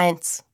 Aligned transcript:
1. 0.00 0.44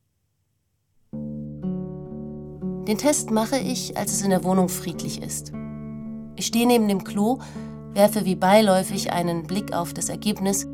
Den 1.12 2.98
Test 2.98 3.30
mache 3.30 3.56
ich, 3.56 3.96
als 3.96 4.12
es 4.12 4.22
in 4.22 4.30
der 4.30 4.42
Wohnung 4.42 4.68
friedlich 4.68 5.22
ist. 5.22 5.52
Ich 6.34 6.46
stehe 6.46 6.66
neben 6.66 6.88
dem 6.88 7.04
Klo, 7.04 7.38
werfe 7.92 8.24
wie 8.24 8.34
beiläufig 8.34 9.12
einen 9.12 9.44
Blick 9.44 9.72
auf 9.72 9.94
das 9.94 10.08
Ergebnis. 10.08 10.66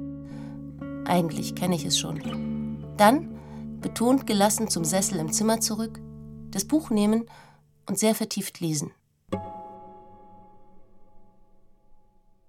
Eigentlich 1.04 1.54
kenne 1.54 1.74
ich 1.74 1.84
es 1.84 1.98
schon. 1.98 2.94
Dann, 2.96 3.36
betont 3.82 4.26
gelassen 4.26 4.68
zum 4.68 4.84
Sessel 4.86 5.18
im 5.18 5.30
Zimmer 5.32 5.60
zurück, 5.60 6.00
das 6.50 6.64
Buch 6.64 6.88
nehmen 6.88 7.26
und 7.86 7.98
sehr 7.98 8.14
vertieft 8.14 8.60
lesen. 8.60 8.90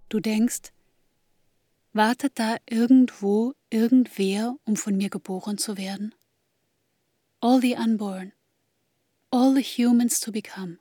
Du 0.08 0.21
denkst, 0.21 0.71
wartet 1.94 2.39
da 2.39 2.57
irgendwo 2.66 3.54
irgendwer, 3.70 4.55
um 4.66 4.76
von 4.76 4.98
mir 4.98 5.09
geboren 5.09 5.57
zu 5.57 5.78
werden? 5.78 6.14
All 7.39 7.62
the 7.62 7.76
unborn, 7.76 8.34
all 9.31 9.54
the 9.54 9.63
humans 9.63 10.20
to 10.20 10.32
become. 10.32 10.80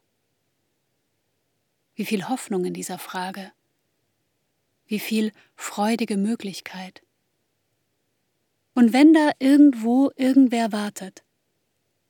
Wie 1.94 2.06
viel 2.06 2.28
Hoffnung 2.28 2.64
in 2.64 2.72
dieser 2.72 2.98
Frage, 2.98 3.52
wie 4.86 4.98
viel 4.98 5.32
freudige 5.54 6.16
Möglichkeit. 6.16 7.02
Und 8.74 8.92
wenn 8.92 9.12
da 9.12 9.32
irgendwo 9.38 10.10
irgendwer 10.16 10.72
wartet, 10.72 11.22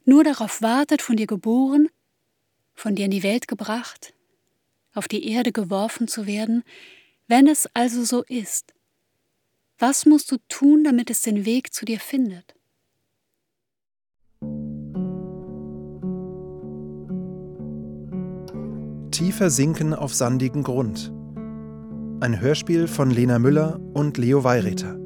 nur 0.05 0.25
darauf 0.25 0.63
wartet, 0.63 1.03
von 1.03 1.17
dir 1.17 1.27
geboren, 1.27 1.89
von 2.75 2.95
dir 2.95 3.05
in 3.05 3.11
die 3.11 3.23
Welt 3.23 3.49
gebracht, 3.49 4.15
auf 4.95 5.09
die 5.09 5.29
Erde 5.29 5.53
geworfen 5.53 6.09
zu 6.09 6.27
werden, 6.27 6.65
wenn 7.27 7.47
es 7.47 7.69
also 7.75 8.05
so 8.05 8.23
ist, 8.25 8.75
was 9.83 10.07
musst 10.07 10.31
du 10.31 10.37
tun, 10.49 10.85
damit 10.85 11.11
es 11.11 11.23
den 11.23 11.45
Weg 11.45 11.75
zu 11.75 11.85
dir 11.85 11.99
findet? 11.99 12.55
Tiefer 19.11 19.51
sinken 19.51 19.93
auf 19.93 20.15
sandigen 20.15 20.63
Grund. 20.63 21.13
Ein 22.21 22.41
Hörspiel 22.41 22.87
von 22.87 23.11
Lena 23.11 23.41
Müller 23.41 23.81
und 23.93 24.19
Leo 24.19 24.45
Weireter. 24.45 24.97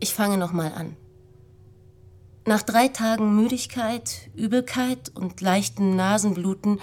Ich 0.00 0.12
fange 0.12 0.36
nochmal 0.36 0.72
an. 0.74 0.96
Nach 2.46 2.62
drei 2.62 2.88
Tagen 2.88 3.34
Müdigkeit, 3.36 4.30
Übelkeit 4.36 5.10
und 5.14 5.40
leichten 5.40 5.96
Nasenbluten 5.96 6.78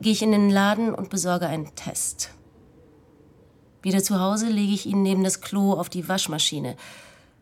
gehe 0.00 0.12
ich 0.12 0.22
in 0.22 0.32
den 0.32 0.50
Laden 0.50 0.94
und 0.94 1.10
besorge 1.10 1.46
einen 1.46 1.74
Test. 1.74 2.30
Wieder 3.82 4.02
zu 4.02 4.20
Hause 4.20 4.46
lege 4.46 4.72
ich 4.72 4.86
ihn 4.86 5.02
neben 5.02 5.24
das 5.24 5.40
Klo 5.40 5.74
auf 5.74 5.88
die 5.88 6.08
Waschmaschine, 6.08 6.76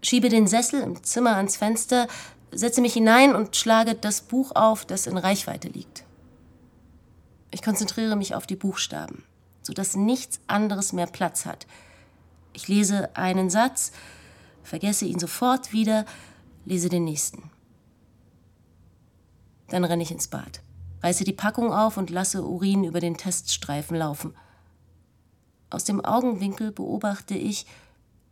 schiebe 0.02 0.28
den 0.28 0.46
Sessel 0.46 0.80
im 0.82 1.02
Zimmer 1.04 1.36
ans 1.36 1.56
Fenster, 1.56 2.08
setze 2.50 2.80
mich 2.80 2.94
hinein 2.94 3.34
und 3.34 3.56
schlage 3.56 3.94
das 3.94 4.22
Buch 4.22 4.52
auf, 4.54 4.84
das 4.84 5.06
in 5.06 5.18
Reichweite 5.18 5.68
liegt. 5.68 6.04
Ich 7.50 7.62
konzentriere 7.62 8.16
mich 8.16 8.34
auf 8.34 8.46
die 8.46 8.56
Buchstaben, 8.56 9.24
sodass 9.62 9.96
nichts 9.96 10.40
anderes 10.46 10.92
mehr 10.92 11.06
Platz 11.06 11.46
hat. 11.46 11.66
Ich 12.52 12.68
lese 12.68 13.14
einen 13.16 13.50
Satz, 13.50 13.92
vergesse 14.62 15.04
ihn 15.04 15.18
sofort 15.18 15.72
wieder, 15.72 16.06
lese 16.64 16.88
den 16.88 17.04
nächsten. 17.04 17.50
Dann 19.68 19.84
renne 19.84 20.02
ich 20.02 20.10
ins 20.10 20.28
Bad, 20.28 20.60
reiße 21.02 21.24
die 21.24 21.32
Packung 21.32 21.72
auf 21.72 21.96
und 21.96 22.10
lasse 22.10 22.44
Urin 22.44 22.84
über 22.84 23.00
den 23.00 23.16
Teststreifen 23.16 23.96
laufen. 23.96 24.34
Aus 25.70 25.84
dem 25.84 26.04
Augenwinkel 26.04 26.72
beobachte 26.72 27.34
ich, 27.34 27.66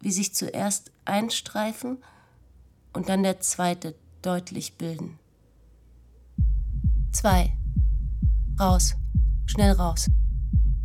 wie 0.00 0.12
sich 0.12 0.34
zuerst 0.34 0.90
ein 1.04 1.30
Streifen 1.30 1.98
und 2.92 3.08
dann 3.08 3.22
der 3.22 3.40
zweite 3.40 3.94
deutlich 4.22 4.76
bilden. 4.76 5.18
Zwei. 7.12 7.52
Raus. 8.58 8.96
Schnell 9.46 9.72
raus. 9.72 10.08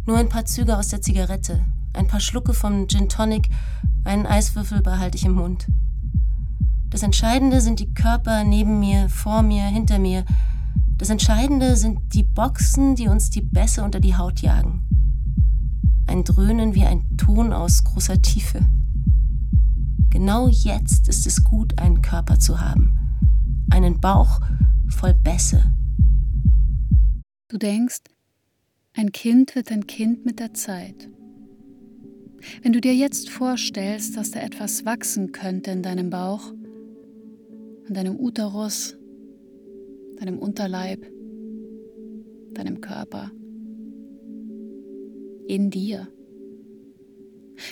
Nur 0.05 0.17
ein 0.17 0.29
paar 0.29 0.45
Züge 0.45 0.77
aus 0.77 0.89
der 0.89 1.01
Zigarette, 1.01 1.65
ein 1.93 2.07
paar 2.07 2.19
Schlucke 2.19 2.53
vom 2.53 2.87
Gin 2.87 3.09
Tonic, 3.09 3.49
einen 4.03 4.25
Eiswürfel 4.25 4.81
behalte 4.81 5.17
ich 5.17 5.25
im 5.25 5.33
Mund. 5.33 5.67
Das 6.89 7.03
Entscheidende 7.03 7.61
sind 7.61 7.79
die 7.79 7.93
Körper 7.93 8.43
neben 8.43 8.79
mir, 8.79 9.09
vor 9.09 9.41
mir, 9.41 9.63
hinter 9.63 9.99
mir. 9.99 10.25
Das 10.97 11.09
Entscheidende 11.09 11.75
sind 11.75 11.99
die 12.13 12.23
Boxen, 12.23 12.95
die 12.95 13.07
uns 13.07 13.29
die 13.29 13.41
Bässe 13.41 13.83
unter 13.83 13.99
die 13.99 14.15
Haut 14.15 14.41
jagen. 14.41 14.83
Ein 16.07 16.23
Dröhnen 16.23 16.75
wie 16.75 16.85
ein 16.85 17.17
Ton 17.17 17.51
aus 17.51 17.83
großer 17.83 18.21
Tiefe. 18.21 18.59
Genau 20.09 20.47
jetzt 20.47 21.09
ist 21.09 21.25
es 21.25 21.43
gut, 21.43 21.79
einen 21.79 22.01
Körper 22.01 22.39
zu 22.39 22.61
haben. 22.61 22.93
Einen 23.71 23.99
Bauch 23.99 24.39
voll 24.87 25.13
Bässe. 25.15 25.73
Du 27.47 27.57
denkst, 27.57 28.01
ein 28.93 29.11
Kind 29.11 29.55
wird 29.55 29.71
ein 29.71 29.87
Kind 29.87 30.25
mit 30.25 30.39
der 30.39 30.53
Zeit. 30.53 31.09
Wenn 32.61 32.73
du 32.73 32.81
dir 32.81 32.93
jetzt 32.93 33.29
vorstellst, 33.29 34.15
dass 34.17 34.31
da 34.31 34.39
etwas 34.39 34.85
wachsen 34.85 35.31
könnte 35.31 35.71
in 35.71 35.81
deinem 35.81 36.09
Bauch, 36.09 36.51
an 37.87 37.93
deinem 37.93 38.19
Uterus, 38.19 38.95
deinem 40.23 40.39
Unterleib, 40.39 41.05
deinem 42.53 42.79
Körper, 42.79 43.29
in 45.47 45.69
dir. 45.69 46.07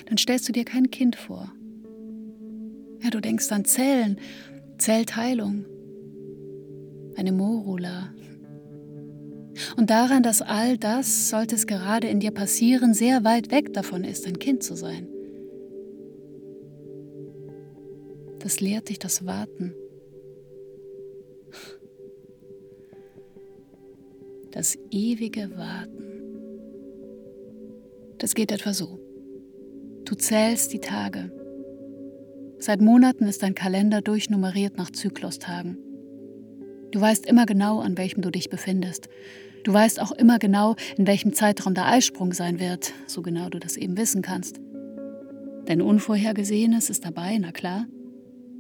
Dann 0.08 0.18
stellst 0.18 0.50
du 0.50 0.52
dir 0.52 0.66
kein 0.66 0.92
Kind 0.92 1.16
vor. 1.16 1.54
Ja, 3.02 3.10
du 3.10 3.22
denkst 3.22 3.50
an 3.54 3.64
Zellen, 3.64 4.20
Zellteilung, 4.80 5.66
eine 7.16 7.32
Morula. 7.32 8.14
Und 9.78 9.90
daran, 9.90 10.22
dass 10.22 10.42
all 10.42 10.78
das, 10.78 11.30
sollte 11.30 11.56
es 11.56 11.68
gerade 11.68 12.10
in 12.10 12.20
dir 12.20 12.32
passieren, 12.32 12.94
sehr 12.94 13.24
weit 13.24 13.50
weg 13.52 13.72
davon 13.72 14.04
ist, 14.04 14.28
ein 14.28 14.40
Kind 14.40 14.62
zu 14.62 14.76
sein. 14.76 15.08
Das 18.40 18.60
lehrt 18.60 18.90
dich 18.90 19.00
das 19.00 19.26
Warten 19.26 19.74
das 24.52 24.78
ewige 24.92 25.58
Warten. 25.58 26.12
Das 28.18 28.36
geht 28.36 28.52
etwa 28.52 28.74
so. 28.74 29.00
Du 30.06 30.16
zählst 30.16 30.74
die 30.74 30.80
Tage. 30.80 31.32
Seit 32.60 32.82
Monaten 32.82 33.26
ist 33.26 33.42
dein 33.42 33.56
Kalender 33.56 34.02
durchnummeriert 34.02 34.78
nach 34.78 34.92
Zyklustagen. 34.92 35.78
Du 36.92 37.00
weißt 37.00 37.26
immer 37.26 37.46
genau, 37.46 37.80
an 37.80 37.98
welchem 37.98 38.22
du 38.22 38.30
dich 38.30 38.50
befindest. 38.50 39.08
Du 39.64 39.74
weißt 39.74 40.02
auch 40.02 40.12
immer 40.12 40.38
genau, 40.38 40.76
in 40.98 41.08
welchem 41.08 41.34
Zeitraum 41.34 41.74
der 41.74 41.88
Eisprung 41.88 42.34
sein 42.34 42.60
wird, 42.60 42.94
so 43.08 43.22
genau 43.22 43.50
du 43.50 43.60
das 43.60 43.78
eben 43.78 43.98
wissen 43.98 44.22
kannst. 44.22 44.60
Denn 45.68 45.82
Unvorhergesehenes 45.82 46.90
ist 46.90 47.06
dabei, 47.06 47.38
na 47.40 47.52
klar. 47.52 47.86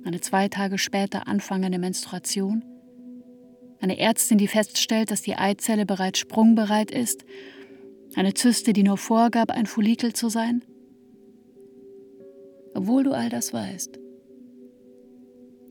Eine 0.03 0.22
zwei 0.22 0.47
Tage 0.47 0.78
später 0.78 1.28
anfangende 1.28 1.78
Menstruation, 1.78 2.63
eine 3.81 3.97
Ärztin, 4.00 4.38
die 4.38 4.47
feststellt, 4.47 5.12
dass 5.12 5.24
die 5.24 5.36
Eizelle 5.36 5.86
bereits 5.86 6.19
sprungbereit 6.19 6.92
ist, 6.92 7.25
eine 8.16 8.34
Zyste, 8.34 8.74
die 8.74 8.84
nur 8.84 8.97
vorgab, 8.97 9.52
ein 9.52 9.66
Follikel 9.66 10.14
zu 10.14 10.30
sein? 10.30 10.64
Obwohl 12.74 13.03
du 13.03 13.12
all 13.12 13.30
das 13.30 13.53
weißt, 13.53 14.00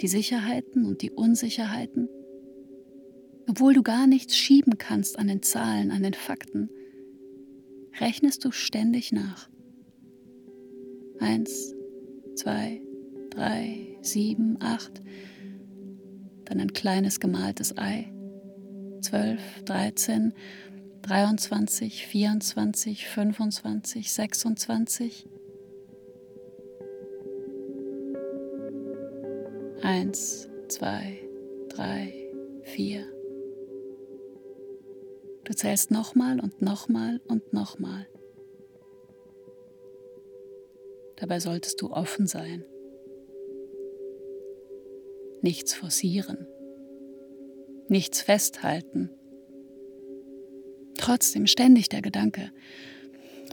die 0.01 0.09
Sicherheiten 0.09 0.85
und 0.85 1.03
die 1.03 1.11
Unsicherheiten, 1.11 2.09
obwohl 3.49 3.75
du 3.75 3.83
gar 3.83 4.07
nichts 4.07 4.37
schieben 4.37 4.79
kannst 4.79 5.19
an 5.19 5.29
den 5.29 5.43
Zahlen, 5.43 5.91
an 5.91 6.03
den 6.03 6.15
Fakten, 6.15 6.71
rechnest 8.01 8.45
du 8.45 8.51
ständig 8.51 9.13
nach. 9.13 9.49
Eins, 11.19 11.75
zwei, 12.35 12.81
drei, 13.31 13.99
sieben, 14.03 14.57
acht, 14.61 15.03
dann 16.51 16.61
ein 16.61 16.73
kleines 16.73 17.21
gemaltes 17.21 17.79
Ei. 17.79 18.13
12, 19.03 19.41
13, 19.65 20.35
23, 21.03 22.07
24, 22.07 23.07
25, 23.07 24.13
26. 24.13 25.29
Eins, 29.83 30.49
zwei, 30.69 31.21
drei, 31.69 32.13
vier. 32.65 33.07
Du 35.45 35.55
zählst 35.55 35.91
nochmal 35.93 36.41
und 36.41 36.61
nochmal 36.61 37.21
und 37.29 37.53
nochmal. 37.53 38.07
Dabei 41.17 41.39
solltest 41.39 41.81
du 41.81 41.93
offen 41.93 42.27
sein 42.27 42.65
nichts 45.43 45.75
forcieren, 45.75 46.47
nichts 47.89 48.23
festhalten. 48.23 49.11
Trotzdem 50.97 51.47
ständig 51.47 51.89
der 51.89 52.03
Gedanke, 52.03 52.51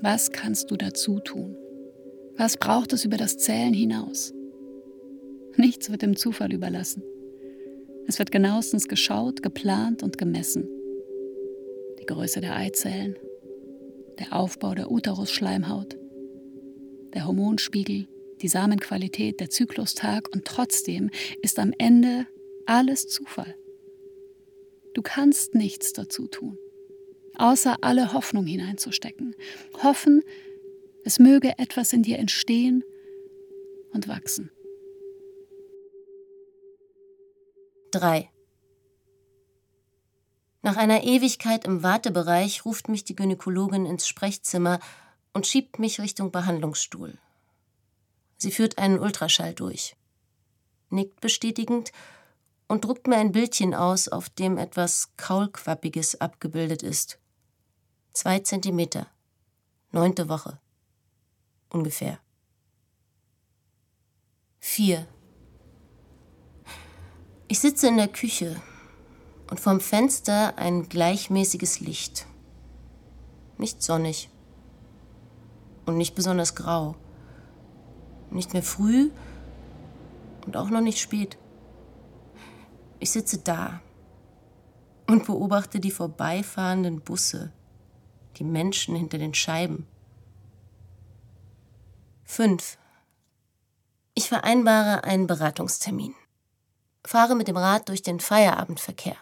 was 0.02 0.32
kannst 0.32 0.70
du 0.70 0.76
dazu 0.76 1.20
tun? 1.20 1.56
Was 2.36 2.58
braucht 2.58 2.94
es 2.94 3.04
über 3.04 3.18
das 3.18 3.38
Zählen 3.38 3.74
hinaus? 3.74 4.34
Nichts 5.56 5.90
wird 5.90 6.04
dem 6.04 6.16
Zufall 6.16 6.54
überlassen. 6.54 7.02
Es 8.06 8.20
wird 8.20 8.32
genauestens 8.32 8.88
geschaut, 8.88 9.42
geplant 9.42 10.04
und 10.04 10.18
gemessen. 10.18 10.70
Die 12.00 12.06
Größe 12.06 12.42
der 12.42 12.56
Eizellen, 12.56 13.16
der 14.20 14.34
Aufbau 14.34 14.76
der 14.76 14.92
Uterusschleimhaut, 14.92 15.98
der 17.14 17.26
Hormonspiegel, 17.26 18.08
die 18.42 18.48
Samenqualität, 18.48 19.40
der 19.40 19.50
Zyklustag 19.50 20.30
und 20.34 20.46
trotzdem 20.46 21.10
ist 21.42 21.60
am 21.60 21.74
Ende 21.78 22.28
alles 22.66 23.08
Zufall. 23.08 23.56
Du 24.94 25.02
kannst 25.02 25.56
nichts 25.56 25.94
dazu 25.94 26.28
tun, 26.28 26.58
außer 27.38 27.78
alle 27.82 28.14
Hoffnung 28.14 28.46
hineinzustecken. 28.46 29.36
Hoffen, 29.84 30.24
es 31.06 31.20
möge 31.20 31.58
etwas 31.60 31.94
in 31.94 32.04
dir 32.04 32.20
entstehen 32.20 32.84
und 33.94 34.08
wachsen. 34.08 34.52
3. 37.92 38.30
Nach 40.62 40.76
einer 40.76 41.04
Ewigkeit 41.04 41.66
im 41.66 41.84
Wartebereich 41.84 42.66
ruft 42.66 42.90
mich 42.90 43.06
die 43.06 43.16
Gynäkologin 43.16 43.86
ins 43.86 44.08
Sprechzimmer 44.08 44.80
und 45.32 45.48
schiebt 45.48 45.80
mich 45.80 46.02
Richtung 46.02 46.32
Behandlungsstuhl. 46.32 47.18
Sie 48.38 48.52
führt 48.52 48.78
einen 48.78 49.00
Ultraschall 49.00 49.54
durch, 49.54 49.96
nickt 50.90 51.22
bestätigend 51.22 51.92
und 52.68 52.86
druckt 52.86 53.08
mir 53.08 53.18
ein 53.18 53.32
Bildchen 53.32 53.74
aus, 53.74 54.08
auf 54.08 54.30
dem 54.30 54.58
etwas 54.58 55.16
Kaulquappiges 55.18 56.22
abgebildet 56.22 56.84
ist. 56.84 57.20
Zwei 58.14 58.40
Zentimeter. 58.40 59.08
Neunte 59.92 60.30
Woche. 60.30 60.60
Ungefähr. 61.70 62.20
4. 64.60 65.08
Ich 67.48 67.60
sitze 67.60 67.88
in 67.88 67.98
der 67.98 68.10
Küche 68.10 68.62
und 69.50 69.60
vom 69.60 69.80
Fenster 69.80 70.58
ein 70.58 70.90
gleichmäßiges 70.90 71.80
Licht. 71.80 72.26
Nicht 73.58 73.82
sonnig 73.82 74.30
und 75.86 75.98
nicht 75.98 76.16
besonders 76.16 76.54
grau. 76.56 76.96
Nicht 78.30 78.54
mehr 78.54 78.64
früh 78.64 79.12
und 80.46 80.58
auch 80.58 80.70
noch 80.70 80.82
nicht 80.82 81.00
spät. 81.00 81.38
Ich 83.00 83.12
sitze 83.12 83.40
da 83.40 83.82
und 85.08 85.26
beobachte 85.26 85.80
die 85.80 85.92
vorbeifahrenden 85.92 87.02
Busse, 87.02 87.52
die 88.38 88.44
Menschen 88.44 88.96
hinter 88.96 89.18
den 89.18 89.34
Scheiben. 89.34 89.88
5. 92.26 92.78
Ich 94.14 94.28
vereinbare 94.28 95.04
einen 95.04 95.28
Beratungstermin 95.28 96.14
fahre 97.08 97.36
mit 97.36 97.48
dem 97.48 97.58
Rad 97.58 97.90
durch 97.90 98.04
den 98.04 98.20
Feierabendverkehr. 98.20 99.16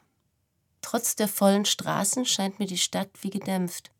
Trotz 0.81 1.15
der 1.15 1.27
vollen 1.27 1.65
Straßen 1.65 2.25
scheint 2.25 2.59
mir 2.59 2.65
die 2.65 2.77
Stadt 2.77 3.09
wie 3.21 3.29
gedämpft. 3.29 3.91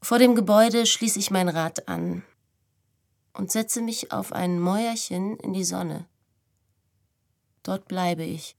Vor 0.00 0.18
dem 0.18 0.34
Gebäude 0.34 0.86
schließe 0.86 1.18
ich 1.18 1.30
mein 1.30 1.48
Rad 1.48 1.88
an 1.88 2.22
und 3.40 3.50
setze 3.50 3.80
mich 3.80 4.12
auf 4.12 4.34
ein 4.34 4.60
Mäuerchen 4.60 5.38
in 5.38 5.54
die 5.54 5.64
Sonne. 5.64 6.06
Dort 7.62 7.88
bleibe 7.88 8.22
ich. 8.22 8.54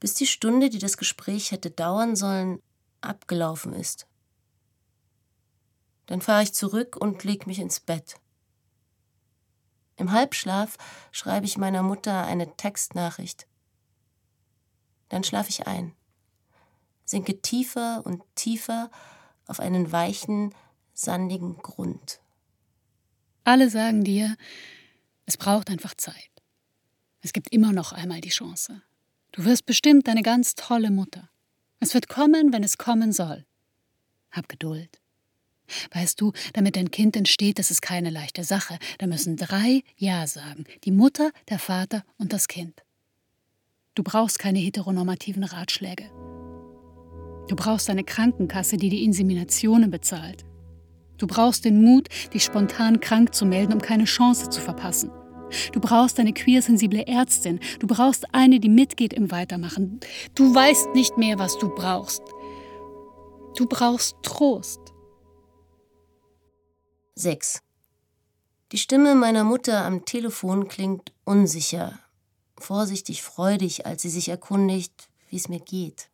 Bis 0.00 0.14
die 0.14 0.26
Stunde, 0.26 0.70
die 0.70 0.80
das 0.80 0.96
Gespräch 0.96 1.52
hätte 1.52 1.70
dauern 1.70 2.16
sollen, 2.16 2.60
abgelaufen 3.02 3.74
ist. 3.74 4.08
Dann 6.06 6.20
fahre 6.20 6.42
ich 6.42 6.52
zurück 6.52 6.96
und 6.96 7.22
leg 7.22 7.46
mich 7.46 7.60
ins 7.60 7.78
Bett. 7.78 8.16
Im 9.94 10.10
Halbschlaf 10.10 10.76
schreibe 11.12 11.46
ich 11.46 11.56
meiner 11.56 11.84
Mutter 11.84 12.24
eine 12.24 12.56
Textnachricht. 12.56 13.46
Dann 15.10 15.22
schlafe 15.22 15.50
ich 15.50 15.68
ein, 15.68 15.94
sinke 17.04 17.40
tiefer 17.40 18.02
und 18.04 18.24
tiefer 18.34 18.90
auf 19.46 19.60
einen 19.60 19.92
weichen, 19.92 20.52
sandigen 20.92 21.58
Grund. 21.58 22.20
Alle 23.46 23.70
sagen 23.70 24.02
dir, 24.02 24.36
es 25.24 25.36
braucht 25.36 25.70
einfach 25.70 25.94
Zeit. 25.94 26.30
Es 27.20 27.32
gibt 27.32 27.52
immer 27.52 27.72
noch 27.72 27.92
einmal 27.92 28.20
die 28.20 28.30
Chance. 28.30 28.82
Du 29.30 29.44
wirst 29.44 29.66
bestimmt 29.66 30.08
eine 30.08 30.22
ganz 30.22 30.56
tolle 30.56 30.90
Mutter. 30.90 31.30
Es 31.78 31.94
wird 31.94 32.08
kommen, 32.08 32.52
wenn 32.52 32.64
es 32.64 32.76
kommen 32.76 33.12
soll. 33.12 33.46
Hab 34.32 34.48
Geduld. 34.48 35.00
Weißt 35.92 36.20
du, 36.20 36.32
damit 36.54 36.76
ein 36.76 36.90
Kind 36.90 37.14
entsteht, 37.14 37.60
das 37.60 37.70
ist 37.70 37.82
keine 37.82 38.10
leichte 38.10 38.42
Sache. 38.42 38.80
Da 38.98 39.06
müssen 39.06 39.36
drei 39.36 39.84
Ja 39.96 40.26
sagen. 40.26 40.64
Die 40.82 40.90
Mutter, 40.90 41.30
der 41.48 41.60
Vater 41.60 42.04
und 42.18 42.32
das 42.32 42.48
Kind. 42.48 42.82
Du 43.94 44.02
brauchst 44.02 44.40
keine 44.40 44.58
heteronormativen 44.58 45.44
Ratschläge. 45.44 46.10
Du 47.46 47.54
brauchst 47.54 47.90
eine 47.90 48.02
Krankenkasse, 48.02 48.76
die 48.76 48.88
die 48.88 49.04
Inseminationen 49.04 49.92
bezahlt. 49.92 50.44
Du 51.18 51.26
brauchst 51.26 51.64
den 51.64 51.82
Mut, 51.82 52.08
dich 52.32 52.44
spontan 52.44 53.00
krank 53.00 53.34
zu 53.34 53.46
melden, 53.46 53.72
um 53.72 53.80
keine 53.80 54.04
Chance 54.04 54.50
zu 54.50 54.60
verpassen. 54.60 55.10
Du 55.72 55.80
brauchst 55.80 56.18
eine 56.18 56.32
queersensible 56.32 57.06
Ärztin. 57.06 57.60
Du 57.78 57.86
brauchst 57.86 58.34
eine, 58.34 58.60
die 58.60 58.68
mitgeht 58.68 59.12
im 59.12 59.30
Weitermachen. 59.30 60.00
Du 60.34 60.54
weißt 60.54 60.94
nicht 60.94 61.16
mehr, 61.16 61.38
was 61.38 61.58
du 61.58 61.68
brauchst. 61.68 62.22
Du 63.56 63.66
brauchst 63.66 64.16
Trost. 64.22 64.80
6. 67.14 67.62
Die 68.72 68.78
Stimme 68.78 69.14
meiner 69.14 69.44
Mutter 69.44 69.84
am 69.84 70.04
Telefon 70.04 70.68
klingt 70.68 71.12
unsicher, 71.24 71.98
vorsichtig 72.58 73.22
freudig, 73.22 73.86
als 73.86 74.02
sie 74.02 74.10
sich 74.10 74.28
erkundigt, 74.28 75.08
wie 75.30 75.36
es 75.36 75.48
mir 75.48 75.60
geht. 75.60 76.10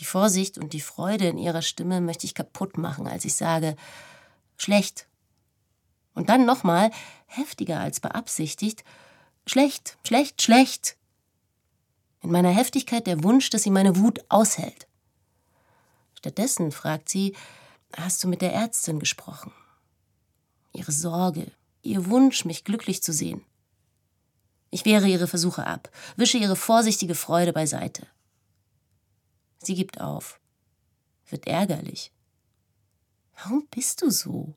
Die 0.00 0.06
Vorsicht 0.06 0.56
und 0.56 0.72
die 0.72 0.80
Freude 0.80 1.28
in 1.28 1.36
ihrer 1.36 1.60
Stimme 1.60 2.00
möchte 2.00 2.26
ich 2.26 2.34
kaputt 2.34 2.78
machen, 2.78 3.06
als 3.06 3.26
ich 3.26 3.34
sage, 3.34 3.76
schlecht. 4.56 5.06
Und 6.14 6.30
dann 6.30 6.46
nochmal, 6.46 6.90
heftiger 7.26 7.80
als 7.80 8.00
beabsichtigt, 8.00 8.82
schlecht, 9.46 9.98
schlecht, 10.06 10.40
schlecht. 10.40 10.96
In 12.22 12.30
meiner 12.30 12.48
Heftigkeit 12.48 13.06
der 13.06 13.22
Wunsch, 13.22 13.50
dass 13.50 13.62
sie 13.62 13.70
meine 13.70 13.96
Wut 13.96 14.20
aushält. 14.30 14.88
Stattdessen 16.14 16.72
fragt 16.72 17.08
sie, 17.08 17.36
Hast 17.94 18.24
du 18.24 18.28
mit 18.28 18.40
der 18.40 18.54
Ärztin 18.54 19.00
gesprochen? 19.00 19.52
Ihre 20.72 20.92
Sorge, 20.92 21.50
ihr 21.82 22.06
Wunsch, 22.06 22.44
mich 22.44 22.64
glücklich 22.64 23.02
zu 23.02 23.12
sehen. 23.12 23.44
Ich 24.70 24.84
wehre 24.84 25.08
ihre 25.08 25.26
Versuche 25.26 25.66
ab, 25.66 25.90
wische 26.16 26.38
ihre 26.38 26.56
vorsichtige 26.56 27.16
Freude 27.16 27.52
beiseite. 27.52 28.06
Sie 29.62 29.74
gibt 29.74 30.00
auf, 30.00 30.40
wird 31.28 31.46
ärgerlich. 31.46 32.12
Warum 33.36 33.66
bist 33.70 34.02
du 34.02 34.10
so? 34.10 34.54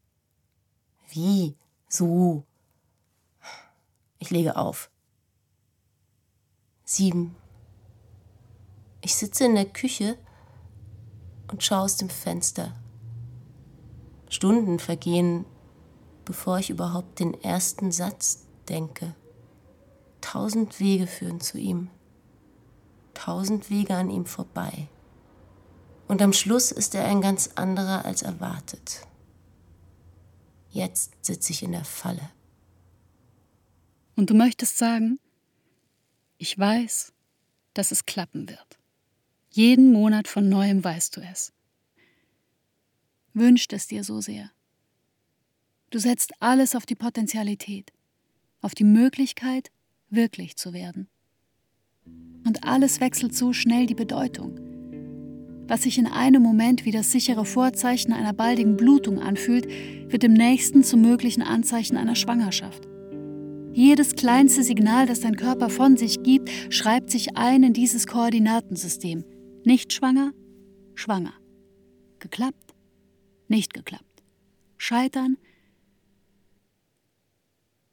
Wie? 1.09 1.55
So? 1.89 2.45
Ich 4.19 4.29
lege 4.29 4.55
auf. 4.55 4.89
Sieben. 6.85 7.35
Ich 9.01 9.15
sitze 9.15 9.45
in 9.45 9.55
der 9.55 9.65
Küche 9.65 10.17
und 11.51 11.63
schaue 11.63 11.81
aus 11.81 11.97
dem 11.97 12.09
Fenster. 12.09 12.73
Stunden 14.29 14.79
vergehen, 14.79 15.45
bevor 16.23 16.59
ich 16.59 16.69
überhaupt 16.69 17.19
den 17.19 17.33
ersten 17.43 17.91
Satz 17.91 18.47
denke. 18.69 19.13
Tausend 20.21 20.79
Wege 20.79 21.07
führen 21.07 21.41
zu 21.41 21.57
ihm, 21.57 21.89
tausend 23.13 23.69
Wege 23.69 23.95
an 23.95 24.09
ihm 24.09 24.25
vorbei. 24.25 24.87
Und 26.13 26.21
am 26.21 26.31
Schluss 26.31 26.71
ist 26.71 26.93
er 26.93 27.05
ein 27.05 27.21
ganz 27.21 27.49
anderer 27.55 28.05
als 28.05 28.21
erwartet. 28.21 29.01
Jetzt 30.69 31.11
sitze 31.25 31.51
ich 31.53 31.63
in 31.63 31.71
der 31.71 31.85
Falle. 31.85 32.29
Und 34.15 34.29
du 34.29 34.35
möchtest 34.35 34.77
sagen, 34.77 35.19
ich 36.37 36.55
weiß, 36.55 37.13
dass 37.73 37.89
es 37.89 38.05
klappen 38.05 38.47
wird. 38.47 38.77
Jeden 39.49 39.91
Monat 39.91 40.27
von 40.27 40.47
neuem 40.49 40.83
weißt 40.83 41.17
du 41.17 41.21
es 41.21 41.51
wünscht 43.33 43.73
es 43.73 43.87
dir 43.87 44.03
so 44.03 44.21
sehr. 44.21 44.51
Du 45.89 45.97
setzt 45.97 46.33
alles 46.39 46.75
auf 46.75 46.85
die 46.85 46.93
Potentialität, 46.93 47.91
auf 48.61 48.75
die 48.75 48.83
Möglichkeit, 48.83 49.71
wirklich 50.11 50.57
zu 50.57 50.73
werden. 50.73 51.07
Und 52.45 52.63
alles 52.65 52.99
wechselt 52.99 53.33
so 53.33 53.51
schnell 53.51 53.87
die 53.87 53.95
Bedeutung. 53.95 54.62
Was 55.67 55.83
sich 55.83 55.97
in 55.97 56.07
einem 56.07 56.41
Moment 56.41 56.85
wie 56.85 56.91
das 56.91 57.11
sichere 57.11 57.45
Vorzeichen 57.45 58.11
einer 58.11 58.33
baldigen 58.33 58.75
Blutung 58.75 59.19
anfühlt, 59.19 59.67
wird 60.11 60.23
im 60.23 60.33
nächsten 60.33 60.83
zum 60.83 61.01
möglichen 61.01 61.41
Anzeichen 61.41 61.95
einer 61.97 62.15
Schwangerschaft. 62.15 62.87
Jedes 63.73 64.15
kleinste 64.15 64.61
Signal, 64.61 65.07
das 65.07 65.21
dein 65.21 65.35
Körper 65.35 65.69
von 65.69 65.97
sich 65.97 66.21
gibt, 66.21 66.49
schreibt 66.69 67.09
sich 67.09 67.37
ein 67.37 67.63
in 67.63 67.73
dieses 67.73 68.05
Koordinatensystem. 68.05 69.23
Nicht 69.63 69.93
schwanger, 69.93 70.31
schwanger. 70.93 71.33
Geklappt, 72.19 72.75
nicht 73.47 73.73
geklappt. 73.73 74.23
Scheitern? 74.77 75.37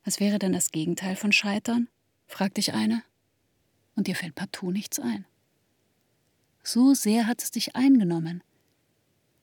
Was 0.05 0.21
wäre 0.21 0.39
denn 0.39 0.53
das 0.53 0.71
Gegenteil 0.71 1.17
von 1.17 1.33
Scheitern? 1.33 1.89
fragt 2.27 2.59
dich 2.59 2.75
eine. 2.75 3.03
Und 3.97 4.07
dir 4.07 4.17
fällt 4.17 4.35
partout 4.35 4.73
nichts 4.73 4.99
ein. 4.99 5.25
So 6.73 6.95
sehr 6.95 7.27
hat 7.27 7.43
es 7.43 7.51
dich 7.51 7.75
eingenommen, 7.75 8.45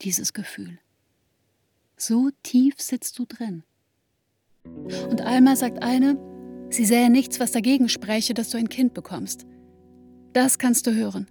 dieses 0.00 0.32
Gefühl. 0.32 0.78
So 1.94 2.30
tief 2.42 2.80
sitzt 2.80 3.18
du 3.18 3.26
drin. 3.26 3.64
Und 5.10 5.20
Alma 5.20 5.54
sagt 5.54 5.82
eine, 5.82 6.16
sie 6.70 6.86
sähe 6.86 7.10
nichts, 7.10 7.38
was 7.38 7.52
dagegen 7.52 7.90
spräche, 7.90 8.32
dass 8.32 8.48
du 8.48 8.56
ein 8.56 8.70
Kind 8.70 8.94
bekommst. 8.94 9.44
Das 10.32 10.58
kannst 10.58 10.86
du 10.86 10.94
hören. 10.94 11.26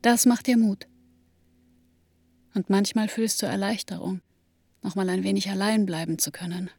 Das 0.00 0.24
macht 0.24 0.46
dir 0.46 0.56
Mut. 0.56 0.88
Und 2.54 2.70
manchmal 2.70 3.08
fühlst 3.08 3.42
du 3.42 3.46
Erleichterung, 3.46 4.22
nochmal 4.80 5.10
ein 5.10 5.24
wenig 5.24 5.50
allein 5.50 5.84
bleiben 5.84 6.18
zu 6.18 6.30
können. 6.30 6.70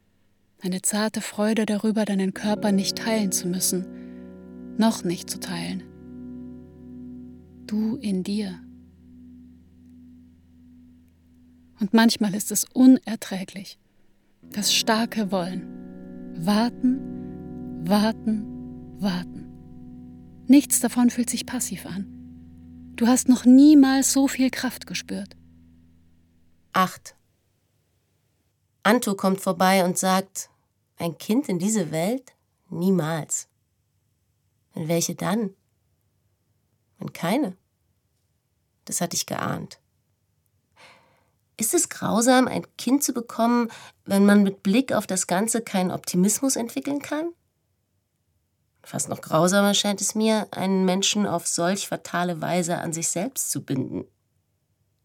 Eine 0.60 0.82
zarte 0.82 1.20
Freude 1.20 1.66
darüber, 1.66 2.04
deinen 2.04 2.34
Körper 2.34 2.72
nicht 2.72 2.98
teilen 2.98 3.30
zu 3.30 3.46
müssen, 3.46 4.74
noch 4.76 5.04
nicht 5.04 5.30
zu 5.30 5.38
teilen. 5.38 5.84
Du 7.70 7.94
in 7.98 8.24
dir. 8.24 8.60
Und 11.78 11.94
manchmal 11.94 12.34
ist 12.34 12.50
es 12.50 12.64
unerträglich. 12.64 13.78
Das 14.42 14.74
starke 14.74 15.30
Wollen. 15.30 16.34
Warten, 16.44 17.86
warten, 17.86 19.00
warten. 19.00 20.44
Nichts 20.48 20.80
davon 20.80 21.10
fühlt 21.10 21.30
sich 21.30 21.46
passiv 21.46 21.86
an. 21.86 22.92
Du 22.96 23.06
hast 23.06 23.28
noch 23.28 23.44
niemals 23.44 24.12
so 24.12 24.26
viel 24.26 24.50
Kraft 24.50 24.88
gespürt. 24.88 25.36
8. 26.72 27.14
Anto 28.82 29.14
kommt 29.14 29.40
vorbei 29.40 29.84
und 29.84 29.96
sagt, 29.96 30.50
ein 30.96 31.16
Kind 31.18 31.48
in 31.48 31.60
diese 31.60 31.92
Welt? 31.92 32.32
Niemals. 32.68 33.46
Und 34.74 34.88
welche 34.88 35.14
dann? 35.14 35.50
Und 36.98 37.14
keine. 37.14 37.59
Das 38.90 39.00
hatte 39.00 39.14
ich 39.14 39.26
geahnt. 39.26 39.78
Ist 41.56 41.74
es 41.74 41.90
grausam, 41.90 42.48
ein 42.48 42.66
Kind 42.76 43.04
zu 43.04 43.12
bekommen, 43.12 43.68
wenn 44.04 44.26
man 44.26 44.42
mit 44.42 44.64
Blick 44.64 44.92
auf 44.92 45.06
das 45.06 45.28
Ganze 45.28 45.60
keinen 45.60 45.92
Optimismus 45.92 46.56
entwickeln 46.56 47.00
kann? 47.00 47.30
Fast 48.82 49.08
noch 49.08 49.20
grausamer 49.20 49.74
scheint 49.74 50.00
es 50.00 50.16
mir, 50.16 50.48
einen 50.50 50.84
Menschen 50.84 51.24
auf 51.24 51.46
solch 51.46 51.86
fatale 51.86 52.40
Weise 52.40 52.78
an 52.78 52.92
sich 52.92 53.06
selbst 53.06 53.52
zu 53.52 53.62
binden. 53.62 54.06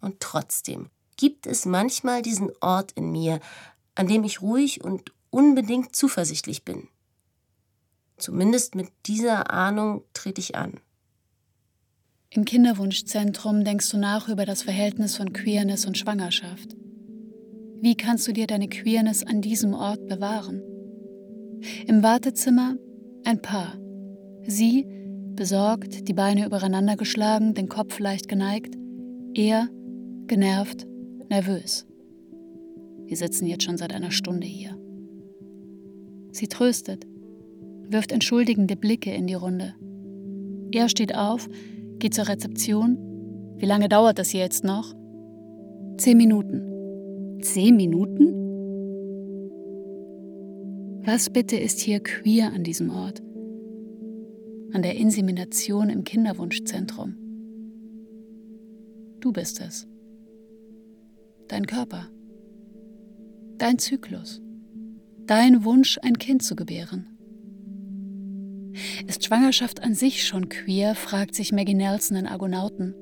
Und 0.01 0.20
trotzdem 0.20 0.89
gibt 1.15 1.46
es 1.46 1.68
manchmal 1.68 2.24
diesen 2.24 2.50
Ort 2.62 2.92
in 2.94 3.12
mir, 3.12 3.39
an 3.94 4.08
dem 4.08 4.24
ich 4.24 4.42
ruhig 4.42 4.84
und 4.84 5.13
unbedingt 5.30 5.96
zuversichtlich 5.96 6.65
bin. 6.65 6.88
Zumindest 8.18 8.74
mit 8.74 8.92
dieser 9.06 9.51
Ahnung 9.51 10.04
trete 10.13 10.42
ich 10.42 10.56
an. 10.56 10.82
Im 12.36 12.44
Kinderwunschzentrum 12.44 13.63
denkst 13.63 13.89
du 13.92 13.98
nach 13.98 14.27
über 14.27 14.46
das 14.46 14.63
Verhältnis 14.63 15.15
von 15.15 15.32
Queerness 15.32 15.86
und 15.86 15.98
Schwangerschaft. 15.98 16.75
Wie 17.80 17.96
kannst 17.96 18.27
du 18.27 18.34
dir 18.34 18.46
deine 18.46 18.68
Queerness 18.68 19.24
an 19.24 19.42
diesem 19.42 19.74
Ort 19.74 20.06
bewahren? 20.08 20.62
Im 21.88 22.04
Wartezimmer 22.04 22.75
ein 23.24 23.42
Paar. 23.42 23.80
Sie, 24.46 24.86
besorgt, 25.36 26.10
die 26.10 26.13
Beine 26.13 26.46
übereinander 26.46 26.98
geschlagen, 26.98 27.54
den 27.54 27.70
Kopf 27.70 28.00
leicht 28.00 28.27
geneigt. 28.27 28.75
Er, 29.34 29.70
genervt, 30.27 30.86
nervös. 31.30 31.86
Wir 33.06 33.15
sitzen 33.15 33.46
jetzt 33.46 33.63
schon 33.63 33.77
seit 33.77 33.94
einer 33.94 34.12
Stunde 34.12 34.46
hier. 34.46 34.77
Sie 36.32 36.50
tröstet, 36.50 37.08
wirft 37.88 38.12
entschuldigende 38.12 38.75
Blicke 38.75 39.13
in 39.13 39.25
die 39.25 39.36
Runde. 39.36 39.74
Er 40.74 40.89
steht 40.89 41.15
auf, 41.15 41.48
Geht 42.00 42.14
zur 42.14 42.28
Rezeption. 42.28 42.98
Wie 43.58 43.66
lange 43.66 43.90
dauert 43.90 44.20
das 44.20 44.34
jetzt 44.34 44.64
noch? 44.64 44.94
Zehn 45.98 46.18
Minuten. 46.18 47.42
Zehn 47.42 47.75
Minuten? 47.75 48.34
Was 51.06 51.30
bitte 51.30 51.56
ist 51.56 51.80
hier 51.80 52.02
queer 52.02 52.52
an 52.52 52.64
diesem 52.64 52.90
Ort? 52.90 53.22
An 54.74 54.82
der 54.82 54.96
Insemination 54.96 55.90
im 55.90 56.04
Kinderwunschzentrum. 56.04 57.16
Du 59.22 59.32
bist 59.32 59.62
es. 59.62 59.88
Dein 61.48 61.66
Körper. 61.66 62.10
Dein 63.58 63.80
Zyklus. 63.80 64.42
Dein 65.25 65.64
Wunsch, 65.64 65.98
ein 66.02 66.18
Kind 66.18 66.44
zu 66.44 66.56
gebären. 66.56 67.15
Ist 69.08 69.24
Schwangerschaft 69.24 69.82
an 69.82 69.96
sich 69.96 70.27
schon 70.27 70.50
queer, 70.50 70.96
fragt 70.96 71.36
sich 71.36 71.51
Maggie 71.51 71.74
Nelson 71.74 72.17
in 72.17 72.27
Argonauten. 72.27 72.94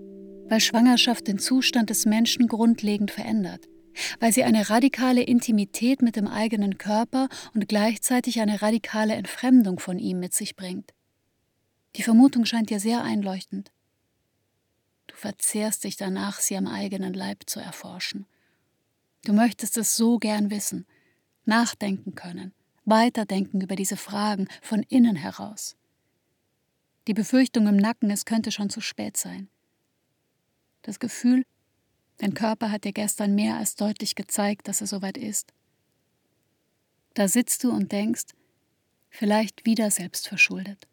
Weil 0.49 0.59
Schwangerschaft 0.59 1.27
den 1.27 1.39
Zustand 1.39 1.89
des 1.89 2.05
Menschen 2.05 2.47
grundlegend 2.47 3.11
verändert. 3.11 3.67
Weil 4.19 4.31
sie 4.31 4.43
eine 4.43 4.69
radikale 4.69 5.23
Intimität 5.23 6.01
mit 6.01 6.15
dem 6.15 6.27
eigenen 6.27 6.77
Körper 6.77 7.29
und 7.53 7.67
gleichzeitig 7.67 8.39
eine 8.39 8.61
radikale 8.61 9.13
Entfremdung 9.15 9.79
von 9.79 9.99
ihm 9.99 10.19
mit 10.19 10.33
sich 10.33 10.55
bringt. 10.55 10.93
Die 11.95 12.03
Vermutung 12.03 12.45
scheint 12.45 12.69
dir 12.69 12.79
sehr 12.79 13.03
einleuchtend. 13.03 13.71
Du 15.07 15.15
verzehrst 15.15 15.83
dich 15.83 15.95
danach, 15.95 16.39
sie 16.39 16.57
am 16.57 16.67
eigenen 16.67 17.13
Leib 17.13 17.43
zu 17.45 17.59
erforschen. 17.59 18.25
Du 19.25 19.33
möchtest 19.33 19.77
es 19.77 19.95
so 19.95 20.17
gern 20.17 20.49
wissen, 20.49 20.85
nachdenken 21.45 22.15
können, 22.15 22.53
weiterdenken 22.85 23.61
über 23.61 23.75
diese 23.75 23.97
Fragen 23.97 24.47
von 24.61 24.83
innen 24.83 25.15
heraus. 25.15 25.75
Die 27.07 27.13
Befürchtung 27.13 27.67
im 27.67 27.77
Nacken, 27.77 28.09
es 28.11 28.25
könnte 28.25 28.51
schon 28.51 28.69
zu 28.69 28.81
spät 28.81 29.17
sein. 29.17 29.49
Das 30.83 30.99
Gefühl, 30.99 31.43
dein 32.17 32.33
Körper 32.33 32.71
hat 32.71 32.83
dir 32.85 32.93
gestern 32.93 33.35
mehr 33.35 33.57
als 33.57 33.75
deutlich 33.75 34.15
gezeigt, 34.15 34.67
dass 34.67 34.81
er 34.81 34.87
soweit 34.87 35.17
ist. 35.17 35.53
Da 37.13 37.27
sitzt 37.27 37.63
du 37.63 37.71
und 37.71 37.91
denkst, 37.91 38.33
vielleicht 39.09 39.65
wieder 39.65 39.91
selbst 39.91 40.27
verschuldet, 40.27 40.87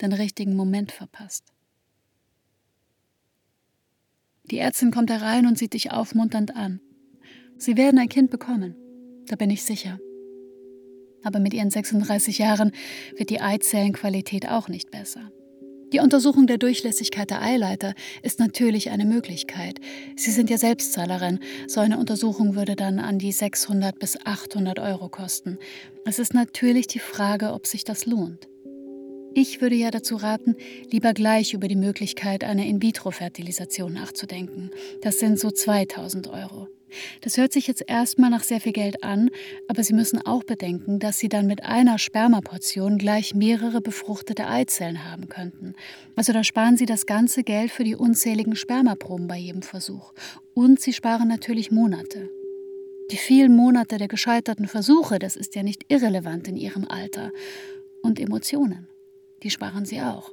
den 0.00 0.12
richtigen 0.12 0.54
Moment 0.54 0.92
verpasst. 0.92 1.44
Die 4.44 4.58
Ärztin 4.58 4.90
kommt 4.90 5.10
herein 5.10 5.46
und 5.46 5.58
sieht 5.58 5.74
dich 5.74 5.90
aufmunternd 5.92 6.56
an. 6.56 6.80
Sie 7.56 7.76
werden 7.76 7.98
ein 7.98 8.08
Kind 8.08 8.30
bekommen, 8.30 8.74
da 9.26 9.36
bin 9.36 9.50
ich 9.50 9.64
sicher. 9.64 9.98
Aber 11.22 11.40
mit 11.40 11.54
ihren 11.54 11.70
36 11.70 12.38
Jahren 12.38 12.72
wird 13.16 13.30
die 13.30 13.40
Eizellenqualität 13.40 14.48
auch 14.48 14.68
nicht 14.68 14.90
besser. 14.90 15.30
Die 15.92 15.98
Untersuchung 15.98 16.46
der 16.46 16.58
Durchlässigkeit 16.58 17.30
der 17.30 17.42
Eileiter 17.42 17.94
ist 18.22 18.38
natürlich 18.38 18.90
eine 18.90 19.04
Möglichkeit. 19.04 19.80
Sie 20.16 20.30
sind 20.30 20.48
ja 20.48 20.56
Selbstzahlerin. 20.56 21.40
So 21.66 21.80
eine 21.80 21.98
Untersuchung 21.98 22.54
würde 22.54 22.76
dann 22.76 23.00
an 23.00 23.18
die 23.18 23.32
600 23.32 23.98
bis 23.98 24.16
800 24.24 24.78
Euro 24.78 25.08
kosten. 25.08 25.58
Es 26.06 26.20
ist 26.20 26.32
natürlich 26.32 26.86
die 26.86 27.00
Frage, 27.00 27.52
ob 27.52 27.66
sich 27.66 27.82
das 27.82 28.06
lohnt. 28.06 28.48
Ich 29.34 29.60
würde 29.60 29.74
ja 29.74 29.90
dazu 29.90 30.16
raten, 30.16 30.54
lieber 30.90 31.12
gleich 31.12 31.54
über 31.54 31.66
die 31.66 31.76
Möglichkeit 31.76 32.44
einer 32.44 32.66
In-vitro-Fertilisation 32.66 33.92
nachzudenken. 33.92 34.70
Das 35.02 35.18
sind 35.18 35.40
so 35.40 35.50
2000 35.50 36.28
Euro. 36.28 36.68
Das 37.20 37.36
hört 37.36 37.52
sich 37.52 37.66
jetzt 37.66 37.84
erstmal 37.86 38.30
nach 38.30 38.42
sehr 38.42 38.60
viel 38.60 38.72
Geld 38.72 39.02
an, 39.02 39.30
aber 39.68 39.82
Sie 39.82 39.94
müssen 39.94 40.24
auch 40.24 40.44
bedenken, 40.44 40.98
dass 40.98 41.18
Sie 41.18 41.28
dann 41.28 41.46
mit 41.46 41.64
einer 41.64 41.98
Spermaportion 41.98 42.98
gleich 42.98 43.34
mehrere 43.34 43.80
befruchtete 43.80 44.46
Eizellen 44.46 45.04
haben 45.10 45.28
könnten. 45.28 45.74
Also 46.16 46.32
da 46.32 46.44
sparen 46.44 46.76
Sie 46.76 46.86
das 46.86 47.06
ganze 47.06 47.42
Geld 47.42 47.70
für 47.70 47.84
die 47.84 47.96
unzähligen 47.96 48.56
Spermaproben 48.56 49.26
bei 49.26 49.36
jedem 49.36 49.62
Versuch. 49.62 50.12
Und 50.54 50.80
Sie 50.80 50.92
sparen 50.92 51.28
natürlich 51.28 51.70
Monate. 51.70 52.28
Die 53.10 53.16
vielen 53.16 53.56
Monate 53.56 53.98
der 53.98 54.08
gescheiterten 54.08 54.68
Versuche, 54.68 55.18
das 55.18 55.34
ist 55.34 55.56
ja 55.56 55.62
nicht 55.62 55.84
irrelevant 55.88 56.46
in 56.46 56.56
Ihrem 56.56 56.86
Alter. 56.86 57.32
Und 58.02 58.20
Emotionen, 58.20 58.88
die 59.42 59.50
sparen 59.50 59.84
Sie 59.84 60.00
auch. 60.00 60.32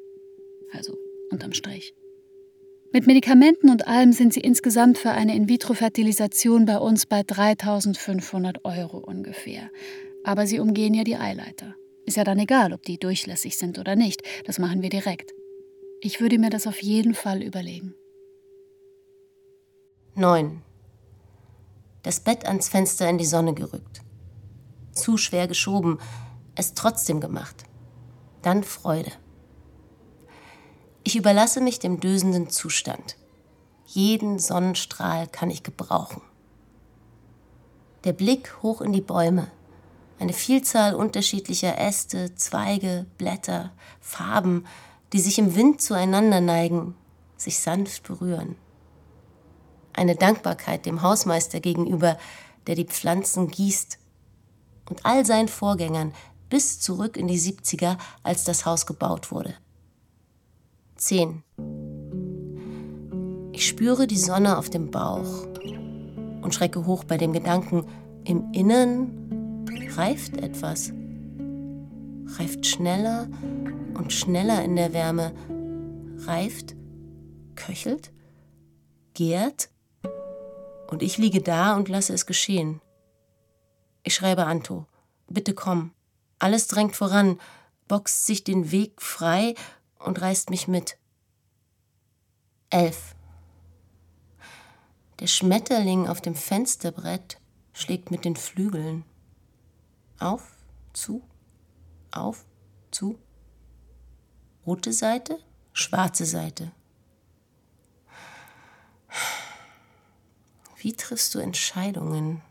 Also 0.72 0.96
unterm 1.32 1.54
Strich. 1.54 1.94
Mit 2.94 3.06
Medikamenten 3.06 3.70
und 3.70 3.88
allem 3.88 4.13
sind 4.13 4.34
sie 4.34 4.39
insgesamt 4.39 4.98
für 4.98 5.12
eine 5.12 5.36
In-vitro-Fertilisation 5.36 6.65
bei 6.65 6.77
uns 6.77 7.06
bei 7.06 7.22
3500 7.24 8.63
Euro 8.63 8.98
ungefähr. 8.98 9.70
Aber 10.24 10.48
sie 10.48 10.60
umgehen 10.60 10.94
ja 10.94 11.03
die 11.03 11.17
Eileiter. 11.17 11.75
Ist 12.06 12.15
ja 12.15 12.24
dann 12.24 12.39
egal, 12.39 12.72
ob 12.72 12.84
die 12.84 12.98
durchlässig 12.98 13.58
sind 13.58 13.77
oder 13.77 13.96
nicht. 13.98 14.22
Das 14.46 14.58
machen 14.58 14.82
wir 14.82 14.89
direkt. 14.89 15.34
Ich 16.00 16.22
würde 16.22 16.39
mir 16.39 16.50
das 16.50 16.65
auf 16.65 16.82
jeden 16.82 17.13
Fall 17.13 17.44
überlegen. 17.44 17.94
9. 20.15 20.62
Das 22.03 22.22
Bett 22.22 22.46
ans 22.48 22.70
Fenster 22.70 23.10
in 23.10 23.17
die 23.17 23.25
Sonne 23.25 23.53
gerückt. 23.53 24.01
Zu 24.94 25.17
schwer 25.17 25.48
geschoben, 25.48 26.00
es 26.56 26.74
trotzdem 26.74 27.20
gemacht. 27.20 27.65
Dann 28.41 28.63
Freude. 28.63 29.12
Ich 31.08 31.16
überlasse 31.16 31.62
mich 31.62 31.80
dem 31.80 32.02
dösenden 32.02 32.50
Zustand. 32.50 33.16
Jeden 33.86 34.40
Sonnenstrahl 34.40 35.26
kann 35.28 35.50
ich 35.50 35.64
gebrauchen. 35.64 36.22
Der 38.04 38.12
Blick 38.12 38.62
hoch 38.62 38.82
in 38.82 38.92
die 38.92 39.00
Bäume. 39.00 39.50
Eine 40.20 40.34
Vielzahl 40.34 40.94
unterschiedlicher 40.94 41.78
Äste, 41.78 42.36
Zweige, 42.36 43.06
Blätter, 43.18 43.72
Farben, 44.02 44.66
die 45.14 45.22
sich 45.22 45.40
im 45.40 45.56
Wind 45.56 45.82
zueinander 45.82 46.42
neigen, 46.42 46.94
sich 47.38 47.60
sanft 47.60 48.04
berühren. 48.04 48.58
Eine 49.94 50.18
Dankbarkeit 50.18 50.86
dem 50.86 51.04
Hausmeister 51.04 51.62
gegenüber, 51.62 52.18
der 52.68 52.76
die 52.76 52.84
Pflanzen 52.84 53.48
gießt, 53.48 53.98
und 54.90 55.06
all 55.06 55.26
seinen 55.26 55.48
Vorgängern 55.48 56.14
bis 56.50 56.82
zurück 56.82 57.16
in 57.16 57.30
die 57.30 57.40
70er, 57.40 57.98
als 58.24 58.44
das 58.44 58.66
Haus 58.66 58.86
gebaut 58.86 59.32
wurde. 59.32 59.56
10. 60.98 61.44
Ich 63.54 63.68
spüre 63.68 64.08
die 64.08 64.18
Sonne 64.18 64.58
auf 64.58 64.70
dem 64.70 64.92
Bauch 64.92 65.48
und 66.42 66.54
schrecke 66.54 66.86
hoch 66.86 67.04
bei 67.04 67.18
dem 67.18 67.34
Gedanken, 67.34 67.86
im 68.24 68.51
Innern 68.51 69.66
reift 69.98 70.38
etwas. 70.38 70.92
Reift 72.38 72.66
schneller 72.66 73.27
und 73.96 74.13
schneller 74.13 74.63
in 74.63 74.75
der 74.75 74.94
Wärme. 74.94 75.34
Reift, 76.25 76.75
köchelt, 77.56 78.12
gärt 79.13 79.70
und 80.88 81.01
ich 81.01 81.18
liege 81.18 81.42
da 81.42 81.75
und 81.75 81.89
lasse 81.89 82.13
es 82.13 82.25
geschehen. 82.25 82.82
Ich 84.04 84.13
schreibe 84.13 84.46
Anto, 84.46 84.86
bitte 85.27 85.54
komm. 85.54 85.92
Alles 86.39 86.68
drängt 86.68 86.96
voran, 86.96 87.39
boxt 87.88 88.25
sich 88.25 88.44
den 88.44 88.72
Weg 88.72 89.01
frei 89.01 89.56
und 90.00 90.22
reißt 90.22 90.50
mich 90.50 90.68
mit. 90.68 90.98
Elf. 92.70 93.16
Der 95.20 95.27
Schmetterling 95.27 96.08
auf 96.08 96.22
dem 96.22 96.36
Fensterbrett 96.36 97.39
schlägt 97.74 98.12
mit 98.12 98.25
den 98.25 98.36
Flügeln. 98.36 99.04
Auf, 100.20 100.56
zu, 100.94 101.22
auf, 102.12 102.46
zu. 102.92 103.18
Rote 104.66 104.92
Seite, 104.94 105.39
schwarze 105.74 106.25
Seite. 106.25 106.72
Wie 110.77 110.94
triffst 110.94 111.34
du 111.34 111.39
Entscheidungen? 111.39 112.42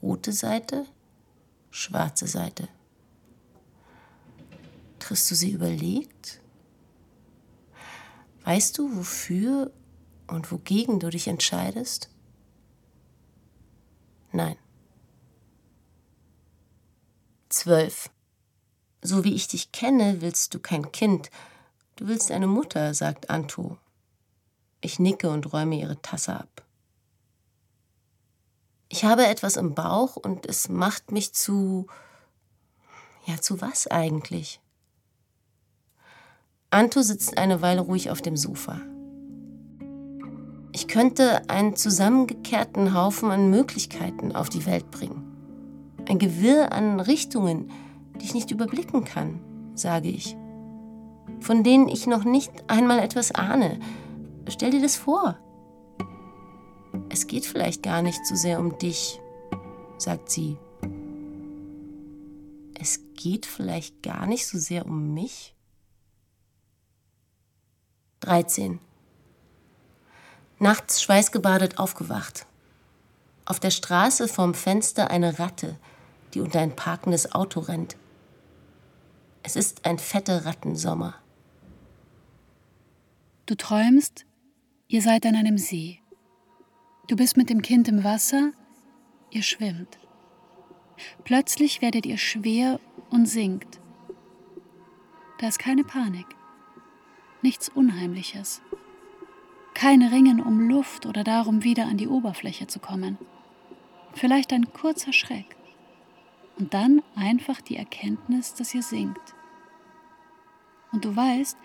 Rote 0.00 0.32
Seite, 0.32 0.86
schwarze 1.70 2.26
Seite. 2.26 2.68
Triffst 5.04 5.30
du 5.30 5.34
sie 5.34 5.50
überlegt? 5.50 6.40
Weißt 8.44 8.78
du, 8.78 8.96
wofür 8.96 9.70
und 10.28 10.50
wogegen 10.50 10.98
du 10.98 11.10
dich 11.10 11.28
entscheidest? 11.28 12.08
Nein. 14.32 14.56
Zwölf. 17.50 18.08
So 19.02 19.24
wie 19.24 19.34
ich 19.34 19.46
dich 19.46 19.72
kenne, 19.72 20.22
willst 20.22 20.54
du 20.54 20.58
kein 20.58 20.90
Kind. 20.90 21.30
Du 21.96 22.08
willst 22.08 22.30
eine 22.30 22.46
Mutter, 22.46 22.94
sagt 22.94 23.28
Anto. 23.28 23.76
Ich 24.80 24.98
nicke 24.98 25.28
und 25.28 25.52
räume 25.52 25.78
ihre 25.78 26.00
Tasse 26.00 26.34
ab. 26.34 26.64
Ich 28.88 29.04
habe 29.04 29.26
etwas 29.26 29.58
im 29.58 29.74
Bauch 29.74 30.16
und 30.16 30.46
es 30.46 30.70
macht 30.70 31.12
mich 31.12 31.34
zu. 31.34 31.88
Ja, 33.26 33.38
zu 33.38 33.60
was 33.60 33.86
eigentlich? 33.86 34.62
Anto 36.74 37.02
sitzt 37.02 37.38
eine 37.38 37.62
Weile 37.62 37.82
ruhig 37.82 38.10
auf 38.10 38.20
dem 38.20 38.36
Sofa. 38.36 38.80
Ich 40.72 40.88
könnte 40.88 41.48
einen 41.48 41.76
zusammengekehrten 41.76 42.94
Haufen 42.94 43.30
an 43.30 43.48
Möglichkeiten 43.48 44.34
auf 44.34 44.48
die 44.48 44.66
Welt 44.66 44.90
bringen. 44.90 45.22
Ein 46.08 46.18
Gewirr 46.18 46.72
an 46.72 46.98
Richtungen, 46.98 47.70
die 48.16 48.24
ich 48.24 48.34
nicht 48.34 48.50
überblicken 48.50 49.04
kann, 49.04 49.38
sage 49.76 50.08
ich. 50.08 50.36
Von 51.38 51.62
denen 51.62 51.86
ich 51.86 52.08
noch 52.08 52.24
nicht 52.24 52.50
einmal 52.66 52.98
etwas 52.98 53.30
ahne. 53.30 53.78
Stell 54.48 54.72
dir 54.72 54.82
das 54.82 54.96
vor. 54.96 55.38
Es 57.08 57.28
geht 57.28 57.46
vielleicht 57.46 57.84
gar 57.84 58.02
nicht 58.02 58.26
so 58.26 58.34
sehr 58.34 58.58
um 58.58 58.78
dich, 58.78 59.20
sagt 59.96 60.28
sie. 60.28 60.56
Es 62.74 63.00
geht 63.14 63.46
vielleicht 63.46 64.02
gar 64.02 64.26
nicht 64.26 64.48
so 64.48 64.58
sehr 64.58 64.86
um 64.86 65.14
mich? 65.14 65.53
13. 68.24 68.78
Nachts 70.58 71.02
schweißgebadet 71.02 71.78
aufgewacht. 71.78 72.46
Auf 73.44 73.60
der 73.60 73.70
Straße 73.70 74.28
vorm 74.28 74.54
Fenster 74.54 75.10
eine 75.10 75.38
Ratte, 75.38 75.76
die 76.32 76.40
unter 76.40 76.60
ein 76.60 76.74
parkendes 76.74 77.34
Auto 77.34 77.60
rennt. 77.60 77.96
Es 79.42 79.56
ist 79.56 79.84
ein 79.84 79.98
fetter 79.98 80.46
Rattensommer. 80.46 81.16
Du 83.44 83.54
träumst, 83.56 84.24
ihr 84.88 85.02
seid 85.02 85.26
an 85.26 85.36
einem 85.36 85.58
See. 85.58 86.00
Du 87.08 87.16
bist 87.16 87.36
mit 87.36 87.50
dem 87.50 87.60
Kind 87.60 87.88
im 87.88 88.04
Wasser, 88.04 88.52
ihr 89.30 89.42
schwimmt. 89.42 89.98
Plötzlich 91.24 91.82
werdet 91.82 92.06
ihr 92.06 92.16
schwer 92.16 92.80
und 93.10 93.26
sinkt. 93.26 93.80
Da 95.40 95.48
ist 95.48 95.58
keine 95.58 95.84
Panik, 95.84 96.26
nichts 97.44 97.68
Unheimliches. 97.68 98.62
Kein 99.74 100.02
Ringen 100.02 100.40
um 100.40 100.66
Luft 100.68 101.04
oder 101.04 101.24
darum, 101.24 101.62
wieder 101.62 101.84
an 101.84 101.98
die 101.98 102.08
Oberfläche 102.08 102.66
zu 102.66 102.80
kommen. 102.80 103.18
Vielleicht 104.14 104.52
ein 104.52 104.72
kurzer 104.72 105.12
Schreck. 105.12 105.54
Und 106.58 106.72
dann 106.72 107.02
einfach 107.14 107.60
die 107.60 107.76
Erkenntnis, 107.76 108.54
dass 108.54 108.74
ihr 108.74 108.82
sinkt. 108.82 109.34
Und 110.90 111.04
du 111.04 111.14
weißt, 111.14 111.58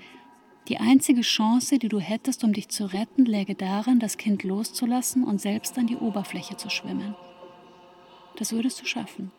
die 0.67 0.79
einzige 0.79 1.21
Chance, 1.21 1.79
die 1.79 1.87
du 1.87 1.99
hättest, 1.99 2.43
um 2.43 2.51
dich 2.51 2.67
zu 2.67 2.85
retten, 2.91 3.23
läge 3.23 3.55
darin, 3.55 3.99
das 3.99 4.17
Kind 4.17 4.43
loszulassen 4.43 5.23
und 5.23 5.39
selbst 5.39 5.77
an 5.77 5.87
die 5.87 5.95
Oberfläche 5.95 6.57
zu 6.57 6.69
schwimmen. 6.69 7.15
Das 8.35 8.51
würdest 8.51 8.81
du 8.81 8.85
schaffen. 8.85 9.31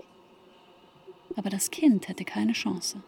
Aber 1.36 1.50
das 1.50 1.70
Kind 1.70 2.08
hätte 2.08 2.24
keine 2.24 2.52
Chance. 2.52 3.02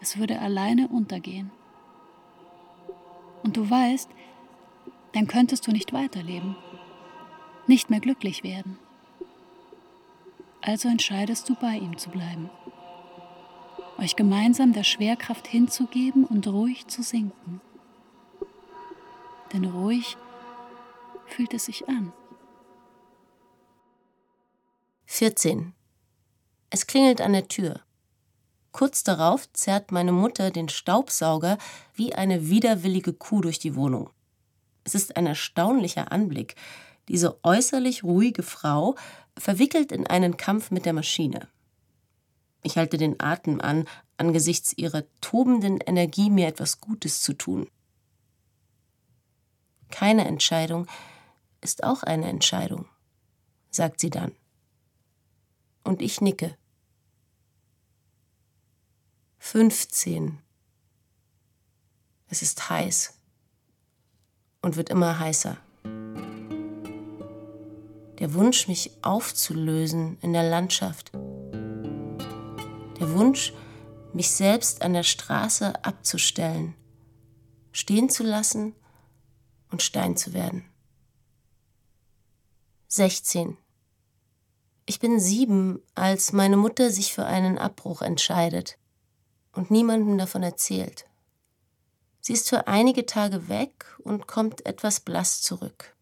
Es 0.00 0.16
würde 0.16 0.40
alleine 0.40 0.88
untergehen. 0.88 1.50
Und 3.42 3.56
du 3.56 3.68
weißt, 3.68 4.08
dann 5.12 5.26
könntest 5.26 5.66
du 5.66 5.72
nicht 5.72 5.92
weiterleben, 5.92 6.56
nicht 7.66 7.90
mehr 7.90 8.00
glücklich 8.00 8.42
werden. 8.42 8.78
Also 10.60 10.88
entscheidest 10.88 11.48
du 11.48 11.54
bei 11.54 11.76
ihm 11.76 11.96
zu 11.96 12.10
bleiben, 12.10 12.50
euch 13.98 14.16
gemeinsam 14.16 14.72
der 14.72 14.84
Schwerkraft 14.84 15.46
hinzugeben 15.46 16.24
und 16.24 16.46
ruhig 16.46 16.86
zu 16.88 17.02
sinken. 17.02 17.60
Denn 19.52 19.64
ruhig 19.64 20.16
fühlt 21.26 21.54
es 21.54 21.66
sich 21.66 21.88
an. 21.88 22.12
14. 25.06 25.74
Es 26.70 26.86
klingelt 26.86 27.20
an 27.20 27.32
der 27.32 27.48
Tür. 27.48 27.80
Kurz 28.72 29.02
darauf 29.02 29.50
zerrt 29.52 29.92
meine 29.92 30.12
Mutter 30.12 30.50
den 30.50 30.68
Staubsauger 30.68 31.58
wie 31.94 32.14
eine 32.14 32.48
widerwillige 32.48 33.12
Kuh 33.12 33.40
durch 33.40 33.58
die 33.58 33.74
Wohnung. 33.74 34.10
Es 34.84 34.94
ist 34.94 35.16
ein 35.16 35.26
erstaunlicher 35.26 36.12
Anblick. 36.12 36.54
Diese 37.08 37.42
äußerlich 37.42 38.04
ruhige 38.04 38.42
Frau 38.42 38.94
verwickelt 39.36 39.92
in 39.92 40.06
einen 40.06 40.36
Kampf 40.36 40.70
mit 40.70 40.84
der 40.84 40.92
Maschine. 40.92 41.48
Ich 42.62 42.76
halte 42.76 42.98
den 42.98 43.20
Atem 43.20 43.60
an, 43.60 43.86
angesichts 44.16 44.72
ihrer 44.76 45.04
tobenden 45.20 45.78
Energie 45.80 46.28
mir 46.28 46.48
etwas 46.48 46.80
Gutes 46.80 47.22
zu 47.22 47.32
tun. 47.32 47.70
Keine 49.90 50.26
Entscheidung 50.26 50.86
ist 51.60 51.82
auch 51.84 52.02
eine 52.02 52.26
Entscheidung, 52.26 52.86
sagt 53.70 54.00
sie 54.00 54.10
dann. 54.10 54.32
Und 55.84 56.02
ich 56.02 56.20
nicke. 56.20 56.56
15. 59.38 60.38
Es 62.28 62.42
ist 62.42 62.68
heiß 62.68 63.14
und 64.60 64.76
wird 64.76 64.90
immer 64.90 65.18
heißer. 65.18 65.56
Der 68.18 68.34
Wunsch, 68.34 68.68
mich 68.68 68.90
aufzulösen 69.00 70.18
in 70.20 70.32
der 70.32 70.42
Landschaft. 70.42 71.12
Der 71.14 73.14
Wunsch, 73.14 73.54
mich 74.12 74.32
selbst 74.32 74.82
an 74.82 74.92
der 74.92 75.04
Straße 75.04 75.84
abzustellen, 75.84 76.74
stehen 77.72 78.10
zu 78.10 78.24
lassen 78.24 78.74
und 79.70 79.82
Stein 79.82 80.16
zu 80.16 80.34
werden. 80.34 80.64
16. 82.88 83.56
Ich 84.84 84.98
bin 84.98 85.20
sieben, 85.20 85.80
als 85.94 86.32
meine 86.32 86.56
Mutter 86.56 86.90
sich 86.90 87.14
für 87.14 87.24
einen 87.24 87.56
Abbruch 87.56 88.02
entscheidet 88.02 88.78
und 89.52 89.70
niemandem 89.70 90.18
davon 90.18 90.42
erzählt. 90.42 91.06
Sie 92.20 92.32
ist 92.32 92.48
für 92.48 92.66
einige 92.66 93.06
Tage 93.06 93.48
weg 93.48 93.86
und 94.04 94.26
kommt 94.26 94.66
etwas 94.66 95.00
blass 95.00 95.40
zurück, 95.40 95.96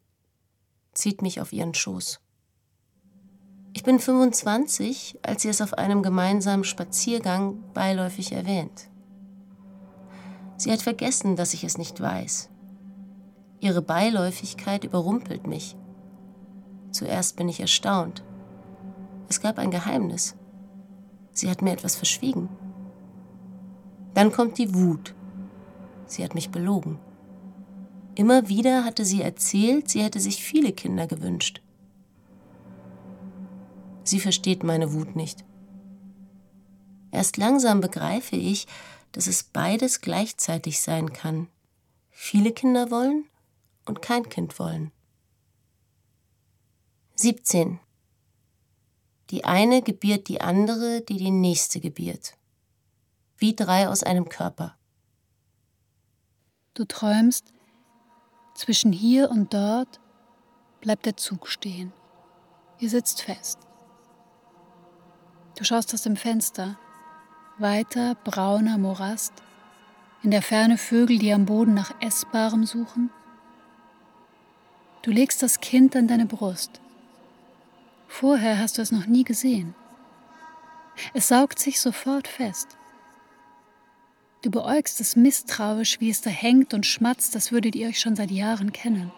zieht 0.92 1.22
mich 1.22 1.40
auf 1.40 1.52
ihren 1.52 1.74
Schoß. 1.74 2.20
Ich 3.74 3.82
bin 3.82 4.00
25, 4.00 5.18
als 5.22 5.42
sie 5.42 5.50
es 5.50 5.60
auf 5.60 5.74
einem 5.74 6.02
gemeinsamen 6.02 6.64
Spaziergang 6.64 7.62
beiläufig 7.74 8.32
erwähnt. 8.32 8.88
Sie 10.56 10.72
hat 10.72 10.80
vergessen, 10.80 11.36
dass 11.36 11.52
ich 11.52 11.62
es 11.62 11.76
nicht 11.76 12.00
weiß. 12.00 12.48
Ihre 13.60 13.82
Beiläufigkeit 13.82 14.84
überrumpelt 14.84 15.46
mich. 15.46 15.76
Zuerst 16.90 17.36
bin 17.36 17.48
ich 17.48 17.60
erstaunt. 17.60 18.24
Es 19.28 19.40
gab 19.40 19.58
ein 19.58 19.70
Geheimnis. 19.70 20.34
Sie 21.32 21.50
hat 21.50 21.60
mir 21.60 21.72
etwas 21.72 21.96
verschwiegen. 21.96 22.48
Dann 24.16 24.32
kommt 24.32 24.56
die 24.56 24.74
Wut. 24.74 25.14
Sie 26.06 26.24
hat 26.24 26.34
mich 26.34 26.50
belogen. 26.50 26.98
Immer 28.14 28.48
wieder 28.48 28.82
hatte 28.82 29.04
sie 29.04 29.20
erzählt, 29.20 29.90
sie 29.90 30.02
hätte 30.02 30.20
sich 30.20 30.42
viele 30.42 30.72
Kinder 30.72 31.06
gewünscht. 31.06 31.60
Sie 34.04 34.18
versteht 34.18 34.62
meine 34.62 34.94
Wut 34.94 35.16
nicht. 35.16 35.44
Erst 37.10 37.36
langsam 37.36 37.82
begreife 37.82 38.36
ich, 38.36 38.66
dass 39.12 39.26
es 39.26 39.42
beides 39.42 40.00
gleichzeitig 40.00 40.80
sein 40.80 41.12
kann. 41.12 41.48
Viele 42.08 42.52
Kinder 42.52 42.90
wollen 42.90 43.26
und 43.84 44.00
kein 44.00 44.30
Kind 44.30 44.58
wollen. 44.58 44.92
17. 47.16 47.80
Die 49.28 49.44
eine 49.44 49.82
gebiert 49.82 50.28
die 50.28 50.40
andere, 50.40 51.02
die 51.02 51.18
die 51.18 51.30
nächste 51.30 51.80
gebiert. 51.80 52.32
Wie 53.38 53.54
drei 53.54 53.88
aus 53.88 54.02
einem 54.02 54.28
Körper. 54.28 54.76
Du 56.74 56.84
träumst, 56.84 57.52
zwischen 58.54 58.92
hier 58.92 59.30
und 59.30 59.52
dort 59.52 60.00
bleibt 60.80 61.04
der 61.04 61.16
Zug 61.16 61.48
stehen. 61.48 61.92
Ihr 62.78 62.88
sitzt 62.88 63.22
fest. 63.22 63.58
Du 65.56 65.64
schaust 65.64 65.92
aus 65.92 66.02
dem 66.02 66.16
Fenster. 66.16 66.78
Weiter 67.58 68.14
brauner 68.24 68.78
Morast. 68.78 69.32
In 70.22 70.30
der 70.30 70.42
Ferne 70.42 70.78
Vögel, 70.78 71.18
die 71.18 71.32
am 71.32 71.44
Boden 71.46 71.74
nach 71.74 71.94
Essbarem 72.00 72.64
suchen. 72.64 73.10
Du 75.02 75.10
legst 75.10 75.42
das 75.42 75.60
Kind 75.60 75.94
an 75.94 76.08
deine 76.08 76.26
Brust. 76.26 76.80
Vorher 78.08 78.58
hast 78.58 78.78
du 78.78 78.82
es 78.82 78.92
noch 78.92 79.06
nie 79.06 79.24
gesehen. 79.24 79.74
Es 81.12 81.28
saugt 81.28 81.58
sich 81.58 81.80
sofort 81.80 82.28
fest. 82.28 82.78
Du 84.46 84.52
beäugst 84.52 85.00
es 85.00 85.16
misstrauisch, 85.16 85.98
wie 85.98 86.08
es 86.08 86.20
da 86.20 86.30
hängt 86.30 86.72
und 86.72 86.86
schmatzt, 86.86 87.34
das 87.34 87.50
würdet 87.50 87.74
ihr 87.74 87.88
euch 87.88 87.98
schon 87.98 88.14
seit 88.14 88.30
Jahren 88.30 88.70
kennen. 88.70 89.10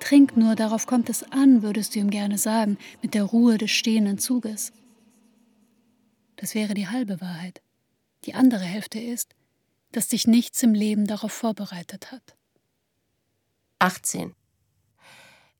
Trink 0.00 0.38
nur, 0.38 0.54
darauf 0.54 0.86
kommt 0.86 1.10
es 1.10 1.22
an, 1.32 1.62
würdest 1.62 1.94
du 1.94 1.98
ihm 1.98 2.08
gerne 2.08 2.38
sagen, 2.38 2.78
mit 3.02 3.12
der 3.12 3.24
Ruhe 3.24 3.58
des 3.58 3.70
stehenden 3.70 4.16
Zuges. 4.16 4.72
Das 6.36 6.54
wäre 6.54 6.72
die 6.72 6.88
halbe 6.88 7.20
Wahrheit. 7.20 7.60
Die 8.24 8.32
andere 8.32 8.64
Hälfte 8.64 9.00
ist, 9.00 9.34
dass 9.92 10.08
dich 10.08 10.26
nichts 10.26 10.62
im 10.62 10.72
Leben 10.72 11.06
darauf 11.06 11.32
vorbereitet 11.32 12.10
hat. 12.10 12.36
18. 13.80 14.34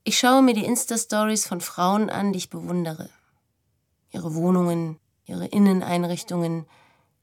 Ich 0.05 0.19
schaue 0.19 0.41
mir 0.41 0.55
die 0.55 0.65
Insta-Stories 0.65 1.47
von 1.47 1.61
Frauen 1.61 2.09
an, 2.09 2.33
die 2.33 2.39
ich 2.39 2.49
bewundere. 2.49 3.11
Ihre 4.13 4.35
Wohnungen, 4.35 4.99
ihre 5.27 5.45
Inneneinrichtungen, 5.49 6.65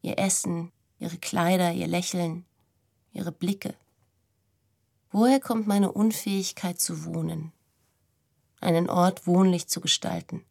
ihr 0.04 0.19
Essen, 0.19 0.71
ihre 0.99 1.17
Kleider, 1.17 1.71
ihr 1.73 1.88
Lächeln, 1.88 2.45
ihre 3.12 3.31
Blicke. 3.31 3.75
Woher 5.12 5.39
kommt 5.39 5.67
meine 5.67 5.91
Unfähigkeit 5.91 6.79
zu 6.79 7.05
wohnen, 7.05 7.51
einen 8.60 8.89
Ort 8.89 9.27
wohnlich 9.27 9.67
zu 9.67 9.81
gestalten? 9.81 10.43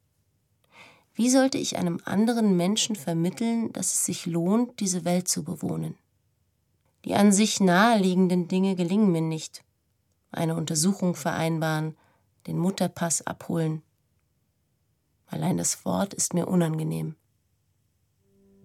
Wie 1.15 1.31
sollte 1.31 1.59
ich 1.59 1.77
einem 1.77 2.01
anderen 2.05 2.57
Menschen 2.57 2.97
vermitteln, 2.97 3.73
dass 3.73 3.95
es 3.95 4.05
sich 4.05 4.27
lohnt, 4.27 4.81
diese 4.81 5.05
Welt 5.05 5.29
zu 5.29 5.45
bewohnen? 5.45 5.97
Die 7.05 7.15
an 7.15 7.33
sich 7.33 7.61
naheliegenden 7.61 8.49
Dinge 8.49 8.75
gelingen 8.75 9.13
mir 9.13 9.21
nicht. 9.21 9.63
Eine 10.33 10.57
Untersuchung 10.57 11.15
vereinbaren, 11.15 11.97
den 12.47 12.59
Mutterpass 12.59 13.27
abholen. 13.27 13.83
Allein 15.27 15.57
das 15.57 15.85
Wort 15.85 16.15
ist 16.15 16.35
mir 16.35 16.49
unangenehm. 16.49 17.15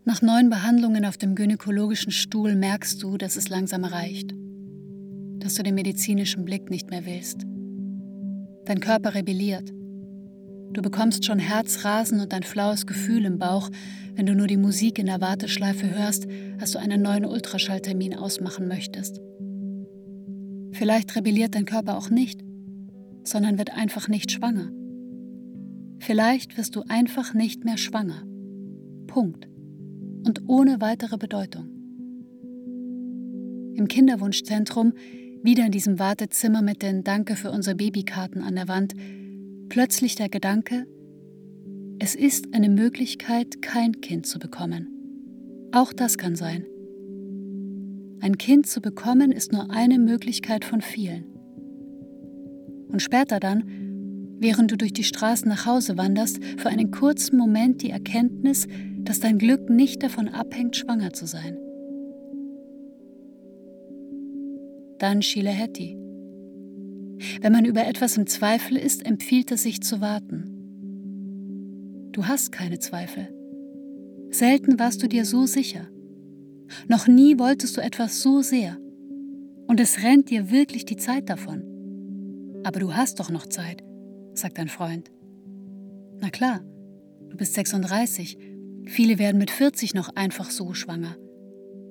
Nach 0.09 0.23
neun 0.23 0.49
Behandlungen 0.49 1.05
auf 1.05 1.17
dem 1.17 1.35
gynäkologischen 1.35 2.11
Stuhl 2.11 2.55
merkst 2.55 3.03
du, 3.03 3.15
dass 3.17 3.35
es 3.37 3.47
langsam 3.47 3.85
reicht 3.85 4.33
dass 5.39 5.55
du 5.55 5.63
den 5.63 5.75
medizinischen 5.75 6.45
Blick 6.45 6.69
nicht 6.69 6.89
mehr 6.89 7.05
willst. 7.05 7.45
Dein 8.65 8.79
Körper 8.79 9.15
rebelliert. 9.15 9.69
Du 10.73 10.81
bekommst 10.81 11.25
schon 11.25 11.39
Herzrasen 11.39 12.19
und 12.19 12.33
ein 12.33 12.43
flaues 12.43 12.85
Gefühl 12.85 13.25
im 13.25 13.39
Bauch, 13.39 13.69
wenn 14.15 14.25
du 14.25 14.35
nur 14.35 14.47
die 14.47 14.57
Musik 14.57 14.99
in 14.99 15.05
der 15.05 15.21
Warteschleife 15.21 15.89
hörst, 15.89 16.27
als 16.59 16.71
du 16.71 16.79
einen 16.79 17.01
neuen 17.01 17.25
Ultraschalltermin 17.25 18.15
ausmachen 18.15 18.67
möchtest. 18.67 19.21
Vielleicht 20.73 21.15
rebelliert 21.15 21.55
dein 21.55 21.65
Körper 21.65 21.97
auch 21.97 22.09
nicht, 22.09 22.41
sondern 23.23 23.57
wird 23.57 23.73
einfach 23.73 24.07
nicht 24.07 24.31
schwanger. 24.31 24.69
Vielleicht 25.99 26.57
wirst 26.57 26.75
du 26.75 26.83
einfach 26.87 27.33
nicht 27.33 27.63
mehr 27.63 27.77
schwanger. 27.77 28.23
Punkt. 29.07 29.47
Und 30.25 30.47
ohne 30.47 30.81
weitere 30.81 31.17
Bedeutung. 31.17 31.67
Im 33.75 33.87
Kinderwunschzentrum 33.87 34.93
wieder 35.41 35.65
in 35.65 35.71
diesem 35.71 35.99
Wartezimmer 35.99 36.61
mit 36.61 36.81
den 36.81 37.03
Danke 37.03 37.35
für 37.35 37.51
unsere 37.51 37.75
Babykarten 37.75 38.43
an 38.43 38.55
der 38.55 38.67
Wand, 38.67 38.93
plötzlich 39.69 40.15
der 40.15 40.29
Gedanke, 40.29 40.85
es 42.01 42.15
ist 42.15 42.53
eine 42.53 42.69
Möglichkeit, 42.69 43.61
kein 43.61 43.99
Kind 43.99 44.25
zu 44.25 44.39
bekommen. 44.39 44.87
Auch 45.73 45.91
das 45.91 46.17
kann 46.17 46.35
sein. 46.37 46.65
Ein 48.21 48.37
Kind 48.37 48.67
zu 48.67 48.79
bekommen 48.79 49.33
ist 49.33 49.51
nur 49.51 49.69
eine 49.69 49.99
Möglichkeit 49.99 50.63
von 50.63 50.81
vielen. 50.81 51.25
Und 52.87 53.01
später 53.01 53.41
dann, 53.41 53.63
während 54.39 54.71
du 54.71 54.77
durch 54.77 54.93
die 54.93 55.03
Straßen 55.03 55.49
nach 55.49 55.65
Hause 55.65 55.97
wanderst, 55.97 56.43
für 56.57 56.69
einen 56.69 56.91
kurzen 56.91 57.37
Moment 57.37 57.81
die 57.81 57.89
Erkenntnis, 57.89 58.67
dass 59.03 59.19
dein 59.19 59.37
Glück 59.37 59.69
nicht 59.69 60.03
davon 60.03 60.29
abhängt, 60.29 60.75
schwanger 60.75 61.13
zu 61.13 61.25
sein. 61.25 61.57
dann 64.99 65.21
Shilaheti. 65.21 65.97
Wenn 67.41 67.51
man 67.51 67.65
über 67.65 67.85
etwas 67.87 68.17
im 68.17 68.27
Zweifel 68.27 68.77
ist, 68.77 69.05
empfiehlt 69.05 69.51
es 69.51 69.63
sich 69.63 69.81
zu 69.81 69.99
warten. 69.99 70.55
Du 72.11 72.27
hast 72.27 72.51
keine 72.51 72.79
Zweifel. 72.79 73.33
Selten 74.29 74.79
warst 74.79 75.01
du 75.01 75.07
dir 75.07 75.25
so 75.25 75.45
sicher. 75.45 75.87
Noch 76.87 77.07
nie 77.07 77.39
wolltest 77.39 77.75
du 77.77 77.81
etwas 77.81 78.21
so 78.21 78.41
sehr. 78.41 78.77
Und 79.67 79.79
es 79.79 80.03
rennt 80.03 80.29
dir 80.29 80.51
wirklich 80.51 80.85
die 80.85 80.97
Zeit 80.97 81.29
davon. 81.29 81.63
Aber 82.63 82.79
du 82.79 82.93
hast 82.93 83.19
doch 83.19 83.29
noch 83.29 83.47
Zeit, 83.47 83.83
sagt 84.33 84.57
dein 84.57 84.69
Freund. 84.69 85.11
Na 86.21 86.29
klar, 86.29 86.61
du 87.29 87.37
bist 87.37 87.53
36. 87.53 88.37
Viele 88.89 89.19
werden 89.19 89.37
mit 89.37 89.51
40 89.51 89.93
noch 89.93 90.09
einfach 90.15 90.49
so 90.49 90.73
schwanger. 90.73 91.15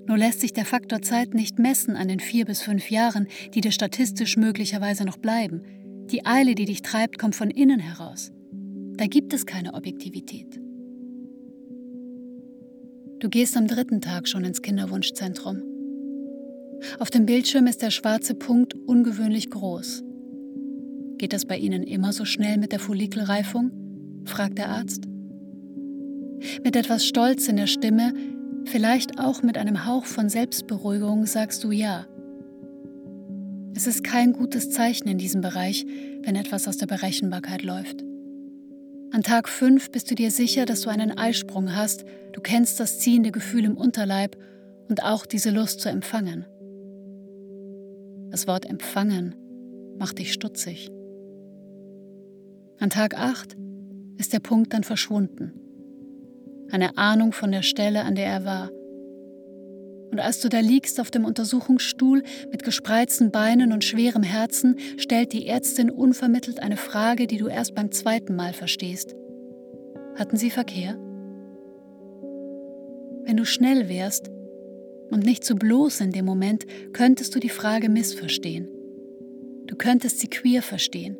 Nur 0.08 0.18
lässt 0.18 0.40
sich 0.40 0.52
der 0.52 0.64
Faktor 0.64 1.00
Zeit 1.00 1.32
nicht 1.32 1.60
messen 1.60 1.94
an 1.94 2.08
den 2.08 2.18
vier 2.18 2.44
bis 2.44 2.60
fünf 2.60 2.90
Jahren, 2.90 3.28
die 3.54 3.60
dir 3.60 3.70
statistisch 3.70 4.36
möglicherweise 4.36 5.04
noch 5.04 5.18
bleiben. 5.18 5.62
Die 6.10 6.26
Eile, 6.26 6.56
die 6.56 6.64
dich 6.64 6.82
treibt, 6.82 7.16
kommt 7.16 7.36
von 7.36 7.50
innen 7.50 7.78
heraus. 7.78 8.32
Da 8.96 9.06
gibt 9.06 9.32
es 9.32 9.46
keine 9.46 9.74
Objektivität. 9.74 10.58
Du 13.20 13.28
gehst 13.28 13.56
am 13.56 13.68
dritten 13.68 14.00
Tag 14.00 14.26
schon 14.26 14.44
ins 14.44 14.60
Kinderwunschzentrum. 14.60 15.62
Auf 16.98 17.10
dem 17.10 17.26
Bildschirm 17.26 17.68
ist 17.68 17.80
der 17.80 17.90
schwarze 17.90 18.34
Punkt 18.34 18.74
ungewöhnlich 18.74 19.50
groß. 19.50 20.02
Geht 21.16 21.32
das 21.32 21.46
bei 21.46 21.58
Ihnen 21.58 21.84
immer 21.84 22.12
so 22.12 22.24
schnell 22.24 22.58
mit 22.58 22.72
der 22.72 22.80
Follikelreifung? 22.80 23.70
fragt 24.24 24.58
der 24.58 24.70
Arzt. 24.70 25.08
Mit 26.64 26.76
etwas 26.76 27.04
Stolz 27.04 27.48
in 27.48 27.56
der 27.56 27.66
Stimme 27.66 28.12
Vielleicht 28.70 29.18
auch 29.18 29.42
mit 29.42 29.56
einem 29.56 29.86
Hauch 29.86 30.04
von 30.04 30.28
Selbstberuhigung 30.28 31.24
sagst 31.24 31.64
du 31.64 31.70
ja. 31.70 32.06
Es 33.74 33.86
ist 33.86 34.04
kein 34.04 34.34
gutes 34.34 34.70
Zeichen 34.70 35.08
in 35.08 35.16
diesem 35.16 35.40
Bereich, 35.40 35.86
wenn 36.22 36.36
etwas 36.36 36.68
aus 36.68 36.76
der 36.76 36.86
Berechenbarkeit 36.86 37.62
läuft. 37.62 38.04
An 39.10 39.22
Tag 39.22 39.48
5 39.48 39.90
bist 39.90 40.10
du 40.10 40.14
dir 40.14 40.30
sicher, 40.30 40.66
dass 40.66 40.82
du 40.82 40.90
einen 40.90 41.16
Eisprung 41.16 41.74
hast, 41.74 42.04
du 42.34 42.42
kennst 42.42 42.78
das 42.78 42.98
ziehende 42.98 43.32
Gefühl 43.32 43.64
im 43.64 43.78
Unterleib 43.78 44.36
und 44.90 45.02
auch 45.02 45.24
diese 45.24 45.50
Lust 45.50 45.80
zu 45.80 45.88
empfangen. 45.88 46.44
Das 48.30 48.46
Wort 48.46 48.66
empfangen 48.66 49.34
macht 49.98 50.18
dich 50.18 50.34
stutzig. 50.34 50.90
An 52.80 52.90
Tag 52.90 53.16
8 53.18 53.56
ist 54.18 54.34
der 54.34 54.40
Punkt 54.40 54.74
dann 54.74 54.84
verschwunden 54.84 55.57
eine 56.70 56.96
Ahnung 56.98 57.32
von 57.32 57.52
der 57.52 57.62
Stelle, 57.62 58.02
an 58.02 58.14
der 58.14 58.26
er 58.26 58.44
war. 58.44 58.70
Und 60.10 60.20
als 60.20 60.40
du 60.40 60.48
da 60.48 60.60
liegst 60.60 61.00
auf 61.00 61.10
dem 61.10 61.24
Untersuchungsstuhl 61.24 62.22
mit 62.50 62.62
gespreizten 62.62 63.30
Beinen 63.30 63.72
und 63.72 63.84
schwerem 63.84 64.22
Herzen, 64.22 64.76
stellt 64.96 65.32
die 65.32 65.46
Ärztin 65.46 65.90
unvermittelt 65.90 66.60
eine 66.60 66.76
Frage, 66.76 67.26
die 67.26 67.36
du 67.36 67.46
erst 67.46 67.74
beim 67.74 67.92
zweiten 67.92 68.34
Mal 68.34 68.52
verstehst. 68.54 69.14
Hatten 70.16 70.36
sie 70.36 70.50
Verkehr? 70.50 70.98
Wenn 73.24 73.36
du 73.36 73.44
schnell 73.44 73.90
wärst 73.90 74.30
und 75.10 75.24
nicht 75.24 75.44
so 75.44 75.54
bloß 75.54 76.00
in 76.00 76.12
dem 76.12 76.24
Moment, 76.24 76.64
könntest 76.94 77.34
du 77.34 77.40
die 77.40 77.50
Frage 77.50 77.90
missverstehen. 77.90 78.68
Du 79.66 79.76
könntest 79.76 80.20
sie 80.20 80.28
queer 80.28 80.62
verstehen. 80.62 81.18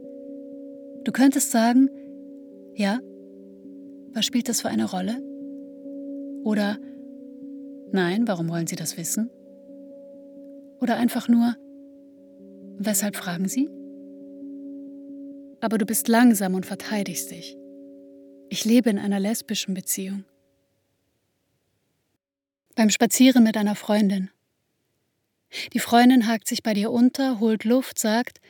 Du 1.05 1.13
könntest 1.13 1.51
sagen, 1.51 1.91
ja, 2.75 3.01
was 4.15 4.25
spielt 4.25 4.49
das 4.49 4.63
für 4.63 4.69
eine 4.69 4.91
Rolle? 4.91 5.23
Oder 6.45 6.79
nein, 7.93 8.27
warum 8.27 8.49
wollen 8.49 8.67
Sie 8.67 8.77
das 8.77 8.97
wissen? 8.97 9.31
Oder 10.81 10.97
einfach 10.97 11.29
nur, 11.29 11.55
weshalb 12.79 13.17
fragen 13.17 13.49
Sie? 13.49 13.69
Aber 15.61 15.79
du 15.79 15.87
bist 15.87 16.09
langsam 16.09 16.55
und 16.55 16.67
verteidigst 16.67 17.31
dich. 17.31 17.57
Ich 18.49 18.65
lebe 18.65 18.91
in 18.91 18.99
einer 18.99 19.21
lesbischen 19.21 19.75
Beziehung. 19.75 20.25
Beim 22.77 22.91
Spazieren 22.91 23.43
mit 23.43 23.57
einer 23.57 23.75
Freundin. 23.75 24.31
Die 25.73 25.81
Freundin 25.81 26.27
hakt 26.29 26.47
sich 26.47 26.63
bei 26.63 26.75
dir 26.75 26.91
unter, 26.91 27.41
holt 27.41 27.65
Luft, 27.65 27.99
sagt, 27.99 28.41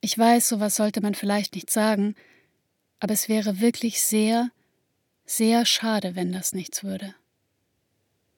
ich 0.00 0.18
weiß, 0.18 0.48
sowas 0.48 0.76
sollte 0.76 1.00
man 1.00 1.14
vielleicht 1.14 1.54
nicht 1.54 1.70
sagen, 1.70 2.14
aber 3.00 3.14
es 3.14 3.28
wäre 3.28 3.60
wirklich 3.60 4.02
sehr, 4.02 4.50
sehr 5.24 5.64
schade, 5.64 6.16
wenn 6.16 6.32
das 6.32 6.52
nichts 6.52 6.84
würde. 6.84 7.14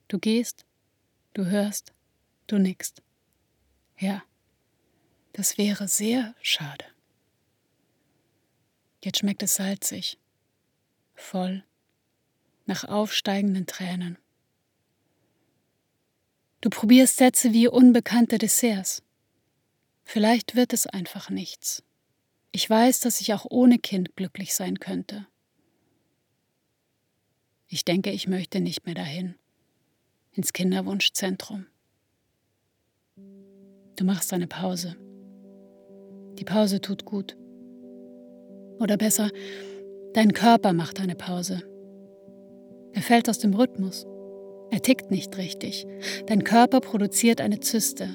Du 0.08 0.18
gehst, 0.18 0.64
du 1.34 1.46
hörst, 1.46 1.92
du 2.46 2.58
nickst. 2.58 3.02
Ja, 3.98 4.22
das 5.32 5.58
wäre 5.58 5.88
sehr 5.88 6.34
schade. 6.42 6.84
Jetzt 9.02 9.18
schmeckt 9.18 9.42
es 9.42 9.54
salzig, 9.54 10.18
voll, 11.14 11.64
nach 12.66 12.84
aufsteigenden 12.84 13.66
Tränen. 13.66 14.18
Du 16.60 16.70
probierst 16.70 17.16
Sätze 17.16 17.52
wie 17.52 17.68
unbekannte 17.68 18.38
Desserts. 18.38 19.02
Vielleicht 20.04 20.54
wird 20.56 20.72
es 20.72 20.86
einfach 20.86 21.30
nichts. 21.30 21.82
Ich 22.52 22.68
weiß, 22.68 23.00
dass 23.00 23.20
ich 23.20 23.34
auch 23.34 23.46
ohne 23.48 23.78
Kind 23.78 24.16
glücklich 24.16 24.54
sein 24.54 24.80
könnte. 24.80 25.26
Ich 27.68 27.84
denke, 27.84 28.10
ich 28.10 28.28
möchte 28.28 28.60
nicht 28.60 28.86
mehr 28.86 28.94
dahin, 28.94 29.34
ins 30.32 30.52
Kinderwunschzentrum. 30.52 31.66
Du 33.96 34.04
machst 34.04 34.32
eine 34.32 34.46
Pause. 34.46 34.94
Die 36.38 36.44
Pause 36.44 36.80
tut 36.80 37.04
gut. 37.04 37.36
Oder 38.78 38.96
besser, 38.96 39.30
dein 40.12 40.32
Körper 40.32 40.72
macht 40.72 41.00
eine 41.00 41.16
Pause. 41.16 41.62
Er 42.92 43.02
fällt 43.02 43.28
aus 43.28 43.40
dem 43.40 43.54
Rhythmus. 43.54 44.06
Er 44.70 44.80
tickt 44.80 45.10
nicht 45.10 45.36
richtig. 45.36 45.86
Dein 46.26 46.44
Körper 46.44 46.80
produziert 46.80 47.40
eine 47.40 47.58
Zyste. 47.60 48.10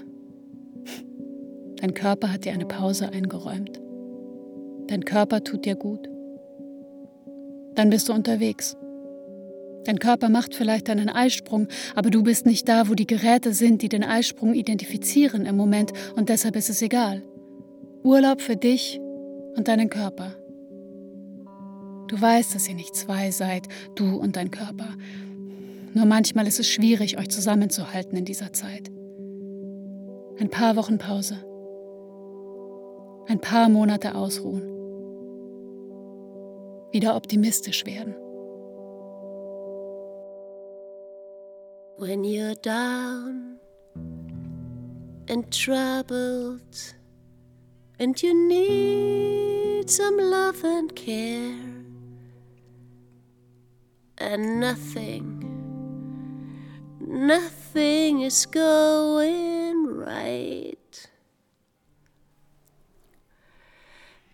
Dein 1.76 1.94
Körper 1.94 2.32
hat 2.32 2.46
dir 2.46 2.54
eine 2.54 2.68
Pause 2.68 3.10
eingeräumt. 3.10 3.82
Dein 4.88 5.04
Körper 5.04 5.44
tut 5.44 5.66
dir 5.66 5.76
gut. 5.76 6.08
Dann 7.76 7.90
bist 7.90 8.08
du 8.08 8.14
unterwegs. 8.14 8.78
Dein 9.86 10.00
Körper 10.00 10.30
macht 10.30 10.54
vielleicht 10.54 10.89
einen 10.89 11.10
Eisprung, 11.10 11.67
aber 11.96 12.12
du 12.12 12.22
bist 12.24 12.46
nicht 12.46 12.70
da, 12.70 12.88
wo 12.88 12.94
die 12.94 13.08
Geräte 13.08 13.54
sind, 13.54 13.82
die 13.82 13.89
den 13.89 14.04
Eisprung 14.04 14.54
identifizieren 14.54 15.46
im 15.46 15.58
Moment 15.58 15.91
und 16.15 16.30
deshalb 16.30 16.56
ist 16.56 16.70
es 16.70 16.82
egal. 16.82 17.24
Urlaub 18.04 18.41
für 18.41 18.56
dich 18.56 19.00
und 19.56 19.67
deinen 19.67 19.89
Körper. 19.89 20.36
Du 22.08 22.20
weißt, 22.20 22.54
dass 22.54 22.67
ihr 22.67 22.76
nicht 22.76 22.96
zwei 22.96 23.32
seid, 23.32 23.67
du 23.96 24.17
und 24.17 24.36
dein 24.36 24.52
Körper. 24.52 24.89
Nur 25.94 26.06
manchmal 26.06 26.48
ist 26.48 26.60
es 26.60 26.67
schwierig, 26.67 27.17
euch 27.17 27.30
zusammenzuhalten 27.30 28.17
in 28.17 28.26
dieser 28.26 28.54
Zeit. 28.54 28.91
Ein 30.39 30.50
paar 30.50 30.76
Wochen 30.76 30.98
Pause. 30.98 31.38
Ein 33.28 33.39
paar 33.39 33.70
Monate 33.70 34.15
ausruhen. 34.15 34.63
Wieder 36.91 37.15
optimistisch 37.15 37.86
werden. 37.86 38.15
When 42.02 42.24
you're 42.24 42.56
down 42.56 43.60
and 45.28 45.52
troubled 45.52 46.96
and 48.00 48.24
you 48.24 48.34
need 48.48 49.88
some 49.88 50.18
love 50.18 50.64
and 50.64 50.96
care 50.96 51.62
and 54.18 54.60
nothing 54.60 55.38
nothing 57.00 58.22
is 58.22 58.48
going 58.48 59.86
right. 59.86 61.08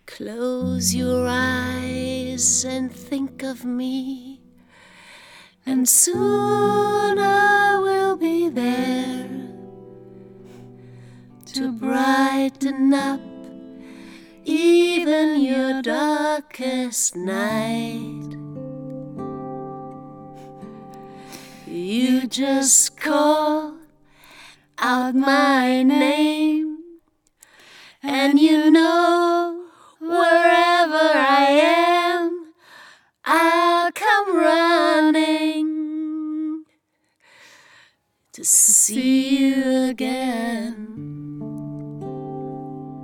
Close 0.06 0.94
your 0.94 1.26
eyes 1.28 2.64
and 2.64 2.90
think 2.90 3.42
of 3.42 3.66
me 3.66 4.27
and 5.68 5.86
soon 5.86 7.18
I 7.18 7.78
will 7.78 8.16
be 8.16 8.48
there 8.48 9.28
to 11.52 11.72
brighten 11.72 12.94
up 12.94 13.20
even 14.46 15.42
your 15.42 15.82
darkest 15.82 17.14
night. 17.16 18.30
You 21.66 22.26
just 22.26 22.96
call 22.96 23.76
out 24.78 25.14
my 25.14 25.82
name, 25.82 26.78
and 28.02 28.40
you 28.40 28.70
know 28.70 29.67
see 38.48 39.50
you 39.50 39.90
again. 39.90 40.86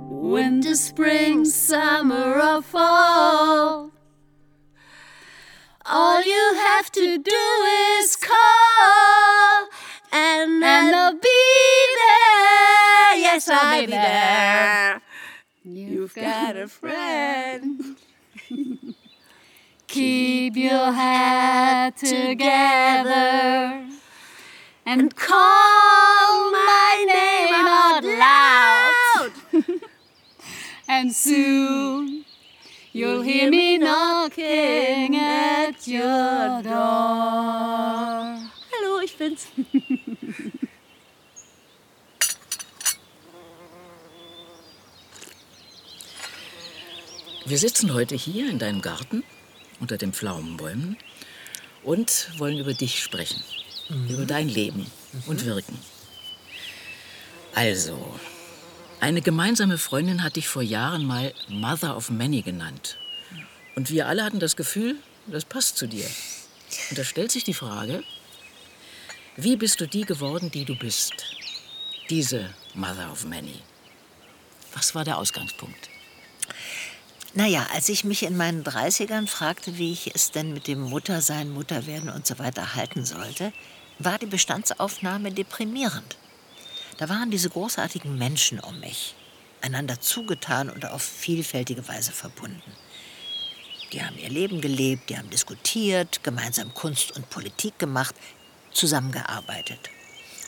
Winter, 0.09 0.73
spring, 0.73 1.45
summer, 1.45 2.41
or 2.41 2.61
fall. 2.63 3.91
All 5.85 6.23
you 6.23 6.53
have 6.55 6.91
to 6.93 7.19
do 7.19 7.63
is 7.99 8.15
call, 8.15 9.67
and, 10.11 10.63
and 10.63 10.95
I'll 10.95 11.13
be 11.13 11.17
there. 11.99 13.15
Yes, 13.17 13.47
I'll 13.47 13.81
be 13.81 13.85
there. 13.85 15.01
You've 15.63 16.15
got 16.15 16.57
a 16.57 16.67
friend. 16.67 17.97
Keep 19.87 20.57
your 20.57 20.91
head 20.91 21.95
together 21.97 23.94
and 24.85 25.15
call 25.15 26.51
my 26.51 27.05
name 27.07 27.65
out 27.65 28.03
loud. 28.03 29.31
and 30.87 31.11
soon 31.11 32.25
you'll 32.93 33.21
hear 33.21 33.49
me 33.49 33.77
knocking 33.77 35.15
at 35.15 35.87
your 35.87 36.61
door. 36.61 38.37
Hallo, 38.71 38.99
ich 39.03 39.17
bin's. 39.17 39.47
Wir 47.47 47.59
sitzen 47.59 47.93
heute 47.93 48.15
hier 48.15 48.49
in 48.49 48.57
deinem 48.57 48.81
Garten 48.81 49.23
unter 49.79 49.97
den 49.97 50.13
Pflaumenbäumen 50.13 50.97
und 51.83 52.31
wollen 52.39 52.57
über 52.57 52.73
dich 52.73 53.03
sprechen, 53.03 53.43
über 53.89 54.25
dein 54.25 54.49
Leben 54.49 54.89
und 55.27 55.45
Wirken. 55.45 55.77
Also, 57.53 58.19
eine 58.99 59.21
gemeinsame 59.21 59.77
Freundin 59.77 60.23
hat 60.23 60.35
dich 60.35 60.47
vor 60.47 60.61
Jahren 60.61 61.05
mal 61.05 61.33
Mother 61.47 61.95
of 61.95 62.09
Many 62.09 62.41
genannt. 62.41 62.97
Und 63.75 63.89
wir 63.89 64.07
alle 64.07 64.23
hatten 64.23 64.39
das 64.39 64.55
Gefühl, 64.55 64.95
das 65.27 65.45
passt 65.45 65.77
zu 65.77 65.87
dir. 65.87 66.07
Und 66.89 66.97
da 66.97 67.03
stellt 67.03 67.31
sich 67.31 67.43
die 67.43 67.53
Frage, 67.53 68.03
wie 69.35 69.57
bist 69.57 69.81
du 69.81 69.87
die 69.87 70.05
geworden, 70.05 70.49
die 70.51 70.65
du 70.65 70.75
bist? 70.75 71.13
Diese 72.09 72.53
Mother 72.73 73.11
of 73.11 73.25
Many. 73.25 73.59
Was 74.73 74.95
war 74.95 75.03
der 75.03 75.17
Ausgangspunkt? 75.17 75.89
Naja, 77.33 77.67
als 77.73 77.89
ich 77.89 78.05
mich 78.05 78.23
in 78.23 78.37
meinen 78.37 78.63
30ern 78.63 79.27
fragte, 79.27 79.77
wie 79.77 79.91
ich 79.91 80.15
es 80.15 80.31
denn 80.31 80.53
mit 80.53 80.67
dem 80.67 80.79
Muttersein, 80.79 81.49
Mutterwerden 81.49 82.09
und 82.09 82.25
so 82.25 82.39
weiter 82.39 82.75
halten 82.75 83.05
sollte, 83.05 83.51
war 83.99 84.17
die 84.17 84.25
Bestandsaufnahme 84.25 85.31
deprimierend. 85.31 86.17
Da 86.97 87.09
waren 87.09 87.31
diese 87.31 87.49
großartigen 87.49 88.17
Menschen 88.17 88.59
um 88.59 88.79
mich, 88.79 89.15
einander 89.61 89.99
zugetan 89.99 90.69
und 90.69 90.85
auf 90.85 91.01
vielfältige 91.01 91.87
Weise 91.87 92.11
verbunden. 92.11 92.71
Die 93.91 94.03
haben 94.03 94.17
ihr 94.17 94.29
Leben 94.29 94.61
gelebt, 94.61 95.09
die 95.09 95.17
haben 95.17 95.29
diskutiert, 95.29 96.23
gemeinsam 96.23 96.73
Kunst 96.73 97.15
und 97.15 97.29
Politik 97.29 97.79
gemacht, 97.79 98.15
zusammengearbeitet. 98.71 99.89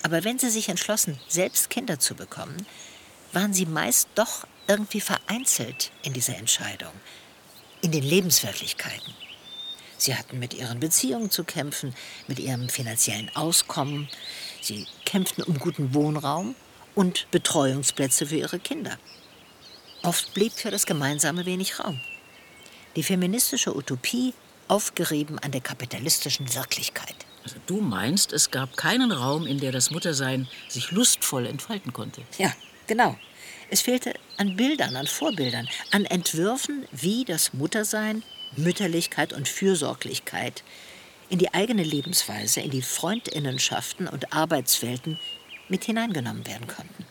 Aber 0.03 0.23
wenn 0.23 0.39
sie 0.39 0.49
sich 0.49 0.69
entschlossen, 0.69 1.19
selbst 1.27 1.69
Kinder 1.69 1.99
zu 1.99 2.15
bekommen, 2.15 2.65
waren 3.33 3.53
sie 3.53 3.65
meist 3.65 4.09
doch 4.15 4.47
irgendwie 4.67 5.01
vereinzelt 5.01 5.91
in 6.03 6.13
dieser 6.13 6.37
Entscheidung, 6.37 6.91
in 7.81 7.91
den 7.91 8.03
Lebenswirklichkeiten. 8.03 9.13
Sie 9.97 10.15
hatten 10.15 10.39
mit 10.39 10.53
ihren 10.53 10.79
Beziehungen 10.79 11.31
zu 11.31 11.43
kämpfen, 11.43 11.93
mit 12.27 12.39
ihrem 12.39 12.69
finanziellen 12.69 13.31
Auskommen. 13.35 14.09
Sie 14.61 14.85
kämpften 15.05 15.43
um 15.43 15.57
guten 15.59 15.93
Wohnraum 15.93 16.55
und 16.95 17.29
Betreuungsplätze 17.31 18.27
für 18.27 18.37
ihre 18.37 18.59
Kinder. 18.59 18.97
Oft 20.03 20.33
blieb 20.33 20.53
für 20.53 20.71
das 20.71 20.85
Gemeinsame 20.85 21.45
wenig 21.45 21.79
Raum. 21.79 21.99
Die 22.95 23.03
feministische 23.03 23.75
Utopie 23.75 24.33
aufgerieben 24.67 25.39
an 25.39 25.51
der 25.51 25.61
kapitalistischen 25.61 26.53
Wirklichkeit. 26.53 27.15
Also 27.43 27.57
du 27.65 27.81
meinst, 27.81 28.33
es 28.33 28.51
gab 28.51 28.75
keinen 28.75 29.11
Raum, 29.11 29.47
in 29.47 29.59
der 29.59 29.71
das 29.71 29.91
Muttersein 29.91 30.47
sich 30.67 30.91
lustvoll 30.91 31.45
entfalten 31.45 31.93
konnte? 31.93 32.21
Ja, 32.37 32.51
genau. 32.87 33.17
Es 33.69 33.81
fehlte 33.81 34.13
an 34.37 34.55
Bildern, 34.55 34.95
an 34.95 35.07
Vorbildern, 35.07 35.67
an 35.91 36.05
Entwürfen, 36.05 36.85
wie 36.91 37.25
das 37.25 37.53
Muttersein, 37.53 38.23
Mütterlichkeit 38.55 39.33
und 39.33 39.47
Fürsorglichkeit 39.47 40.63
in 41.29 41.39
die 41.39 41.53
eigene 41.53 41.83
Lebensweise, 41.83 42.61
in 42.61 42.71
die 42.71 42.81
Freundinnenschaften 42.81 44.07
und 44.07 44.33
Arbeitswelten 44.33 45.19
mit 45.67 45.83
hineingenommen 45.83 46.47
werden 46.47 46.67
konnten. 46.67 47.05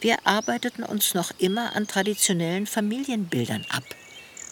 Wir 0.00 0.26
arbeiteten 0.26 0.84
uns 0.84 1.14
noch 1.14 1.32
immer 1.38 1.74
an 1.74 1.88
traditionellen 1.88 2.66
Familienbildern 2.66 3.66
ab, 3.70 3.84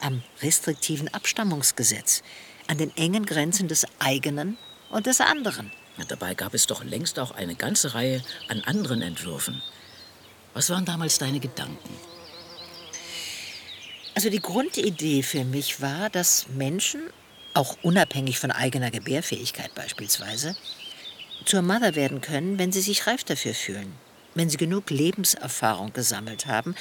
am 0.00 0.22
restriktiven 0.42 1.12
Abstammungsgesetz, 1.12 2.22
an 2.66 2.78
den 2.78 2.96
engen 2.96 3.26
Grenzen 3.26 3.68
des 3.68 3.86
eigenen 3.98 4.56
und 4.90 5.06
des 5.06 5.20
anderen. 5.20 5.70
Dabei 6.08 6.34
gab 6.34 6.54
es 6.54 6.66
doch 6.66 6.82
längst 6.82 7.18
auch 7.18 7.30
eine 7.30 7.54
ganze 7.54 7.94
Reihe 7.94 8.22
an 8.48 8.62
anderen 8.62 9.02
Entwürfen. 9.02 9.62
Was 10.54 10.70
waren 10.70 10.84
damals 10.84 11.18
deine 11.18 11.40
Gedanken? 11.40 12.13
Also 14.14 14.30
die 14.30 14.40
Grundidee 14.40 15.22
für 15.22 15.44
mich 15.44 15.80
war, 15.80 16.08
dass 16.08 16.46
Menschen, 16.48 17.02
auch 17.52 17.76
unabhängig 17.82 18.38
von 18.38 18.52
eigener 18.52 18.90
Gebärfähigkeit 18.90 19.74
beispielsweise, 19.74 20.56
zur 21.44 21.62
Mother 21.62 21.96
werden 21.96 22.20
können, 22.20 22.58
wenn 22.58 22.70
sie 22.70 22.80
sich 22.80 23.06
reif 23.06 23.24
dafür 23.24 23.54
fühlen, 23.54 23.92
wenn 24.34 24.48
sie 24.48 24.56
genug 24.56 24.90
Lebenserfahrung 24.90 25.92
gesammelt 25.92 26.46
haben 26.46 26.76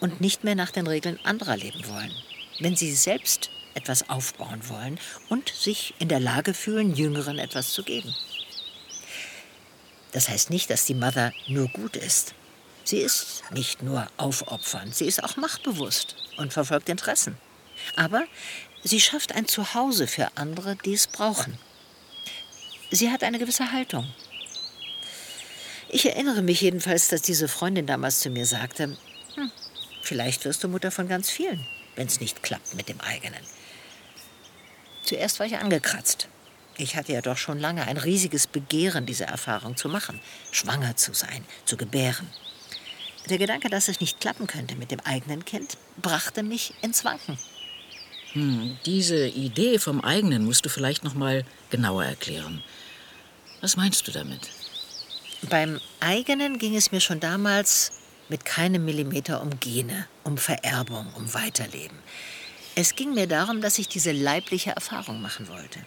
und 0.00 0.20
nicht 0.20 0.44
mehr 0.44 0.54
nach 0.54 0.70
den 0.70 0.86
Regeln 0.86 1.18
anderer 1.24 1.56
leben 1.56 1.86
wollen, 1.88 2.12
wenn 2.60 2.76
sie 2.76 2.94
selbst 2.94 3.50
etwas 3.74 4.08
aufbauen 4.08 4.68
wollen 4.68 4.98
und 5.28 5.48
sich 5.48 5.94
in 5.98 6.08
der 6.08 6.20
Lage 6.20 6.54
fühlen, 6.54 6.94
Jüngeren 6.94 7.38
etwas 7.38 7.72
zu 7.72 7.82
geben. 7.82 8.14
Das 10.12 10.28
heißt 10.28 10.50
nicht, 10.50 10.70
dass 10.70 10.86
die 10.86 10.94
Mother 10.94 11.32
nur 11.48 11.68
gut 11.68 11.96
ist. 11.96 12.34
Sie 12.86 12.98
ist 12.98 13.42
nicht 13.50 13.82
nur 13.82 14.06
aufopfernd, 14.16 14.94
sie 14.94 15.06
ist 15.06 15.24
auch 15.24 15.36
machtbewusst 15.36 16.14
und 16.36 16.52
verfolgt 16.52 16.88
Interessen. 16.88 17.36
Aber 17.96 18.22
sie 18.84 19.00
schafft 19.00 19.34
ein 19.34 19.48
Zuhause 19.48 20.06
für 20.06 20.28
andere, 20.36 20.76
die 20.76 20.94
es 20.94 21.08
brauchen. 21.08 21.58
Sie 22.92 23.10
hat 23.10 23.24
eine 23.24 23.40
gewisse 23.40 23.72
Haltung. 23.72 24.06
Ich 25.88 26.06
erinnere 26.06 26.42
mich 26.42 26.60
jedenfalls, 26.60 27.08
dass 27.08 27.22
diese 27.22 27.48
Freundin 27.48 27.88
damals 27.88 28.20
zu 28.20 28.30
mir 28.30 28.46
sagte, 28.46 28.96
hm, 29.34 29.50
vielleicht 30.02 30.44
wirst 30.44 30.62
du 30.62 30.68
Mutter 30.68 30.92
von 30.92 31.08
ganz 31.08 31.28
vielen, 31.28 31.66
wenn 31.96 32.06
es 32.06 32.20
nicht 32.20 32.44
klappt 32.44 32.74
mit 32.74 32.88
dem 32.88 33.00
eigenen. 33.00 33.42
Zuerst 35.02 35.40
war 35.40 35.46
ich 35.46 35.56
angekratzt. 35.56 36.28
Ich 36.76 36.94
hatte 36.94 37.12
ja 37.12 37.20
doch 37.20 37.36
schon 37.36 37.58
lange 37.58 37.84
ein 37.84 37.96
riesiges 37.96 38.46
Begehren, 38.46 39.06
diese 39.06 39.24
Erfahrung 39.24 39.76
zu 39.76 39.88
machen, 39.88 40.20
schwanger 40.52 40.94
zu 40.94 41.14
sein, 41.14 41.44
zu 41.64 41.76
gebären. 41.76 42.28
Der 43.28 43.38
Gedanke, 43.38 43.68
dass 43.68 43.88
es 43.88 44.00
nicht 44.00 44.20
klappen 44.20 44.46
könnte 44.46 44.76
mit 44.76 44.90
dem 44.90 45.00
eigenen 45.00 45.44
Kind, 45.44 45.76
brachte 46.00 46.42
mich 46.42 46.74
ins 46.82 47.04
Wanken. 47.04 47.38
Hm, 48.32 48.78
diese 48.86 49.26
Idee 49.26 49.78
vom 49.78 50.00
eigenen 50.00 50.44
musst 50.44 50.64
du 50.64 50.68
vielleicht 50.68 51.02
noch 51.04 51.14
mal 51.14 51.44
genauer 51.70 52.04
erklären. 52.04 52.62
Was 53.60 53.76
meinst 53.76 54.06
du 54.06 54.12
damit? 54.12 54.50
Beim 55.48 55.80
eigenen 56.00 56.58
ging 56.58 56.76
es 56.76 56.92
mir 56.92 57.00
schon 57.00 57.20
damals 57.20 57.92
mit 58.28 58.44
keinem 58.44 58.84
Millimeter 58.84 59.42
um 59.42 59.58
Gene, 59.60 60.06
um 60.24 60.36
Vererbung, 60.38 61.06
um 61.16 61.32
Weiterleben. 61.34 61.98
Es 62.74 62.94
ging 62.94 63.14
mir 63.14 63.26
darum, 63.26 63.60
dass 63.60 63.78
ich 63.78 63.88
diese 63.88 64.12
leibliche 64.12 64.70
Erfahrung 64.70 65.22
machen 65.22 65.48
wollte. 65.48 65.80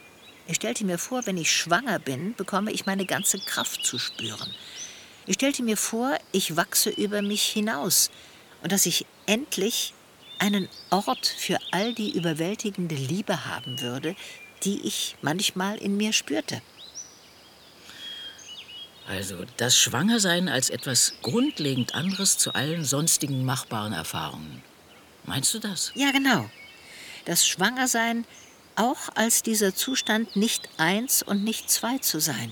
Ich 0.47 0.55
stellte 0.55 0.85
mir 0.85 0.97
vor, 0.97 1.25
wenn 1.27 1.37
ich 1.37 1.51
schwanger 1.51 1.99
bin, 1.99 2.33
bekomme 2.35 2.71
ich 2.71 2.85
meine 2.87 3.05
ganze 3.05 3.37
Kraft 3.37 3.85
zu 3.85 3.99
spüren. 3.99 4.51
Ich 5.29 5.35
stellte 5.35 5.61
mir 5.61 5.77
vor, 5.77 6.17
ich 6.31 6.55
wachse 6.57 6.89
über 6.89 7.21
mich 7.21 7.43
hinaus 7.43 8.09
und 8.63 8.71
dass 8.71 8.87
ich 8.87 9.05
endlich 9.27 9.93
einen 10.39 10.67
Ort 10.89 11.27
für 11.27 11.59
all 11.69 11.93
die 11.93 12.17
überwältigende 12.17 12.95
Liebe 12.95 13.45
haben 13.45 13.79
würde, 13.79 14.15
die 14.63 14.81
ich 14.81 15.17
manchmal 15.21 15.77
in 15.77 15.97
mir 15.97 16.13
spürte. 16.13 16.63
Also 19.07 19.45
das 19.57 19.77
Schwangersein 19.77 20.49
als 20.49 20.71
etwas 20.71 21.13
grundlegend 21.21 21.93
anderes 21.93 22.39
zu 22.39 22.55
allen 22.55 22.83
sonstigen 22.83 23.45
machbaren 23.45 23.93
Erfahrungen. 23.93 24.63
Meinst 25.25 25.53
du 25.53 25.59
das? 25.59 25.91
Ja, 25.93 26.09
genau. 26.09 26.49
Das 27.25 27.47
Schwangersein 27.47 28.25
auch 28.75 29.09
als 29.13 29.43
dieser 29.43 29.75
Zustand 29.75 30.35
nicht 30.35 30.69
eins 30.77 31.21
und 31.21 31.43
nicht 31.43 31.69
zwei 31.69 31.99
zu 31.99 32.19
sein. 32.19 32.51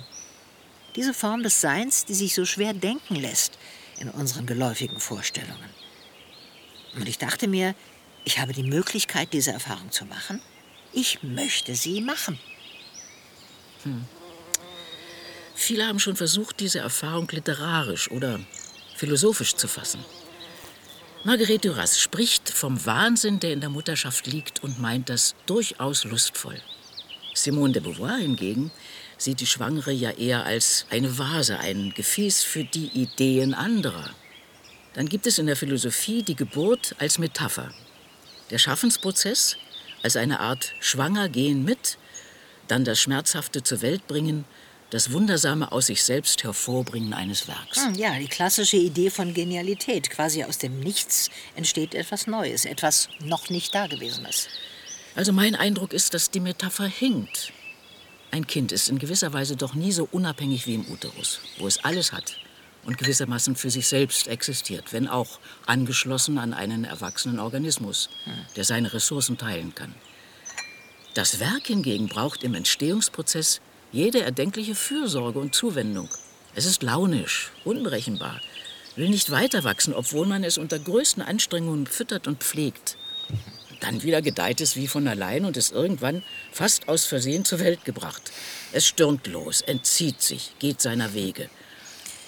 Diese 0.97 1.13
Form 1.13 1.43
des 1.43 1.61
Seins, 1.61 2.05
die 2.05 2.15
sich 2.15 2.33
so 2.33 2.43
schwer 2.43 2.73
denken 2.73 3.15
lässt 3.15 3.59
in 3.99 4.09
unseren 4.09 4.47
geläufigen 4.47 4.99
Vorstellungen. 4.99 5.69
Und 6.95 7.07
ich 7.07 7.19
dachte 7.19 7.47
mir, 7.47 7.75
ich 8.25 8.39
habe 8.39 8.51
die 8.51 8.63
Möglichkeit, 8.63 9.31
diese 9.31 9.51
Erfahrung 9.51 9.91
zu 9.91 10.05
machen. 10.05 10.41
Ich 10.91 11.21
möchte 11.21 11.75
sie 11.75 12.01
machen. 12.01 12.39
Hm. 13.83 14.05
Viele 15.53 15.85
haben 15.85 15.99
schon 15.99 16.15
versucht, 16.15 16.59
diese 16.59 16.79
Erfahrung 16.79 17.27
literarisch 17.31 18.09
oder 18.09 18.39
philosophisch 18.95 19.55
zu 19.55 19.67
fassen. 19.67 20.03
Marguerite 21.23 21.69
Duras 21.69 21.99
spricht 21.99 22.49
vom 22.49 22.83
Wahnsinn, 22.87 23.39
der 23.39 23.53
in 23.53 23.61
der 23.61 23.69
Mutterschaft 23.69 24.25
liegt 24.25 24.63
und 24.63 24.79
meint 24.79 25.09
das 25.09 25.35
durchaus 25.45 26.05
lustvoll. 26.05 26.59
Simone 27.35 27.73
de 27.73 27.83
Beauvoir 27.83 28.17
hingegen 28.17 28.71
sieht 29.17 29.39
die 29.39 29.47
Schwangere 29.47 29.91
ja 29.91 30.11
eher 30.11 30.45
als 30.45 30.85
eine 30.89 31.17
Vase, 31.17 31.59
ein 31.59 31.93
Gefäß 31.95 32.43
für 32.43 32.63
die 32.63 32.87
Ideen 32.87 33.53
anderer. 33.53 34.09
Dann 34.93 35.09
gibt 35.09 35.27
es 35.27 35.37
in 35.37 35.47
der 35.47 35.55
Philosophie 35.55 36.23
die 36.23 36.35
Geburt 36.35 36.95
als 36.99 37.19
Metapher, 37.19 37.71
der 38.49 38.57
Schaffensprozess 38.57 39.57
als 40.03 40.15
eine 40.15 40.39
Art 40.39 40.73
Schwangergehen 40.79 41.63
mit, 41.63 41.97
dann 42.67 42.85
das 42.85 42.99
schmerzhafte 42.99 43.63
zur 43.63 43.81
Welt 43.81 44.07
bringen, 44.07 44.45
das 44.89 45.11
wundersame 45.11 45.71
aus 45.71 45.87
sich 45.87 46.03
selbst 46.03 46.43
hervorbringen 46.43 47.13
eines 47.13 47.47
Werks. 47.47 47.85
Hm, 47.85 47.95
ja, 47.95 48.17
die 48.17 48.27
klassische 48.27 48.77
Idee 48.77 49.09
von 49.09 49.33
Genialität. 49.33 50.09
Quasi 50.09 50.43
aus 50.43 50.59
dem 50.59 50.79
Nichts 50.79 51.29
entsteht 51.55 51.93
etwas 51.93 52.25
Neues, 52.25 52.63
etwas 52.63 53.09
noch 53.19 53.49
nicht 53.49 53.75
Dagewesenes. 53.75 54.47
Also 55.15 55.33
mein 55.33 55.55
Eindruck 55.55 55.93
ist, 55.93 56.13
dass 56.13 56.31
die 56.31 56.39
Metapher 56.39 56.85
hinkt. 56.85 57.51
Ein 58.31 58.45
Kind 58.45 58.71
ist 58.71 58.89
in 58.89 58.99
gewisser 58.99 59.33
Weise 59.33 59.55
doch 59.55 59.73
nie 59.73 59.91
so 59.91 60.07
unabhängig 60.11 60.67
wie 60.67 60.75
im 60.75 60.89
Uterus, 60.91 61.39
wo 61.57 61.67
es 61.67 61.83
alles 61.83 62.11
hat 62.11 62.37
und 62.85 62.97
gewissermaßen 62.97 63.55
für 63.55 63.69
sich 63.69 63.87
selbst 63.87 64.27
existiert, 64.27 64.93
wenn 64.93 65.07
auch 65.07 65.39
angeschlossen 65.65 66.37
an 66.37 66.53
einen 66.53 66.83
erwachsenen 66.83 67.39
Organismus, 67.39 68.09
der 68.55 68.63
seine 68.63 68.93
Ressourcen 68.93 69.37
teilen 69.37 69.75
kann. 69.75 69.93
Das 71.13 71.39
Werk 71.39 71.67
hingegen 71.67 72.07
braucht 72.07 72.43
im 72.43 72.53
Entstehungsprozess 72.53 73.59
jede 73.91 74.21
erdenkliche 74.21 74.75
Fürsorge 74.75 75.39
und 75.39 75.55
Zuwendung. 75.55 76.09
Es 76.53 76.65
ist 76.65 76.83
launisch, 76.83 77.51
unberechenbar, 77.65 78.39
will 78.95 79.09
nicht 79.09 79.31
weiter 79.31 79.63
wachsen, 79.63 79.93
obwohl 79.93 80.27
man 80.27 80.43
es 80.43 80.57
unter 80.57 80.79
größten 80.79 81.23
Anstrengungen 81.23 81.87
füttert 81.87 82.27
und 82.27 82.43
pflegt. 82.43 82.97
Dann 83.79 84.03
wieder 84.03 84.21
gedeiht 84.21 84.61
es 84.61 84.75
wie 84.75 84.87
von 84.87 85.07
allein 85.07 85.45
und 85.45 85.57
ist 85.57 85.71
irgendwann 85.71 86.23
fast 86.51 86.87
aus 86.87 87.05
Versehen 87.05 87.45
zur 87.45 87.59
Welt 87.59 87.85
gebracht. 87.85 88.31
Es 88.71 88.87
stürmt 88.87 89.27
los, 89.27 89.61
entzieht 89.61 90.21
sich, 90.21 90.51
geht 90.59 90.81
seiner 90.81 91.13
Wege. 91.13 91.49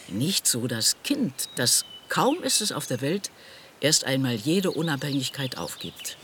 Nicht 0.07 0.47
so 0.47 0.67
das 0.67 0.97
Kind, 1.03 1.33
das 1.55 1.85
kaum 2.07 2.41
ist 2.43 2.61
es 2.61 2.71
auf 2.71 2.87
der 2.87 3.01
Welt, 3.01 3.31
erst 3.81 4.03
einmal 4.03 4.35
jede 4.35 4.71
Unabhängigkeit 4.71 5.57
aufgibt. 5.57 6.17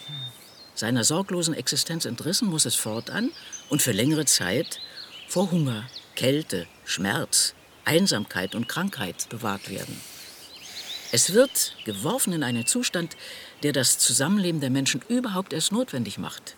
Seiner 0.74 1.04
sorglosen 1.04 1.54
Existenz 1.54 2.06
entrissen 2.06 2.50
muss 2.50 2.66
es 2.66 2.76
fortan 2.76 3.32
und 3.70 3.82
für 3.82 3.94
längere 3.94 4.26
Zeit 4.26 4.80
vor 5.28 5.52
Hunger, 5.52 5.88
Kälte, 6.16 6.68
Schmerz, 6.84 7.54
Einsamkeit 7.86 8.56
und 8.56 8.68
Krankheit 8.68 9.30
bewahrt 9.30 9.70
werden. 9.70 10.02
Es 11.12 11.34
wird 11.34 11.76
geworfen 11.86 12.34
in 12.34 12.44
einen 12.44 12.66
Zustand, 12.66 13.16
der 13.66 13.74
das 13.74 13.98
Zusammenleben 13.98 14.62
der 14.62 14.70
Menschen 14.70 15.02
überhaupt 15.08 15.52
erst 15.52 15.72
notwendig 15.72 16.20
macht. 16.20 16.56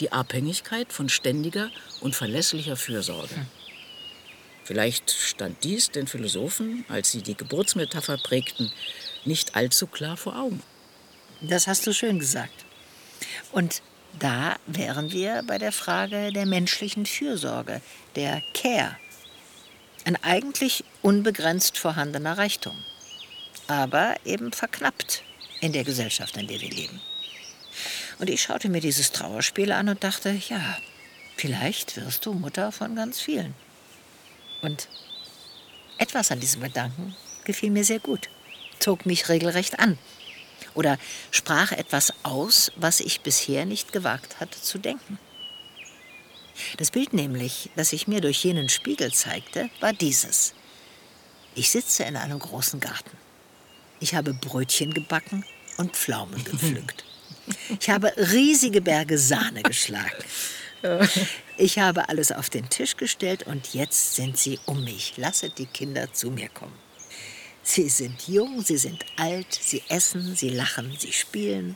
Die 0.00 0.10
Abhängigkeit 0.10 0.92
von 0.92 1.08
ständiger 1.08 1.70
und 2.00 2.16
verlässlicher 2.16 2.74
Fürsorge. 2.74 3.46
Vielleicht 4.64 5.12
stand 5.12 5.62
dies 5.62 5.92
den 5.92 6.08
Philosophen, 6.08 6.84
als 6.88 7.12
sie 7.12 7.22
die 7.22 7.36
Geburtsmetapher 7.36 8.16
prägten, 8.16 8.72
nicht 9.24 9.54
allzu 9.54 9.86
klar 9.86 10.16
vor 10.16 10.36
Augen. 10.36 10.60
Das 11.42 11.68
hast 11.68 11.86
du 11.86 11.94
schön 11.94 12.18
gesagt. 12.18 12.64
Und 13.52 13.80
da 14.18 14.56
wären 14.66 15.12
wir 15.12 15.44
bei 15.46 15.58
der 15.58 15.70
Frage 15.70 16.32
der 16.32 16.46
menschlichen 16.46 17.06
Fürsorge, 17.06 17.80
der 18.16 18.42
Care. 18.52 18.96
Ein 20.04 20.16
eigentlich 20.24 20.82
unbegrenzt 21.02 21.78
vorhandener 21.78 22.36
Reichtum, 22.36 22.76
aber 23.68 24.16
eben 24.24 24.50
verknappt 24.50 25.22
in 25.60 25.72
der 25.72 25.84
Gesellschaft, 25.84 26.36
in 26.36 26.46
der 26.46 26.60
wir 26.60 26.70
leben. 26.70 27.00
Und 28.18 28.30
ich 28.30 28.42
schaute 28.42 28.68
mir 28.68 28.80
dieses 28.80 29.12
Trauerspiel 29.12 29.72
an 29.72 29.88
und 29.88 30.02
dachte, 30.02 30.30
ja, 30.48 30.78
vielleicht 31.36 31.96
wirst 31.96 32.24
du 32.24 32.32
Mutter 32.32 32.72
von 32.72 32.96
ganz 32.96 33.20
vielen. 33.20 33.54
Und 34.62 34.88
etwas 35.98 36.30
an 36.30 36.40
diesem 36.40 36.62
Gedanken 36.62 37.14
gefiel 37.44 37.70
mir 37.70 37.84
sehr 37.84 38.00
gut, 38.00 38.28
zog 38.78 39.06
mich 39.06 39.28
regelrecht 39.28 39.78
an 39.78 39.98
oder 40.74 40.98
sprach 41.30 41.72
etwas 41.72 42.12
aus, 42.22 42.70
was 42.76 43.00
ich 43.00 43.22
bisher 43.22 43.64
nicht 43.64 43.92
gewagt 43.92 44.40
hatte 44.40 44.60
zu 44.60 44.78
denken. 44.78 45.18
Das 46.78 46.90
Bild 46.90 47.12
nämlich, 47.12 47.70
das 47.76 47.90
sich 47.90 48.06
mir 48.06 48.20
durch 48.20 48.44
jenen 48.44 48.68
Spiegel 48.68 49.12
zeigte, 49.12 49.68
war 49.80 49.92
dieses. 49.92 50.54
Ich 51.54 51.70
sitze 51.70 52.04
in 52.04 52.16
einem 52.16 52.38
großen 52.38 52.80
Garten. 52.80 53.10
Ich 54.00 54.14
habe 54.14 54.34
Brötchen 54.34 54.92
gebacken 54.92 55.44
und 55.78 55.96
Pflaumen 55.96 56.42
gepflückt. 56.44 57.04
Ich 57.80 57.90
habe 57.90 58.12
riesige 58.16 58.80
Berge 58.80 59.18
Sahne 59.18 59.62
geschlagen. 59.62 60.24
Ich 61.56 61.78
habe 61.78 62.08
alles 62.08 62.32
auf 62.32 62.50
den 62.50 62.68
Tisch 62.68 62.96
gestellt 62.96 63.44
und 63.44 63.72
jetzt 63.74 64.14
sind 64.14 64.36
sie 64.36 64.58
um 64.66 64.84
mich. 64.84 65.14
Lasset 65.16 65.58
die 65.58 65.66
Kinder 65.66 66.12
zu 66.12 66.30
mir 66.30 66.48
kommen. 66.48 66.76
Sie 67.62 67.88
sind 67.88 68.28
jung, 68.28 68.62
sie 68.62 68.76
sind 68.76 69.04
alt, 69.16 69.52
sie 69.52 69.82
essen, 69.88 70.36
sie 70.36 70.50
lachen, 70.50 70.96
sie 70.98 71.12
spielen, 71.12 71.74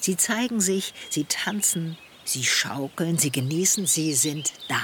sie 0.00 0.16
zeigen 0.16 0.60
sich, 0.60 0.92
sie 1.08 1.24
tanzen, 1.24 1.96
sie 2.24 2.44
schaukeln, 2.44 3.16
sie 3.16 3.32
genießen, 3.32 3.86
sie 3.86 4.12
sind 4.12 4.52
da. 4.68 4.82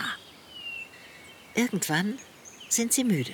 Irgendwann 1.54 2.18
sind 2.70 2.94
sie 2.94 3.04
müde. 3.04 3.32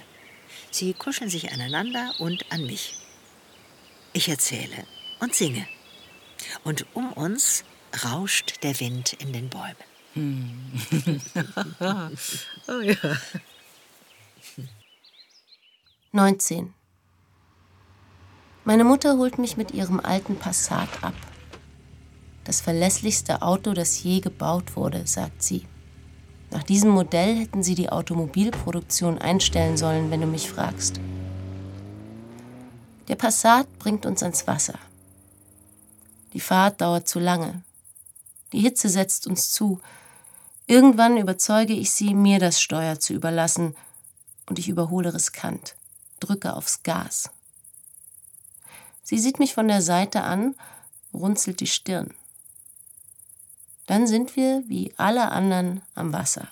Sie 0.72 0.94
kuscheln 0.94 1.30
sich 1.30 1.53
aneinander 1.53 2.12
und 2.18 2.50
an 2.50 2.66
mich. 2.66 2.96
Ich 4.12 4.28
erzähle 4.28 4.84
und 5.20 5.34
singe. 5.34 5.66
Und 6.64 6.86
um 6.94 7.12
uns 7.12 7.64
rauscht 8.04 8.62
der 8.62 8.78
Wind 8.80 9.14
in 9.14 9.32
den 9.32 9.48
Bäumen. 9.48 9.76
Hm. 10.14 10.80
oh 12.68 12.80
ja. 12.80 12.96
19. 16.12 16.74
Meine 18.64 18.84
Mutter 18.84 19.16
holt 19.16 19.38
mich 19.38 19.56
mit 19.56 19.72
ihrem 19.72 19.98
alten 19.98 20.36
Passat 20.36 20.88
ab. 21.02 21.14
Das 22.44 22.60
verlässlichste 22.60 23.40
Auto, 23.40 23.72
das 23.72 24.02
je 24.02 24.20
gebaut 24.20 24.76
wurde, 24.76 25.06
sagt 25.06 25.42
sie. 25.42 25.66
Nach 26.50 26.62
diesem 26.62 26.90
Modell 26.90 27.34
hätten 27.36 27.62
sie 27.62 27.74
die 27.74 27.88
Automobilproduktion 27.88 29.18
einstellen 29.18 29.78
sollen, 29.78 30.10
wenn 30.10 30.20
du 30.20 30.26
mich 30.26 30.50
fragst. 30.50 31.00
Der 33.09 33.16
Passat 33.16 33.66
bringt 33.78 34.07
uns 34.07 34.22
ans 34.22 34.46
Wasser. 34.46 34.78
Die 36.32 36.40
Fahrt 36.40 36.80
dauert 36.80 37.09
zu 37.09 37.18
lange. 37.18 37.62
Die 38.53 38.61
Hitze 38.61 38.88
setzt 38.88 39.26
uns 39.26 39.50
zu. 39.50 39.80
Irgendwann 40.66 41.16
überzeuge 41.16 41.72
ich 41.72 41.90
sie, 41.90 42.14
mir 42.14 42.38
das 42.38 42.61
Steuer 42.61 43.00
zu 43.00 43.12
überlassen, 43.12 43.74
und 44.46 44.59
ich 44.59 44.68
überhole 44.68 45.14
riskant, 45.14 45.74
drücke 46.20 46.55
aufs 46.55 46.82
Gas. 46.82 47.30
Sie 49.03 49.18
sieht 49.18 49.38
mich 49.38 49.55
von 49.55 49.68
der 49.68 49.82
Seite 49.82 50.22
an, 50.22 50.55
runzelt 51.12 51.61
die 51.61 51.66
Stirn. 51.66 52.14
Dann 53.86 54.07
sind 54.07 54.36
wir, 54.36 54.62
wie 54.68 54.94
alle 54.96 55.30
anderen, 55.30 55.82
am 55.94 56.12
Wasser. 56.12 56.48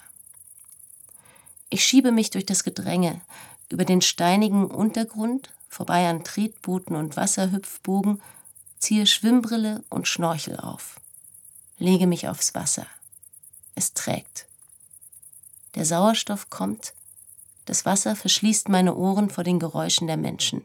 Ich 1.68 1.84
schiebe 1.84 2.11
mich 2.11 2.30
durch 2.30 2.44
das 2.44 2.64
Gedränge, 2.64 3.20
über 3.68 3.84
den 3.84 4.03
steinigen 4.03 4.66
Untergrund, 4.66 5.51
vorbei 5.70 6.08
an 6.08 6.24
Tretbooten 6.24 6.96
und 6.96 7.16
Wasserhüpfbogen, 7.16 8.20
ziehe 8.78 9.06
Schwimmbrille 9.06 9.82
und 9.88 10.08
Schnorchel 10.08 10.58
auf, 10.58 11.00
lege 11.78 12.06
mich 12.06 12.28
aufs 12.28 12.54
Wasser. 12.54 12.86
Es 13.76 13.94
trägt. 13.94 14.46
Der 15.76 15.86
Sauerstoff 15.86 16.50
kommt, 16.50 16.92
das 17.66 17.86
Wasser 17.86 18.16
verschließt 18.16 18.68
meine 18.68 18.96
Ohren 18.96 19.30
vor 19.30 19.44
den 19.44 19.60
Geräuschen 19.60 20.08
der 20.08 20.16
Menschen. 20.16 20.64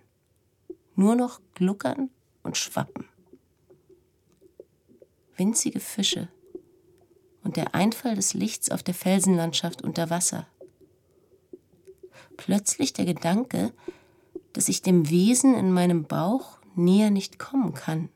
Nur 0.95 1.15
noch 1.15 1.39
Gluckern 1.53 2.09
und 2.41 2.57
Schwappen. 2.57 3.07
Winzige 5.37 5.79
Fische 5.79 6.29
und 7.43 7.57
der 7.57 7.75
Einfall 7.75 8.15
des 8.15 8.33
Lichts 8.33 8.71
auf 8.71 8.81
der 8.81 8.95
Felsenlandschaft 8.95 9.83
unter 9.83 10.09
Wasser. 10.09 10.47
Plötzlich 12.37 12.93
der 12.93 13.05
Gedanke, 13.05 13.71
dass 14.55 14.69
ich 14.69 14.81
dem 14.81 15.09
Wesen 15.09 15.53
in 15.53 15.73
meinem 15.73 16.05
Bauch 16.05 16.59
näher 16.75 17.11
nicht 17.11 17.39
kommen 17.39 17.73
kann. 17.73 18.07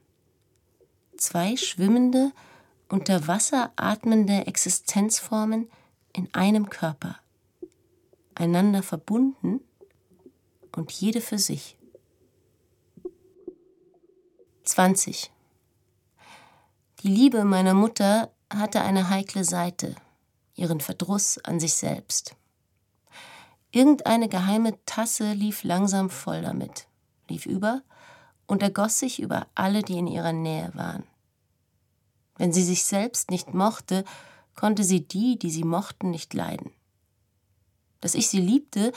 Zwei 1.17 1.57
schwimmende, 1.57 2.31
unter 2.87 3.27
Wasser 3.27 3.73
atmende 3.75 4.47
Existenzformen 4.47 5.69
in 6.13 6.33
einem 6.33 6.69
Körper, 6.69 7.17
einander 8.35 8.83
verbunden 8.83 9.59
und 10.73 10.93
jede 10.93 11.19
für 11.19 11.37
sich. 11.37 11.77
20. 14.63 15.31
Die 17.01 17.09
Liebe 17.09 17.43
meiner 17.43 17.73
Mutter 17.73 18.31
hatte 18.49 18.79
eine 18.79 19.09
heikle 19.09 19.43
Seite, 19.43 19.93
ihren 20.55 20.79
Verdruss 20.79 21.37
an 21.39 21.59
sich 21.59 21.73
selbst. 21.73 22.37
Irgendeine 23.71 24.29
geheime 24.29 24.83
Tasse 24.85 25.33
lief 25.33 25.63
langsam 25.63 26.09
voll 26.09 26.41
damit, 26.41 26.87
lief 27.29 27.45
über 27.45 27.83
und 28.47 28.63
ergoss 28.63 28.99
sich 28.99 29.21
über 29.21 29.47
alle, 29.53 29.83
die 29.83 29.97
in 29.97 30.07
ihrer 30.07 30.33
Nähe 30.33 30.71
waren. 30.73 31.03
Wenn 32.37 32.51
sie 32.51 32.63
sich 32.63 32.83
selbst 32.83 33.29
nicht 33.29 33.53
mochte, 33.53 34.05
konnte 34.55 34.83
sie 34.83 35.07
die, 35.07 35.37
die 35.37 35.51
sie 35.51 35.63
mochten, 35.63 36.09
nicht 36.09 36.33
leiden. 36.33 36.71
Dass 38.01 38.15
ich 38.15 38.29
sie 38.29 38.39
liebte, 38.39 38.91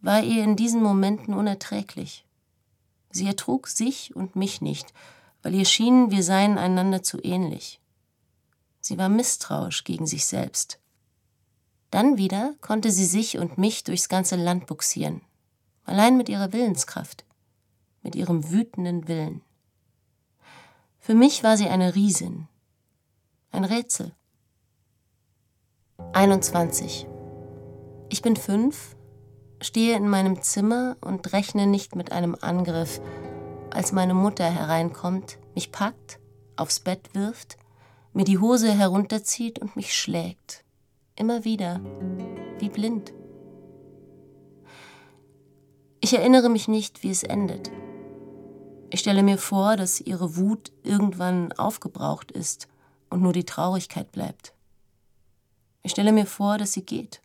war 0.00 0.22
ihr 0.22 0.44
in 0.44 0.56
diesen 0.56 0.82
Momenten 0.82 1.32
unerträglich. 1.32 2.26
Sie 3.10 3.26
ertrug 3.26 3.68
sich 3.68 4.14
und 4.14 4.36
mich 4.36 4.60
nicht, 4.60 4.92
weil 5.42 5.54
ihr 5.54 5.64
schien, 5.64 6.10
wir 6.10 6.22
seien 6.22 6.58
einander 6.58 7.02
zu 7.02 7.18
ähnlich. 7.22 7.80
Sie 8.80 8.98
war 8.98 9.08
misstrauisch 9.08 9.84
gegen 9.84 10.06
sich 10.06 10.26
selbst. 10.26 10.78
Dann 11.90 12.18
wieder 12.18 12.54
konnte 12.60 12.90
sie 12.90 13.06
sich 13.06 13.38
und 13.38 13.56
mich 13.56 13.84
durchs 13.84 14.08
ganze 14.08 14.36
Land 14.36 14.66
buxieren, 14.66 15.22
allein 15.84 16.16
mit 16.16 16.28
ihrer 16.28 16.52
Willenskraft, 16.52 17.24
mit 18.02 18.14
ihrem 18.14 18.50
wütenden 18.50 19.08
Willen. 19.08 19.42
Für 20.98 21.14
mich 21.14 21.42
war 21.42 21.56
sie 21.56 21.68
eine 21.68 21.94
Riesin, 21.94 22.48
ein 23.50 23.64
Rätsel. 23.64 24.12
21. 26.12 27.06
Ich 28.10 28.22
bin 28.22 28.36
fünf, 28.36 28.94
stehe 29.62 29.96
in 29.96 30.08
meinem 30.08 30.42
Zimmer 30.42 30.96
und 31.00 31.32
rechne 31.32 31.66
nicht 31.66 31.96
mit 31.96 32.12
einem 32.12 32.36
Angriff, 32.40 33.00
als 33.70 33.92
meine 33.92 34.14
Mutter 34.14 34.44
hereinkommt, 34.44 35.38
mich 35.54 35.72
packt, 35.72 36.20
aufs 36.56 36.80
Bett 36.80 37.14
wirft, 37.14 37.56
mir 38.12 38.24
die 38.24 38.38
Hose 38.38 38.72
herunterzieht 38.72 39.58
und 39.58 39.76
mich 39.76 39.94
schlägt. 39.94 40.64
Immer 41.18 41.44
wieder, 41.44 41.80
wie 42.60 42.68
blind. 42.68 43.12
Ich 46.00 46.16
erinnere 46.16 46.48
mich 46.48 46.68
nicht, 46.68 47.02
wie 47.02 47.10
es 47.10 47.24
endet. 47.24 47.72
Ich 48.90 49.00
stelle 49.00 49.24
mir 49.24 49.36
vor, 49.36 49.76
dass 49.76 50.00
ihre 50.00 50.36
Wut 50.36 50.70
irgendwann 50.84 51.50
aufgebraucht 51.54 52.30
ist 52.30 52.68
und 53.10 53.20
nur 53.20 53.32
die 53.32 53.44
Traurigkeit 53.44 54.12
bleibt. 54.12 54.54
Ich 55.82 55.90
stelle 55.90 56.12
mir 56.12 56.24
vor, 56.24 56.56
dass 56.56 56.72
sie 56.72 56.84
geht. 56.84 57.20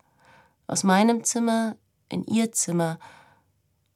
Aus 0.66 0.84
meinem 0.84 1.24
Zimmer 1.24 1.76
in 2.10 2.24
ihr 2.24 2.52
Zimmer 2.52 2.98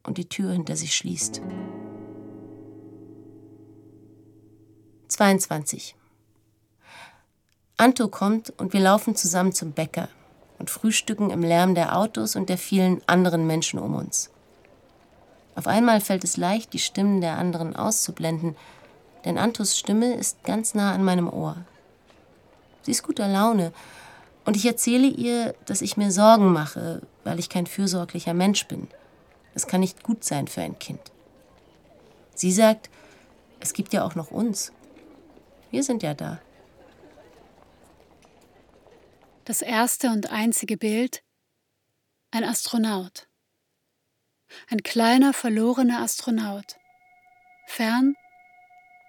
und 0.04 0.20
die 0.20 0.30
Tür 0.30 0.52
hinter 0.52 0.76
sich 0.76 0.96
schließt. 0.96 1.42
22. 5.08 5.96
Anto 7.80 8.08
kommt 8.08 8.52
und 8.58 8.74
wir 8.74 8.80
laufen 8.80 9.16
zusammen 9.16 9.54
zum 9.54 9.72
Bäcker. 9.72 10.10
und 10.60 10.72
frühstücken 10.72 11.30
im 11.30 11.44
Lärm 11.44 11.76
der 11.76 11.96
Autos 11.96 12.36
und 12.36 12.50
der 12.50 12.58
vielen 12.58 13.02
anderen 13.06 13.46
Menschen 13.46 13.78
um 13.78 13.94
uns. 13.94 14.32
Auf 15.56 15.68
einmal 15.68 16.02
fällt 16.02 16.24
es 16.24 16.38
leicht, 16.38 16.74
die 16.74 16.80
Stimmen 16.80 17.22
der 17.22 17.38
anderen 17.38 17.76
auszublenden, 17.76 18.56
denn 19.26 19.38
Antus 19.38 19.78
Stimme 19.78 20.16
ist 20.16 20.44
ganz 20.44 20.74
nah 20.74 20.94
an 20.94 21.04
meinem 21.04 21.32
Ohr. 21.32 21.58
Sie 22.82 22.92
ist 22.92 23.04
guter 23.04 23.28
Laune 23.28 23.72
und 24.46 24.56
ich 24.56 24.66
erzähle 24.66 25.08
ihr, 25.08 25.54
dass 25.66 25.82
ich 25.82 25.98
mir 25.98 26.12
Sorgen 26.12 26.52
mache, 26.52 27.02
weil 27.24 27.38
ich 27.38 27.50
kein 27.50 27.68
fürsorglicher 27.68 28.34
Mensch 28.34 28.68
bin. 28.68 28.88
Das 29.54 29.68
kann 29.68 29.82
nicht 29.82 30.04
gut 30.04 30.24
sein 30.24 30.48
für 30.48 30.62
ein 30.62 30.80
Kind. 30.80 31.02
Sie 32.34 32.52
sagt, 32.52 32.90
es 33.60 33.74
gibt 33.74 33.94
ja 33.94 34.04
auch 34.04 34.16
noch 34.16 34.32
uns. 34.32 34.72
Wir 35.72 35.84
sind 35.84 36.04
ja 36.04 36.14
da. 36.14 36.40
Das 39.48 39.62
erste 39.62 40.10
und 40.10 40.30
einzige 40.30 40.76
Bild 40.76 41.24
ein 42.32 42.44
Astronaut. 42.44 43.30
Ein 44.70 44.84
kleiner, 44.84 45.32
verlorener 45.32 46.02
Astronaut. 46.02 46.76
Fern, 47.66 48.18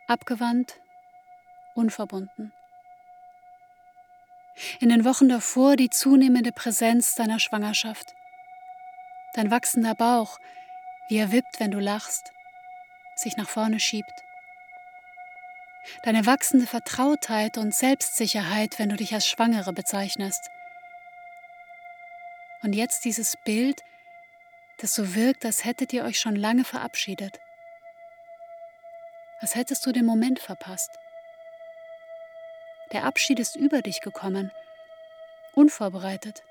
abgewandt, 0.07 0.81
unverbunden. 1.75 2.53
In 4.79 4.91
den 4.91 5.05
Wochen 5.05 5.29
davor 5.29 5.75
die 5.75 5.91
zunehmende 5.91 6.53
Präsenz 6.53 7.17
deiner 7.17 7.41
Schwangerschaft. 7.41 8.15
Dein 9.35 9.51
wachsender 9.51 9.97
Bauch, 9.97 10.39
wie 11.09 11.17
er 11.17 11.33
wippt, 11.33 11.59
wenn 11.59 11.73
du 11.73 11.81
lachst, 11.81 12.31
sich 13.17 13.37
nach 13.37 13.49
vorne 13.49 13.81
schiebt. 13.81 14.28
Deine 16.03 16.27
wachsende 16.27 16.67
Vertrautheit 16.67 17.59
und 17.59 17.75
Selbstsicherheit, 17.75 18.79
wenn 18.79 18.89
du 18.89 18.97
dich 18.97 19.15
als 19.15 19.27
Schwangere 19.27 19.73
bezeichnest. 19.73 20.49
Und 22.63 22.75
jetzt 22.75 23.05
dieses 23.05 23.37
Bild, 23.45 23.83
das 24.79 24.95
so 24.95 25.15
wirkt, 25.15 25.45
als 25.45 25.65
hättet 25.65 25.93
ihr 25.93 26.05
euch 26.05 26.19
schon 26.19 26.37
lange 26.37 26.65
verabschiedet. 26.65 27.41
Als 29.41 29.55
hättest 29.55 29.87
du 29.87 29.93
den 29.93 30.05
Moment 30.05 30.41
verpasst. 30.41 30.91
Der 32.93 33.05
Abschied 33.05 33.39
ist 33.39 33.55
über 33.55 33.83
dich 33.83 34.01
gekommen, 34.01 34.51
unvorbereitet. 35.53 36.43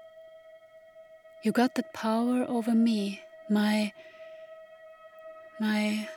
You 1.42 1.52
got 1.52 1.76
that 1.76 1.92
power 1.94 2.50
over 2.50 2.74
me, 2.74 3.18
my, 3.48 3.94
my. 5.60 6.08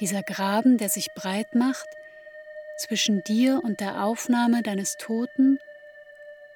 Dieser 0.00 0.22
Graben, 0.22 0.78
der 0.78 0.88
sich 0.88 1.12
breit 1.14 1.54
macht 1.54 1.88
zwischen 2.76 3.22
dir 3.22 3.60
und 3.62 3.80
der 3.80 4.02
Aufnahme 4.02 4.62
deines 4.62 4.96
toten, 4.96 5.60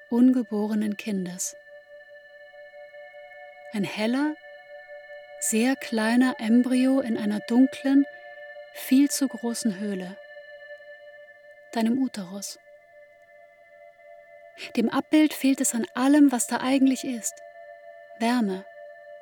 ungeborenen 0.09 0.97
Kindes. 0.97 1.55
Ein 3.71 3.83
heller, 3.85 4.35
sehr 5.39 5.75
kleiner 5.75 6.35
Embryo 6.39 6.99
in 6.99 7.17
einer 7.17 7.39
dunklen, 7.47 8.05
viel 8.73 9.09
zu 9.09 9.27
großen 9.27 9.79
Höhle, 9.79 10.17
deinem 11.71 12.01
Uterus. 12.01 12.59
Dem 14.75 14.89
Abbild 14.89 15.33
fehlt 15.33 15.61
es 15.61 15.73
an 15.73 15.85
allem, 15.93 16.31
was 16.31 16.47
da 16.47 16.57
eigentlich 16.59 17.05
ist. 17.05 17.33
Wärme, 18.19 18.65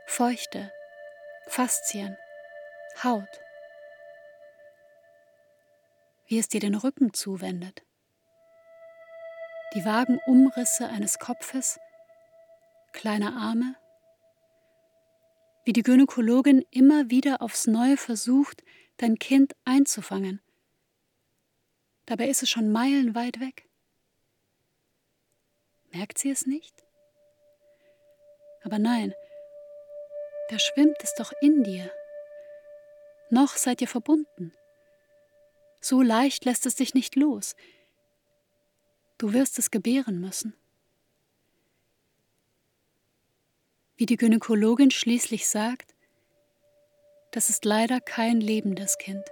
Feuchte, 0.05 0.71
Faszien, 1.45 2.17
Haut. 3.03 3.41
Wie 6.27 6.37
es 6.37 6.49
dir 6.49 6.59
den 6.59 6.75
Rücken 6.75 7.13
zuwendet. 7.13 7.83
Die 9.73 9.85
vagen 9.85 10.19
Umrisse 10.27 10.87
eines 10.87 11.19
Kopfes, 11.19 11.79
kleiner 12.91 13.35
Arme, 13.35 13.75
wie 15.65 15.73
die 15.73 15.83
Gynäkologin 15.83 16.65
immer 16.71 17.09
wieder 17.09 17.41
aufs 17.41 17.67
Neue 17.67 17.97
versucht, 17.97 18.63
dein 18.97 19.19
Kind 19.19 19.53
einzufangen. 19.65 20.41
Dabei 22.05 22.29
ist 22.29 22.43
es 22.43 22.49
schon 22.49 22.71
meilenweit 22.71 23.39
weg. 23.39 23.67
Merkt 25.91 26.17
sie 26.17 26.31
es 26.31 26.45
nicht? 26.45 26.85
Aber 28.63 28.79
nein, 28.79 29.13
da 30.49 30.59
schwimmt 30.59 30.97
es 31.03 31.13
doch 31.15 31.33
in 31.41 31.63
dir. 31.63 31.91
Noch 33.29 33.57
seid 33.57 33.81
ihr 33.81 33.87
verbunden. 33.87 34.53
So 35.79 36.01
leicht 36.01 36.45
lässt 36.45 36.65
es 36.65 36.75
dich 36.75 36.93
nicht 36.93 37.15
los. 37.15 37.55
Du 39.17 39.33
wirst 39.33 39.57
es 39.59 39.71
gebären 39.71 40.19
müssen. 40.19 40.53
Wie 43.95 44.05
die 44.05 44.17
Gynäkologin 44.17 44.91
schließlich 44.91 45.49
sagt, 45.49 45.95
das 47.31 47.49
ist 47.49 47.65
leider 47.65 47.99
kein 47.99 48.39
lebendes 48.39 48.97
Kind. 48.99 49.23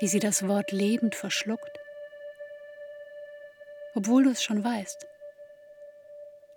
Wie 0.00 0.08
sie 0.08 0.18
das 0.18 0.46
Wort 0.46 0.72
lebend 0.72 1.14
verschluckt, 1.14 1.78
obwohl 3.94 4.24
du 4.24 4.30
es 4.30 4.42
schon 4.42 4.62
weißt, 4.62 5.06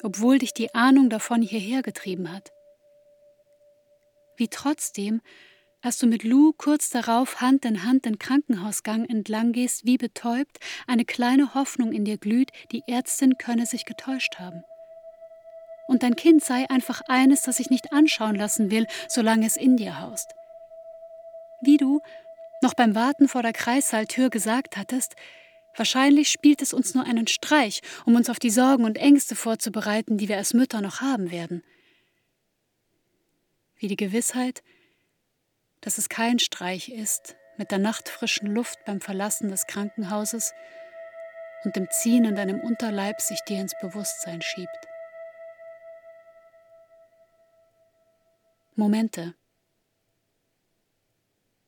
obwohl 0.03 0.39
dich 0.39 0.53
die 0.53 0.73
Ahnung 0.73 1.09
davon 1.09 1.41
hierher 1.41 1.81
getrieben 1.81 2.31
hat. 2.31 2.51
Wie 4.37 4.47
trotzdem, 4.47 5.21
als 5.81 5.97
du 5.97 6.07
mit 6.07 6.23
Lou 6.23 6.53
kurz 6.53 6.89
darauf 6.89 7.41
Hand 7.41 7.65
in 7.65 7.83
Hand 7.83 8.05
den 8.05 8.19
Krankenhausgang 8.19 9.05
entlang 9.05 9.51
gehst, 9.51 9.85
wie 9.85 9.97
betäubt, 9.97 10.59
eine 10.87 11.05
kleine 11.05 11.53
Hoffnung 11.53 11.91
in 11.91 12.05
dir 12.05 12.17
glüht, 12.17 12.51
die 12.71 12.83
Ärztin 12.87 13.37
könne 13.37 13.65
sich 13.65 13.85
getäuscht 13.85 14.39
haben 14.39 14.63
und 15.91 16.03
dein 16.03 16.15
Kind 16.15 16.43
sei 16.43 16.69
einfach 16.69 17.01
eines, 17.07 17.41
das 17.41 17.57
sich 17.57 17.69
nicht 17.69 17.91
anschauen 17.91 18.35
lassen 18.35 18.71
will, 18.71 18.87
solange 19.09 19.45
es 19.45 19.57
in 19.57 19.75
dir 19.75 19.99
haust. 19.99 20.33
Wie 21.61 21.77
du 21.77 22.01
noch 22.61 22.73
beim 22.73 22.95
Warten 22.95 23.27
vor 23.27 23.41
der 23.41 23.53
Kreissaaltür 23.53 24.29
gesagt 24.29 24.77
hattest, 24.77 25.15
wahrscheinlich 25.75 26.29
spielt 26.29 26.61
es 26.61 26.73
uns 26.73 26.95
nur 26.95 27.05
einen 27.05 27.27
Streich, 27.27 27.81
um 28.05 28.15
uns 28.15 28.29
auf 28.29 28.39
die 28.39 28.49
Sorgen 28.49 28.85
und 28.85 28.97
Ängste 28.97 29.35
vorzubereiten, 29.35 30.17
die 30.17 30.29
wir 30.29 30.37
als 30.37 30.53
Mütter 30.53 30.79
noch 30.79 31.01
haben 31.01 31.29
werden. 31.29 31.61
Wie 33.77 33.87
die 33.87 33.97
Gewissheit, 33.97 34.63
dass 35.81 35.97
es 35.97 36.09
kein 36.09 36.39
Streich 36.39 36.89
ist, 36.89 37.35
mit 37.57 37.71
der 37.71 37.79
nachtfrischen 37.79 38.47
Luft 38.47 38.83
beim 38.85 39.01
Verlassen 39.01 39.49
des 39.49 39.67
Krankenhauses 39.67 40.53
und 41.63 41.75
dem 41.75 41.89
Ziehen 41.89 42.25
in 42.25 42.35
deinem 42.35 42.59
Unterleib 42.59 43.21
sich 43.21 43.39
dir 43.41 43.59
ins 43.59 43.73
Bewusstsein 43.81 44.41
schiebt. 44.41 44.87
Momente. 48.75 49.35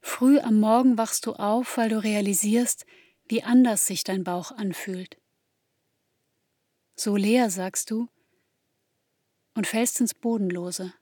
Früh 0.02 0.40
am 0.40 0.60
Morgen 0.60 0.98
wachst 0.98 1.26
du 1.26 1.34
auf, 1.34 1.78
weil 1.78 1.90
du 1.90 2.02
realisierst, 2.02 2.86
wie 3.28 3.44
anders 3.44 3.88
sich 3.88 4.04
dein 4.04 4.24
Bauch 4.24 4.52
anfühlt. 4.52 5.18
So 6.96 7.16
leer, 7.16 7.50
sagst 7.50 7.92
du, 7.92 8.08
und 9.56 9.68
fällst 9.68 10.00
ins 10.02 10.14
Bodenlose. 10.14 10.94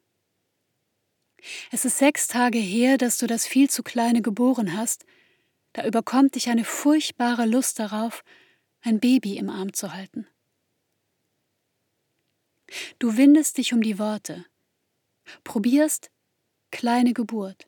Es 1.72 1.86
ist 1.86 1.98
sechs 1.98 2.28
Tage 2.28 2.60
her, 2.60 2.98
dass 2.98 3.18
du 3.18 3.28
das 3.28 3.46
viel 3.46 3.70
zu 3.70 3.84
kleine 3.84 4.22
geboren 4.22 4.76
hast, 4.76 5.06
da 5.74 5.86
überkommt 5.86 6.36
dich 6.36 6.50
eine 6.50 6.66
furchtbare 6.66 7.46
Lust 7.46 7.80
darauf, 7.80 8.24
ein 8.82 9.00
Baby 9.00 9.38
im 9.38 9.50
Arm 9.50 9.74
zu 9.74 9.94
halten. 9.94 10.28
Du 13.00 13.18
windest 13.18 13.58
dich 13.58 13.74
um 13.74 13.82
die 13.82 14.00
Worte, 14.00 14.46
Probierst 15.44 16.12
kleine 16.72 17.14
Geburt. 17.14 17.68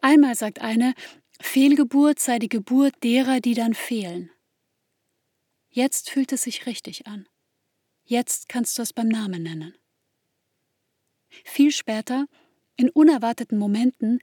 Einmal 0.00 0.34
sagt 0.34 0.60
eine, 0.60 0.94
Fehlgeburt 1.40 2.18
sei 2.18 2.38
die 2.38 2.48
Geburt 2.48 2.94
derer, 3.04 3.40
die 3.40 3.54
dann 3.54 3.74
fehlen. 3.74 4.30
Jetzt 5.70 6.10
fühlt 6.10 6.32
es 6.32 6.42
sich 6.42 6.66
richtig 6.66 7.06
an. 7.06 7.28
Jetzt 8.04 8.48
kannst 8.48 8.78
du 8.78 8.82
es 8.82 8.92
beim 8.92 9.08
Namen 9.08 9.42
nennen. 9.42 9.76
Viel 11.44 11.72
später, 11.72 12.26
in 12.76 12.90
unerwarteten 12.90 13.58
Momenten, 13.58 14.20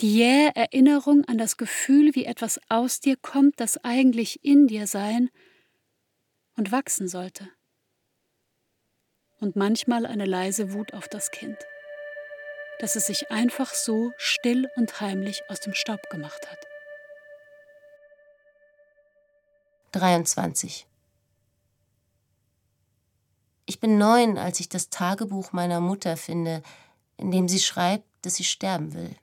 die 0.00 0.14
jähe 0.16 0.50
Erinnerung 0.54 1.24
an 1.24 1.38
das 1.38 1.56
Gefühl, 1.56 2.14
wie 2.14 2.24
etwas 2.24 2.60
aus 2.68 3.00
dir 3.00 3.16
kommt, 3.16 3.60
das 3.60 3.82
eigentlich 3.82 4.44
in 4.44 4.66
dir 4.66 4.86
sein 4.86 5.30
und 6.56 6.70
wachsen 6.70 7.08
sollte 7.08 7.48
und 9.40 9.56
manchmal 9.56 10.06
eine 10.06 10.26
leise 10.26 10.72
Wut 10.72 10.94
auf 10.94 11.08
das 11.08 11.30
Kind, 11.30 11.56
dass 12.78 12.94
es 12.94 13.06
sich 13.06 13.30
einfach 13.30 13.74
so 13.74 14.12
still 14.18 14.68
und 14.76 15.00
heimlich 15.00 15.42
aus 15.48 15.60
dem 15.60 15.74
Staub 15.74 16.08
gemacht 16.10 16.50
hat. 16.50 16.66
23. 19.92 20.86
Ich 23.70 23.78
bin 23.78 23.98
neun, 23.98 24.36
als 24.36 24.58
ich 24.58 24.68
das 24.68 24.90
Tagebuch 24.90 25.52
meiner 25.52 25.78
Mutter 25.78 26.16
finde, 26.16 26.60
in 27.16 27.30
dem 27.30 27.48
sie 27.48 27.60
schreibt, 27.60 28.04
dass 28.22 28.34
sie 28.34 28.42
sterben 28.42 28.94
will. 28.94 29.14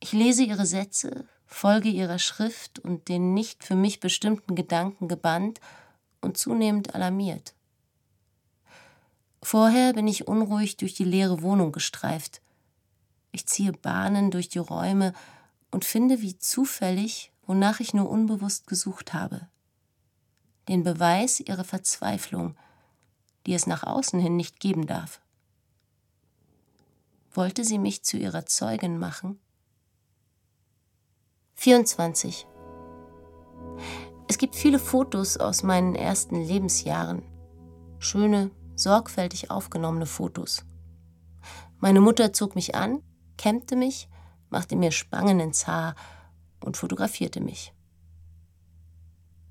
Ich 0.00 0.10
lese 0.10 0.42
ihre 0.42 0.66
Sätze, 0.66 1.28
folge 1.46 1.88
ihrer 1.88 2.18
Schrift 2.18 2.80
und 2.80 3.08
den 3.08 3.32
nicht 3.32 3.62
für 3.62 3.76
mich 3.76 4.00
bestimmten 4.00 4.56
Gedanken 4.56 5.06
gebannt 5.06 5.60
und 6.20 6.36
zunehmend 6.36 6.96
alarmiert. 6.96 7.54
Vorher 9.40 9.92
bin 9.92 10.08
ich 10.08 10.26
unruhig 10.26 10.76
durch 10.78 10.94
die 10.94 11.04
leere 11.04 11.42
Wohnung 11.42 11.70
gestreift. 11.70 12.42
Ich 13.30 13.46
ziehe 13.46 13.70
Bahnen 13.70 14.32
durch 14.32 14.48
die 14.48 14.58
Räume 14.58 15.12
und 15.70 15.84
finde 15.84 16.22
wie 16.22 16.36
zufällig, 16.36 17.30
wonach 17.46 17.78
ich 17.78 17.94
nur 17.94 18.10
unbewusst 18.10 18.66
gesucht 18.66 19.14
habe. 19.14 19.46
Den 20.68 20.82
Beweis 20.82 21.40
ihrer 21.40 21.64
Verzweiflung, 21.64 22.54
die 23.46 23.54
es 23.54 23.66
nach 23.66 23.84
außen 23.84 24.20
hin 24.20 24.36
nicht 24.36 24.60
geben 24.60 24.86
darf. 24.86 25.20
Wollte 27.32 27.64
sie 27.64 27.78
mich 27.78 28.04
zu 28.04 28.18
ihrer 28.18 28.44
Zeugin 28.44 28.98
machen? 28.98 29.40
24. 31.54 32.46
Es 34.28 34.36
gibt 34.36 34.54
viele 34.54 34.78
Fotos 34.78 35.38
aus 35.38 35.62
meinen 35.62 35.94
ersten 35.94 36.36
Lebensjahren. 36.36 37.22
Schöne, 37.98 38.50
sorgfältig 38.76 39.50
aufgenommene 39.50 40.06
Fotos. 40.06 40.64
Meine 41.78 42.00
Mutter 42.00 42.32
zog 42.32 42.54
mich 42.54 42.74
an, 42.74 43.02
kämmte 43.38 43.74
mich, 43.74 44.08
machte 44.50 44.76
mir 44.76 44.92
Spangen 44.92 45.40
ins 45.40 45.66
Haar 45.66 45.94
und 46.60 46.76
fotografierte 46.76 47.40
mich. 47.40 47.72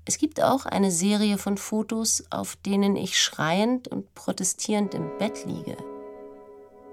Es 0.08 0.16
gibt 0.16 0.42
auch 0.42 0.64
eine 0.64 0.90
Serie 0.90 1.36
von 1.36 1.58
Fotos, 1.58 2.24
auf 2.30 2.56
denen 2.56 2.96
ich 2.96 3.20
schreiend 3.20 3.88
und 3.88 4.14
protestierend 4.14 4.94
im 4.94 5.18
Bett 5.18 5.44
liege. 5.44 5.76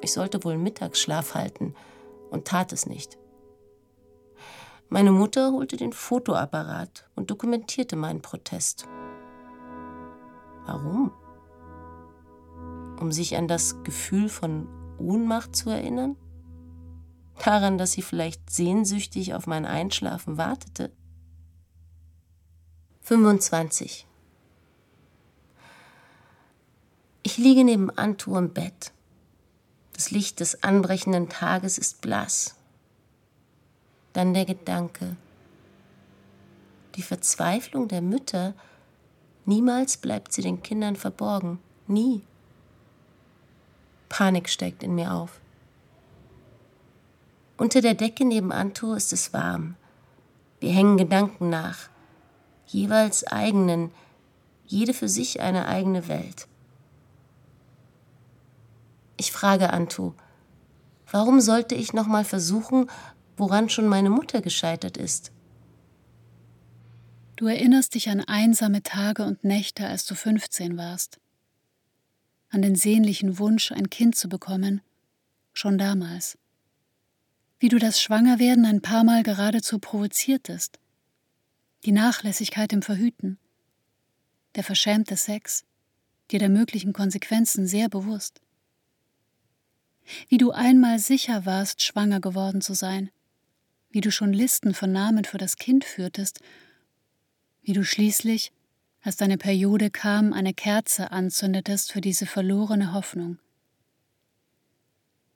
Ich 0.02 0.12
sollte 0.12 0.44
wohl 0.44 0.58
Mittagsschlaf 0.58 1.34
halten 1.34 1.76
und 2.30 2.46
tat 2.46 2.74
es 2.74 2.88
nicht. 2.88 3.18
Meine 4.90 5.14
Mutter 5.14 5.54
holte 5.54 5.78
den 5.78 5.94
Fotoapparat 5.94 7.10
und 7.16 7.32
dokumentierte 7.32 7.96
meinen 7.96 8.22
Protest. 8.22 8.86
Warum? 10.66 11.14
Um 13.00 13.14
sich 13.14 13.38
an 13.38 13.48
das 13.48 13.82
Gefühl 13.84 14.28
von 14.28 14.68
Ohnmacht 15.00 15.56
zu 15.56 15.70
erinnern? 15.70 16.18
Daran, 17.46 17.78
dass 17.78 17.94
sie 17.94 18.02
vielleicht 18.02 18.50
sehnsüchtig 18.50 19.36
auf 19.36 19.48
mein 19.48 19.66
Einschlafen 19.66 20.38
wartete? 20.38 20.92
25. 23.06 24.06
Ich 27.24 27.38
liege 27.38 27.64
neben 27.64 27.90
Anto 27.90 28.38
im 28.38 28.54
Bett. 28.54 28.92
Das 29.94 30.12
Licht 30.12 30.42
des 30.42 30.62
anbrechenden 30.64 31.30
Tages 31.30 31.78
ist 31.78 32.02
blass 32.02 32.56
dann 34.16 34.34
der 34.34 34.46
Gedanke. 34.46 35.18
Die 36.96 37.02
Verzweiflung 37.02 37.90
der 37.90 38.02
Mütter, 38.02 38.54
niemals 39.46 39.98
bleibt 39.98 40.32
sie 40.32 40.42
den 40.42 40.64
Kindern 40.64 40.96
verborgen, 40.96 41.60
nie. 41.88 42.22
Panik 44.08 44.50
steigt 44.50 44.84
in 44.84 44.96
mir 44.96 45.14
auf. 45.14 45.42
Unter 47.58 47.82
der 47.82 47.94
Decke 47.94 48.24
neben 48.24 48.52
Anto 48.52 48.94
ist 48.94 49.12
es 49.12 49.34
warm. 49.34 49.76
Wir 50.62 50.72
hängen 50.72 50.98
Gedanken 50.98 51.50
nach, 51.50 51.90
jeweils 52.76 53.26
eigenen, 53.26 53.92
jede 54.66 54.94
für 54.94 55.08
sich 55.08 55.40
eine 55.40 55.68
eigene 55.68 56.08
Welt. 56.08 56.48
Ich 59.18 59.32
frage 59.32 59.72
Anto, 59.72 60.14
warum 61.10 61.40
sollte 61.40 61.74
ich 61.76 61.94
noch 61.94 62.08
mal 62.08 62.26
versuchen, 62.26 62.90
woran 63.38 63.70
schon 63.70 63.88
meine 63.88 64.10
Mutter 64.10 64.42
gescheitert 64.42 64.98
ist. 64.98 65.32
Du 67.38 67.48
erinnerst 67.48 67.96
dich 67.96 68.10
an 68.10 68.22
einsame 68.22 68.84
Tage 68.84 69.24
und 69.24 69.44
Nächte, 69.44 69.88
als 69.88 70.06
du 70.06 70.16
15 70.16 70.78
warst. 70.78 71.20
An 72.50 72.62
den 72.62 72.76
sehnlichen 72.76 73.40
Wunsch, 73.40 73.72
ein 73.72 73.90
Kind 73.90 74.16
zu 74.16 74.30
bekommen, 74.30 74.82
schon 75.54 75.78
damals. 75.78 76.38
Wie 77.60 77.70
du 77.70 77.80
das 77.80 78.02
Schwangerwerden 78.02 78.66
ein 78.66 78.82
paar 78.82 79.04
Mal 79.04 79.24
geradezu 79.24 79.80
provoziertest. 79.80 80.80
Die 81.86 81.92
Nachlässigkeit 81.92 82.74
im 82.74 82.82
Verhüten. 82.82 83.38
Der 84.56 84.64
verschämte 84.64 85.16
Sex, 85.16 85.66
dir 86.32 86.40
der 86.40 86.50
möglichen 86.50 86.94
Konsequenzen 86.94 87.68
sehr 87.68 87.90
bewusst. 87.90 88.42
Wie 90.28 90.40
du 90.40 90.50
einmal 90.50 90.98
sicher 90.98 91.46
warst, 91.46 91.84
schwanger 91.84 92.20
geworden 92.20 92.62
zu 92.62 92.74
sein. 92.74 93.12
Wie 93.92 94.02
du 94.02 94.12
schon 94.12 94.34
Listen 94.34 94.74
von 94.74 94.92
Namen 94.92 95.26
für 95.26 95.38
das 95.38 95.58
Kind 95.58 95.86
führtest, 95.86 96.40
wie 97.62 97.74
du 97.74 97.84
schließlich, 97.84 98.52
als 99.04 99.18
deine 99.18 99.38
Periode 99.38 99.92
kam, 99.92 100.34
eine 100.34 100.56
Kerze 100.56 101.12
anzündetest 101.12 101.92
für 101.92 102.02
diese 102.02 102.26
verlorene 102.26 102.94
Hoffnung, 102.94 103.38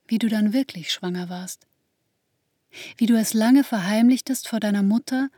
wie 0.08 0.18
du 0.18 0.28
dann 0.28 0.52
wirklich 0.52 0.90
schwanger 0.92 1.28
warst, 1.28 1.68
wie 2.96 3.06
du 3.06 3.16
es 3.16 3.34
lange 3.34 3.62
verheimlichtest 3.62 4.48
vor 4.48 4.58
deiner 4.58 4.82
Mutter, 4.82 5.30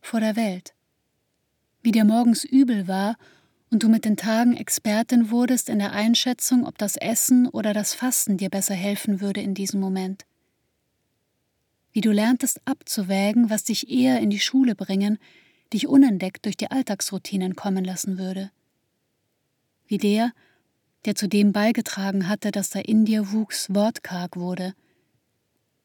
vor 0.00 0.20
der 0.20 0.36
Welt, 0.36 0.74
wie 1.82 1.92
dir 1.92 2.04
morgens 2.04 2.44
übel 2.44 2.88
war 2.88 3.16
und 3.70 3.82
du 3.82 3.88
mit 3.88 4.04
den 4.04 4.16
Tagen 4.16 4.56
Expertin 4.56 5.30
wurdest 5.30 5.68
in 5.68 5.78
der 5.78 5.92
Einschätzung, 5.92 6.66
ob 6.66 6.78
das 6.78 6.96
Essen 6.96 7.46
oder 7.48 7.72
das 7.72 7.94
Fasten 7.94 8.36
dir 8.36 8.50
besser 8.50 8.74
helfen 8.74 9.20
würde 9.20 9.40
in 9.40 9.54
diesem 9.54 9.80
Moment. 9.80 10.26
Wie 11.92 12.00
du 12.00 12.12
lerntest 12.12 12.60
abzuwägen, 12.64 13.50
was 13.50 13.64
dich 13.64 13.90
eher 13.90 14.20
in 14.20 14.30
die 14.30 14.40
Schule 14.40 14.74
bringen, 14.74 15.18
dich 15.72 15.86
unentdeckt 15.86 16.44
durch 16.44 16.56
die 16.56 16.70
Alltagsroutinen 16.70 17.56
kommen 17.56 17.84
lassen 17.84 18.18
würde. 18.18 18.50
Wie 19.86 19.98
der, 19.98 20.32
der 21.04 21.14
zu 21.14 21.28
dem 21.28 21.52
beigetragen 21.52 22.28
hatte, 22.28 22.50
dass 22.50 22.70
der 22.70 22.88
in 22.88 23.04
dir 23.04 23.32
wuchs, 23.32 23.68
wortkarg 23.70 24.36
wurde, 24.36 24.74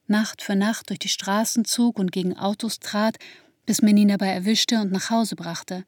Nacht 0.07 0.43
für 0.43 0.55
Nacht 0.55 0.89
durch 0.89 0.99
die 0.99 1.09
Straßen 1.09 1.65
zog 1.65 1.97
und 1.97 2.11
gegen 2.11 2.37
Autos 2.37 2.79
trat, 2.79 3.17
bis 3.65 3.81
man 3.81 3.97
ihn 3.97 4.09
dabei 4.09 4.27
erwischte 4.27 4.79
und 4.79 4.91
nach 4.91 5.09
Hause 5.09 5.35
brachte, 5.35 5.85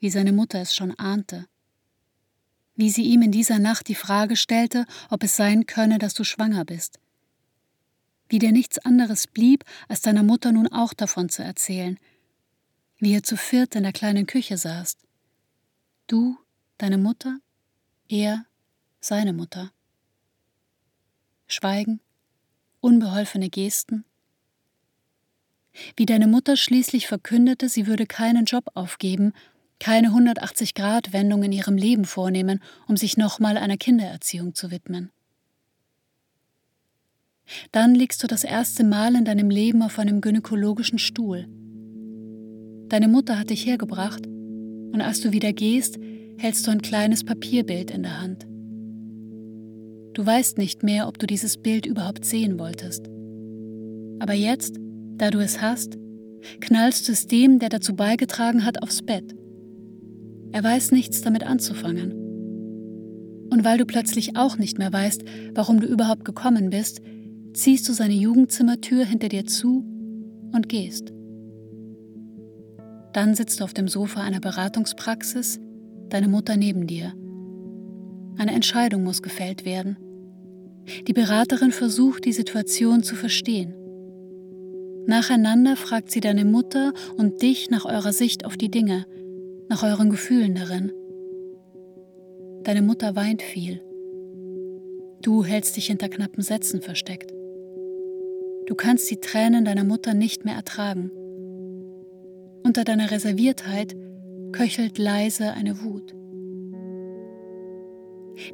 wie 0.00 0.10
seine 0.10 0.32
Mutter 0.32 0.60
es 0.60 0.74
schon 0.74 0.92
ahnte, 0.98 1.46
wie 2.74 2.90
sie 2.90 3.04
ihm 3.04 3.22
in 3.22 3.32
dieser 3.32 3.58
Nacht 3.58 3.88
die 3.88 3.94
Frage 3.94 4.36
stellte, 4.36 4.86
ob 5.08 5.22
es 5.22 5.36
sein 5.36 5.66
könne, 5.66 5.98
dass 5.98 6.14
du 6.14 6.24
schwanger 6.24 6.64
bist, 6.64 6.98
wie 8.28 8.38
dir 8.38 8.52
nichts 8.52 8.78
anderes 8.78 9.26
blieb, 9.26 9.64
als 9.88 10.02
deiner 10.02 10.22
Mutter 10.22 10.52
nun 10.52 10.68
auch 10.68 10.92
davon 10.92 11.28
zu 11.28 11.42
erzählen, 11.42 11.98
wie 12.98 13.12
ihr 13.12 13.22
zu 13.22 13.36
viert 13.36 13.74
in 13.74 13.82
der 13.82 13.92
kleinen 13.92 14.26
Küche 14.26 14.56
saßt. 14.56 14.98
Du, 16.06 16.38
deine 16.78 16.98
Mutter, 16.98 17.38
er, 18.08 18.46
seine 19.00 19.32
Mutter. 19.32 19.72
Schweigen, 21.46 22.00
unbeholfene 22.80 23.50
Gesten. 23.50 24.04
Wie 25.96 26.06
deine 26.06 26.26
Mutter 26.26 26.56
schließlich 26.56 27.06
verkündete, 27.06 27.68
sie 27.68 27.86
würde 27.86 28.06
keinen 28.06 28.44
Job 28.44 28.70
aufgeben, 28.74 29.32
keine 29.78 30.08
180-Grad-Wendung 30.08 31.42
in 31.42 31.52
ihrem 31.52 31.76
Leben 31.76 32.04
vornehmen, 32.04 32.62
um 32.88 32.96
sich 32.96 33.16
nochmal 33.16 33.56
einer 33.58 33.76
Kindererziehung 33.76 34.54
zu 34.54 34.70
widmen. 34.70 35.10
Dann 37.72 37.94
liegst 37.94 38.22
du 38.22 38.26
das 38.26 38.42
erste 38.42 38.84
Mal 38.84 39.14
in 39.14 39.24
deinem 39.24 39.50
Leben 39.50 39.82
auf 39.82 39.98
einem 39.98 40.20
gynäkologischen 40.20 40.98
Stuhl. 40.98 41.46
Deine 42.88 43.08
Mutter 43.08 43.38
hat 43.38 43.50
dich 43.50 43.66
hergebracht 43.66 44.26
und 44.26 45.00
als 45.00 45.20
du 45.20 45.32
wieder 45.32 45.52
gehst, 45.52 45.98
hältst 46.38 46.66
du 46.66 46.70
ein 46.70 46.82
kleines 46.82 47.24
Papierbild 47.24 47.90
in 47.90 48.02
der 48.02 48.20
Hand. 48.20 48.46
Du 50.14 50.24
weißt 50.24 50.58
nicht 50.58 50.82
mehr, 50.82 51.08
ob 51.08 51.18
du 51.18 51.26
dieses 51.26 51.58
Bild 51.58 51.84
überhaupt 51.86 52.24
sehen 52.24 52.58
wolltest. 52.58 53.06
Aber 54.18 54.32
jetzt, 54.32 54.78
da 55.16 55.30
du 55.30 55.38
es 55.38 55.60
hast, 55.60 55.98
knallst 56.60 57.08
du 57.08 57.12
es 57.12 57.26
dem, 57.26 57.58
der 57.58 57.68
dazu 57.68 57.94
beigetragen 57.94 58.64
hat, 58.64 58.82
aufs 58.82 59.02
Bett. 59.02 59.34
Er 60.52 60.62
weiß 60.62 60.92
nichts 60.92 61.20
damit 61.22 61.44
anzufangen. 61.44 62.12
Und 63.50 63.64
weil 63.64 63.78
du 63.78 63.86
plötzlich 63.86 64.36
auch 64.36 64.58
nicht 64.58 64.78
mehr 64.78 64.92
weißt, 64.92 65.22
warum 65.54 65.80
du 65.80 65.86
überhaupt 65.86 66.24
gekommen 66.24 66.70
bist, 66.70 67.00
ziehst 67.54 67.88
du 67.88 67.92
seine 67.92 68.14
Jugendzimmertür 68.14 69.04
hinter 69.04 69.28
dir 69.28 69.46
zu 69.46 69.84
und 70.52 70.68
gehst. 70.68 71.12
Dann 73.12 73.34
sitzt 73.34 73.60
du 73.60 73.64
auf 73.64 73.72
dem 73.72 73.88
Sofa 73.88 74.20
einer 74.20 74.40
Beratungspraxis, 74.40 75.58
deine 76.08 76.28
Mutter 76.28 76.56
neben 76.56 76.86
dir. 76.86 77.14
Eine 78.36 78.52
Entscheidung 78.52 79.04
muss 79.04 79.22
gefällt 79.22 79.64
werden. 79.64 79.96
Die 81.06 81.14
Beraterin 81.14 81.72
versucht, 81.72 82.26
die 82.26 82.32
Situation 82.32 83.02
zu 83.02 83.14
verstehen. 83.14 83.74
Nacheinander 85.06 85.76
fragt 85.76 86.10
sie 86.10 86.20
deine 86.20 86.44
Mutter 86.44 86.92
und 87.16 87.40
dich 87.40 87.70
nach 87.70 87.84
eurer 87.84 88.12
Sicht 88.12 88.44
auf 88.44 88.56
die 88.56 88.70
Dinge, 88.70 89.06
nach 89.68 89.84
euren 89.84 90.10
Gefühlen 90.10 90.54
darin. 90.54 90.92
Deine 92.64 92.82
Mutter 92.82 93.14
weint 93.14 93.42
viel. 93.42 93.80
Du 95.22 95.44
hältst 95.44 95.76
dich 95.76 95.86
hinter 95.86 96.08
knappen 96.08 96.42
Sätzen 96.42 96.82
versteckt. 96.82 97.32
Du 98.66 98.74
kannst 98.74 99.08
die 99.10 99.20
Tränen 99.20 99.64
deiner 99.64 99.84
Mutter 99.84 100.12
nicht 100.12 100.44
mehr 100.44 100.56
ertragen. 100.56 101.10
Unter 102.64 102.82
deiner 102.82 103.12
Reserviertheit 103.12 103.94
köchelt 104.50 104.98
leise 104.98 105.52
eine 105.52 105.82
Wut. 105.84 106.14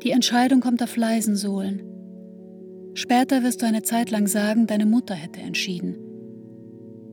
Die 0.02 0.10
Entscheidung 0.10 0.60
kommt 0.60 0.82
auf 0.82 0.96
leisen 0.96 1.34
Sohlen. 1.34 1.82
Später 2.94 3.42
wirst 3.42 3.62
du 3.62 3.66
eine 3.66 3.82
Zeit 3.82 4.10
lang 4.10 4.26
sagen, 4.26 4.66
deine 4.66 4.84
Mutter 4.84 5.14
hätte 5.14 5.40
entschieden. 5.40 5.96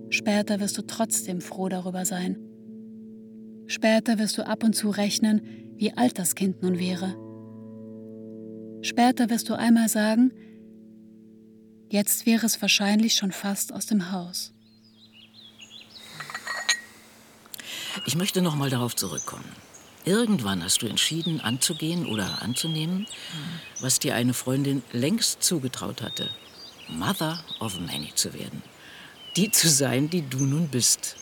Später 0.09 0.59
wirst 0.59 0.77
du 0.77 0.81
trotzdem 0.81 1.41
froh 1.41 1.69
darüber 1.69 2.05
sein. 2.05 2.37
Später 3.67 4.17
wirst 4.17 4.37
du 4.37 4.47
ab 4.47 4.63
und 4.63 4.73
zu 4.73 4.89
rechnen, 4.89 5.41
wie 5.75 5.93
alt 5.93 6.17
das 6.17 6.35
Kind 6.35 6.63
nun 6.63 6.79
wäre. 6.79 7.15
Später 8.81 9.29
wirst 9.29 9.49
du 9.49 9.53
einmal 9.53 9.89
sagen, 9.89 10.31
jetzt 11.89 12.25
wäre 12.25 12.45
es 12.45 12.61
wahrscheinlich 12.61 13.15
schon 13.15 13.31
fast 13.31 13.73
aus 13.73 13.85
dem 13.85 14.11
Haus. 14.11 14.53
Ich 18.05 18.15
möchte 18.15 18.41
noch 18.41 18.55
mal 18.55 18.69
darauf 18.69 18.95
zurückkommen. 18.95 19.51
Irgendwann 20.05 20.63
hast 20.63 20.81
du 20.81 20.87
entschieden, 20.87 21.41
anzugehen 21.41 22.07
oder 22.07 22.41
anzunehmen, 22.41 23.05
was 23.81 23.99
dir 23.99 24.15
eine 24.15 24.33
Freundin 24.33 24.81
längst 24.91 25.43
zugetraut 25.43 26.01
hatte. 26.01 26.29
Mother 26.87 27.43
of 27.59 27.79
Many 27.79 28.11
zu 28.15 28.33
werden. 28.33 28.63
Die 29.35 29.51
zu 29.51 29.69
sein, 29.69 30.09
die 30.09 30.21
du 30.21 30.39
nun 30.39 30.67
bist. 30.67 31.15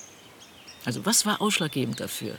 Also 0.86 1.05
was 1.05 1.26
war 1.26 1.41
ausschlaggebend 1.41 1.99
dafür? 1.99 2.36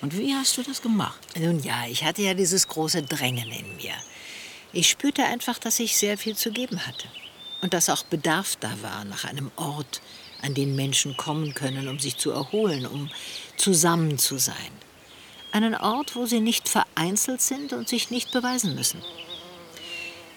Und 0.00 0.16
wie 0.16 0.34
hast 0.34 0.56
du 0.56 0.62
das 0.62 0.80
gemacht? 0.80 1.18
Nun 1.36 1.62
ja, 1.62 1.86
ich 1.88 2.04
hatte 2.04 2.22
ja 2.22 2.34
dieses 2.34 2.68
große 2.68 3.02
Drängen 3.02 3.50
in 3.50 3.76
mir. 3.76 3.94
Ich 4.72 4.88
spürte 4.88 5.24
einfach, 5.24 5.58
dass 5.58 5.80
ich 5.80 5.96
sehr 5.96 6.16
viel 6.16 6.36
zu 6.36 6.52
geben 6.52 6.86
hatte. 6.86 7.08
Und 7.60 7.74
dass 7.74 7.90
auch 7.90 8.04
Bedarf 8.04 8.56
da 8.56 8.70
war 8.82 9.04
nach 9.04 9.24
einem 9.24 9.50
Ort, 9.56 10.00
an 10.42 10.54
den 10.54 10.74
Menschen 10.74 11.16
kommen 11.16 11.52
können, 11.52 11.88
um 11.88 11.98
sich 11.98 12.16
zu 12.16 12.30
erholen, 12.30 12.86
um 12.86 13.10
zusammen 13.56 14.18
zu 14.18 14.38
sein. 14.38 14.54
Einen 15.52 15.74
Ort, 15.74 16.16
wo 16.16 16.24
sie 16.24 16.40
nicht 16.40 16.68
vereinzelt 16.68 17.42
sind 17.42 17.72
und 17.72 17.88
sich 17.88 18.10
nicht 18.10 18.32
beweisen 18.32 18.74
müssen. 18.74 19.02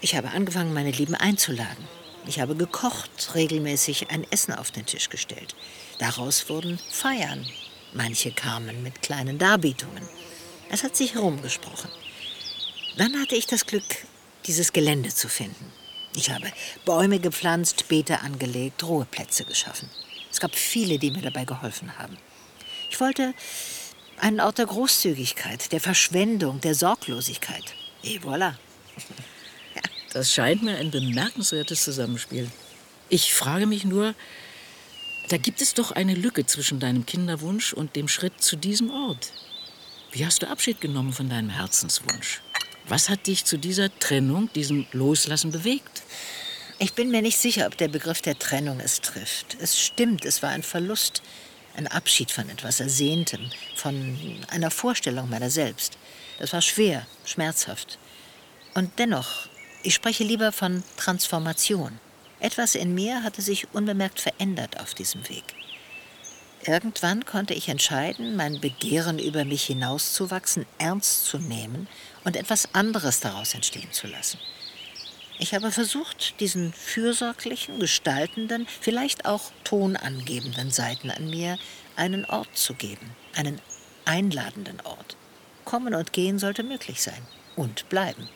Ich 0.02 0.16
habe 0.16 0.32
angefangen, 0.32 0.74
meine 0.74 0.92
Lieben 0.92 1.16
einzuladen. 1.16 1.88
Ich 2.26 2.40
habe 2.40 2.56
gekocht, 2.56 3.36
regelmäßig 3.36 4.10
ein 4.10 4.26
Essen 4.32 4.54
auf 4.54 4.72
den 4.72 4.86
Tisch 4.86 5.10
gestellt. 5.10 5.56
Daraus 6.00 6.50
wurden 6.50 6.80
Feiern. 6.90 7.46
Manche 7.94 8.32
kamen 8.32 8.82
mit 8.82 9.02
kleinen 9.02 9.38
Darbietungen. 9.38 10.08
Es 10.70 10.84
hat 10.84 10.96
sich 10.96 11.14
herumgesprochen. 11.16 11.90
Dann 12.98 13.20
hatte 13.20 13.36
ich 13.36 13.46
das 13.46 13.66
Glück, 13.66 13.84
dieses 14.46 14.72
Gelände 14.72 15.10
zu 15.10 15.28
finden. 15.28 15.72
Ich 16.16 16.30
habe 16.30 16.52
Bäume 16.86 17.20
gepflanzt, 17.20 17.88
Beete 17.88 18.22
angelegt, 18.22 18.84
Ruheplätze 18.84 19.46
geschaffen. 19.46 19.90
Es 20.32 20.40
gab 20.40 20.56
viele, 20.56 21.00
die 21.00 21.12
mir 21.12 21.22
dabei 21.22 21.46
geholfen 21.46 21.98
haben. 21.98 22.18
Ich 22.90 23.00
wollte 23.00 23.34
einen 24.18 24.40
Ort 24.40 24.60
der 24.60 24.68
Großzügigkeit, 24.68 25.72
der 25.72 25.82
Verschwendung, 25.82 26.62
der 26.62 26.76
Sorglosigkeit. 26.76 27.74
Et 28.04 28.22
voilà. 28.24 28.54
Das 30.14 30.32
scheint 30.32 30.62
mir 30.62 30.78
ein 30.78 30.92
bemerkenswertes 30.92 31.84
Zusammenspiel. 31.84 32.50
Ich 33.10 33.34
frage 33.34 33.66
mich 33.66 33.84
nur, 33.84 34.14
da 35.30 35.38
gibt 35.38 35.62
es 35.62 35.74
doch 35.74 35.92
eine 35.92 36.14
Lücke 36.14 36.46
zwischen 36.46 36.80
deinem 36.80 37.06
Kinderwunsch 37.06 37.74
und 37.74 37.96
dem 37.96 38.08
Schritt 38.08 38.42
zu 38.42 38.56
diesem 38.56 38.92
Ort. 38.92 39.32
Wie 40.12 40.26
hast 40.26 40.44
du 40.44 40.48
Abschied 40.48 40.80
genommen 40.80 41.14
von 41.14 41.30
deinem 41.30 41.50
Herzenswunsch? 41.50 42.42
Was 42.88 43.10
hat 43.10 43.26
dich 43.26 43.46
zu 43.46 43.58
dieser 43.58 43.98
Trennung, 44.00 44.52
diesem 44.54 44.86
Loslassen 44.92 45.52
bewegt? 45.52 46.04
Ich 46.78 46.94
bin 46.94 47.10
mir 47.10 47.24
nicht 47.24 47.40
sicher, 47.40 47.66
ob 47.66 47.78
der 47.78 47.88
Begriff 47.88 48.22
der 48.22 48.38
Trennung 48.38 48.80
es 48.80 49.02
trifft. 49.02 49.58
Es 49.60 49.80
stimmt, 49.80 50.26
es 50.26 50.44
war 50.44 50.50
ein 50.50 50.64
Verlust, 50.64 51.24
ein 51.76 51.88
Abschied 51.88 52.30
von 52.30 52.50
etwas 52.50 52.80
Ersehntem, 52.80 53.50
von 53.76 54.46
einer 54.50 54.70
Vorstellung 54.70 55.30
meiner 55.30 55.50
selbst. 55.50 55.98
Das 56.38 56.54
war 56.54 56.62
schwer, 56.62 57.08
schmerzhaft. 57.26 57.98
Und 58.76 58.92
dennoch, 59.00 59.48
ich 59.84 59.94
spreche 59.94 60.24
lieber 60.24 60.52
von 60.52 60.84
Transformation. 60.98 62.00
Etwas 62.40 62.76
in 62.76 62.94
mir 62.96 63.24
hatte 63.24 63.42
sich 63.42 63.68
unbemerkt 63.74 64.20
verändert 64.20 64.80
auf 64.80 64.94
diesem 64.94 65.28
Weg. 65.30 65.44
Irgendwann 66.66 67.26
konnte 67.26 67.54
ich 67.54 67.68
entscheiden, 67.68 68.38
mein 68.38 68.62
Begehren 68.62 69.20
über 69.20 69.44
mich 69.44 69.66
hinauszuwachsen 69.66 70.66
ernst 70.78 71.26
zu 71.26 71.38
nehmen 71.38 71.90
und 72.24 72.38
etwas 72.38 72.74
anderes 72.74 73.20
daraus 73.20 73.54
entstehen 73.54 73.92
zu 73.92 74.08
lassen. 74.08 74.40
Ich 75.40 75.54
habe 75.54 75.72
versucht, 75.72 76.40
diesen 76.40 76.72
fürsorglichen, 76.72 77.80
gestaltenden, 77.80 78.66
vielleicht 78.80 79.26
auch 79.26 79.52
tonangebenden 79.66 80.72
Seiten 80.72 81.12
an 81.12 81.30
mir 81.30 81.58
einen 81.98 82.24
Ort 82.26 82.56
zu 82.56 82.74
geben, 82.76 83.14
einen 83.36 83.60
einladenden 84.06 84.80
Ort. 84.82 85.18
Kommen 85.66 85.96
und 85.96 86.14
gehen 86.14 86.40
sollte 86.40 86.64
möglich 86.64 87.02
sein 87.02 87.22
und 87.58 87.90
bleiben. 87.90 88.30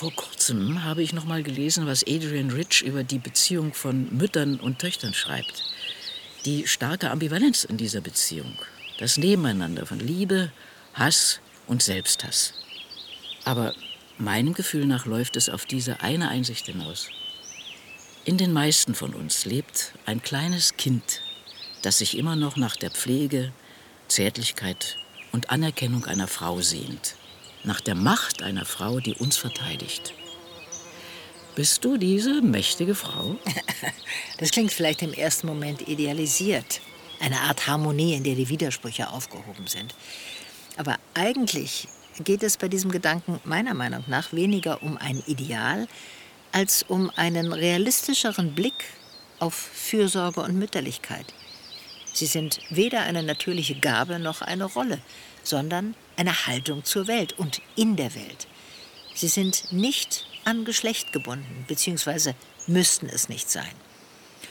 Vor 0.00 0.14
kurzem 0.14 0.82
habe 0.82 1.02
ich 1.02 1.12
noch 1.12 1.26
mal 1.26 1.42
gelesen, 1.42 1.84
was 1.84 2.06
Adrian 2.08 2.50
Rich 2.50 2.80
über 2.80 3.04
die 3.04 3.18
Beziehung 3.18 3.74
von 3.74 4.08
Müttern 4.16 4.58
und 4.58 4.78
Töchtern 4.78 5.12
schreibt. 5.12 5.62
Die 6.46 6.66
starke 6.66 7.10
Ambivalenz 7.10 7.64
in 7.64 7.76
dieser 7.76 8.00
Beziehung, 8.00 8.56
das 8.98 9.18
Nebeneinander 9.18 9.84
von 9.84 10.00
Liebe, 10.00 10.52
Hass 10.94 11.40
und 11.66 11.82
Selbsthass. 11.82 12.54
Aber 13.44 13.74
meinem 14.16 14.54
Gefühl 14.54 14.86
nach 14.86 15.04
läuft 15.04 15.36
es 15.36 15.50
auf 15.50 15.66
diese 15.66 16.00
eine 16.00 16.30
Einsicht 16.30 16.64
hinaus. 16.64 17.10
In 18.24 18.38
den 18.38 18.54
meisten 18.54 18.94
von 18.94 19.12
uns 19.12 19.44
lebt 19.44 19.92
ein 20.06 20.22
kleines 20.22 20.78
Kind, 20.78 21.20
das 21.82 21.98
sich 21.98 22.16
immer 22.16 22.36
noch 22.36 22.56
nach 22.56 22.76
der 22.76 22.90
Pflege, 22.90 23.52
Zärtlichkeit 24.08 24.96
und 25.32 25.50
Anerkennung 25.50 26.06
einer 26.06 26.26
Frau 26.26 26.62
sehnt. 26.62 27.16
Nach 27.62 27.80
der 27.80 27.94
Macht 27.94 28.42
einer 28.42 28.64
Frau, 28.64 29.00
die 29.00 29.14
uns 29.14 29.36
verteidigt. 29.36 30.14
Bist 31.54 31.84
du 31.84 31.98
diese 31.98 32.40
mächtige 32.42 32.94
Frau? 32.94 33.36
Das 34.38 34.52
klingt 34.52 34.72
vielleicht 34.72 35.02
im 35.02 35.12
ersten 35.12 35.46
Moment 35.46 35.86
idealisiert. 35.86 36.80
Eine 37.20 37.40
Art 37.40 37.66
Harmonie, 37.66 38.14
in 38.14 38.24
der 38.24 38.34
die 38.34 38.48
Widersprüche 38.48 39.10
aufgehoben 39.10 39.66
sind. 39.66 39.94
Aber 40.78 40.96
eigentlich 41.12 41.88
geht 42.24 42.42
es 42.42 42.56
bei 42.56 42.68
diesem 42.68 42.90
Gedanken 42.90 43.38
meiner 43.44 43.74
Meinung 43.74 44.02
nach 44.06 44.32
weniger 44.32 44.82
um 44.82 44.96
ein 44.96 45.22
Ideal 45.26 45.86
als 46.52 46.82
um 46.82 47.10
einen 47.16 47.52
realistischeren 47.52 48.54
Blick 48.54 48.84
auf 49.38 49.54
Fürsorge 49.54 50.40
und 50.40 50.58
Mütterlichkeit. 50.58 51.26
Sie 52.14 52.26
sind 52.26 52.60
weder 52.70 53.02
eine 53.02 53.22
natürliche 53.22 53.74
Gabe 53.74 54.18
noch 54.18 54.40
eine 54.40 54.64
Rolle, 54.64 55.00
sondern 55.42 55.94
eine 56.20 56.46
Haltung 56.46 56.84
zur 56.84 57.06
Welt 57.06 57.32
und 57.38 57.62
in 57.76 57.96
der 57.96 58.14
Welt. 58.14 58.46
Sie 59.14 59.28
sind 59.28 59.72
nicht 59.72 60.26
an 60.44 60.66
Geschlecht 60.66 61.12
gebunden, 61.12 61.64
beziehungsweise 61.66 62.34
müssten 62.66 63.06
es 63.06 63.30
nicht 63.30 63.50
sein. 63.50 63.72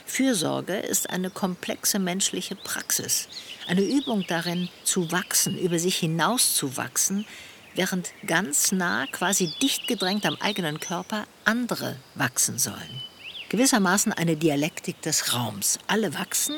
Fürsorge 0.05 0.77
ist 0.77 1.11
eine 1.11 1.29
komplexe 1.29 1.99
menschliche 1.99 2.55
Praxis, 2.55 3.27
eine 3.67 3.81
Übung 3.81 4.25
darin 4.27 4.67
zu 4.83 5.11
wachsen, 5.11 5.59
über 5.59 5.77
sich 5.77 5.97
hinaus 5.97 6.55
zu 6.55 6.75
wachsen, 6.75 7.27
während 7.75 8.09
ganz 8.25 8.71
nah, 8.71 9.05
quasi 9.05 9.53
dicht 9.61 9.87
gedrängt 9.87 10.25
am 10.25 10.37
eigenen 10.41 10.79
Körper 10.79 11.27
andere 11.45 11.97
wachsen 12.15 12.57
sollen. 12.57 13.03
Gewissermaßen 13.49 14.11
eine 14.11 14.35
Dialektik 14.35 15.03
des 15.03 15.35
Raums. 15.35 15.77
Alle 15.85 16.15
wachsen 16.15 16.55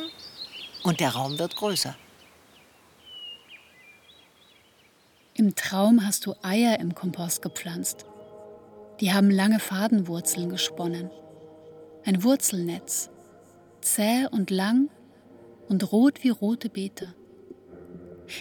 und 0.83 1.01
der 1.01 1.09
Raum 1.09 1.37
wird 1.37 1.57
größer. 1.57 1.97
Im 5.33 5.55
Traum 5.55 6.05
hast 6.05 6.25
du 6.25 6.33
Eier 6.41 6.79
im 6.81 6.93
Kompost 6.93 7.41
gepflanzt. 7.41 8.05
Die 8.99 9.13
haben 9.13 9.29
lange 9.29 9.59
Fadenwurzeln 9.59 10.49
gesponnen. 10.49 11.09
Ein 12.03 12.23
Wurzelnetz, 12.23 13.09
zäh 13.79 14.27
und 14.29 14.49
lang 14.49 14.89
und 15.69 15.89
rot 15.93 16.23
wie 16.23 16.29
rote 16.29 16.69
Beete. 16.69 17.15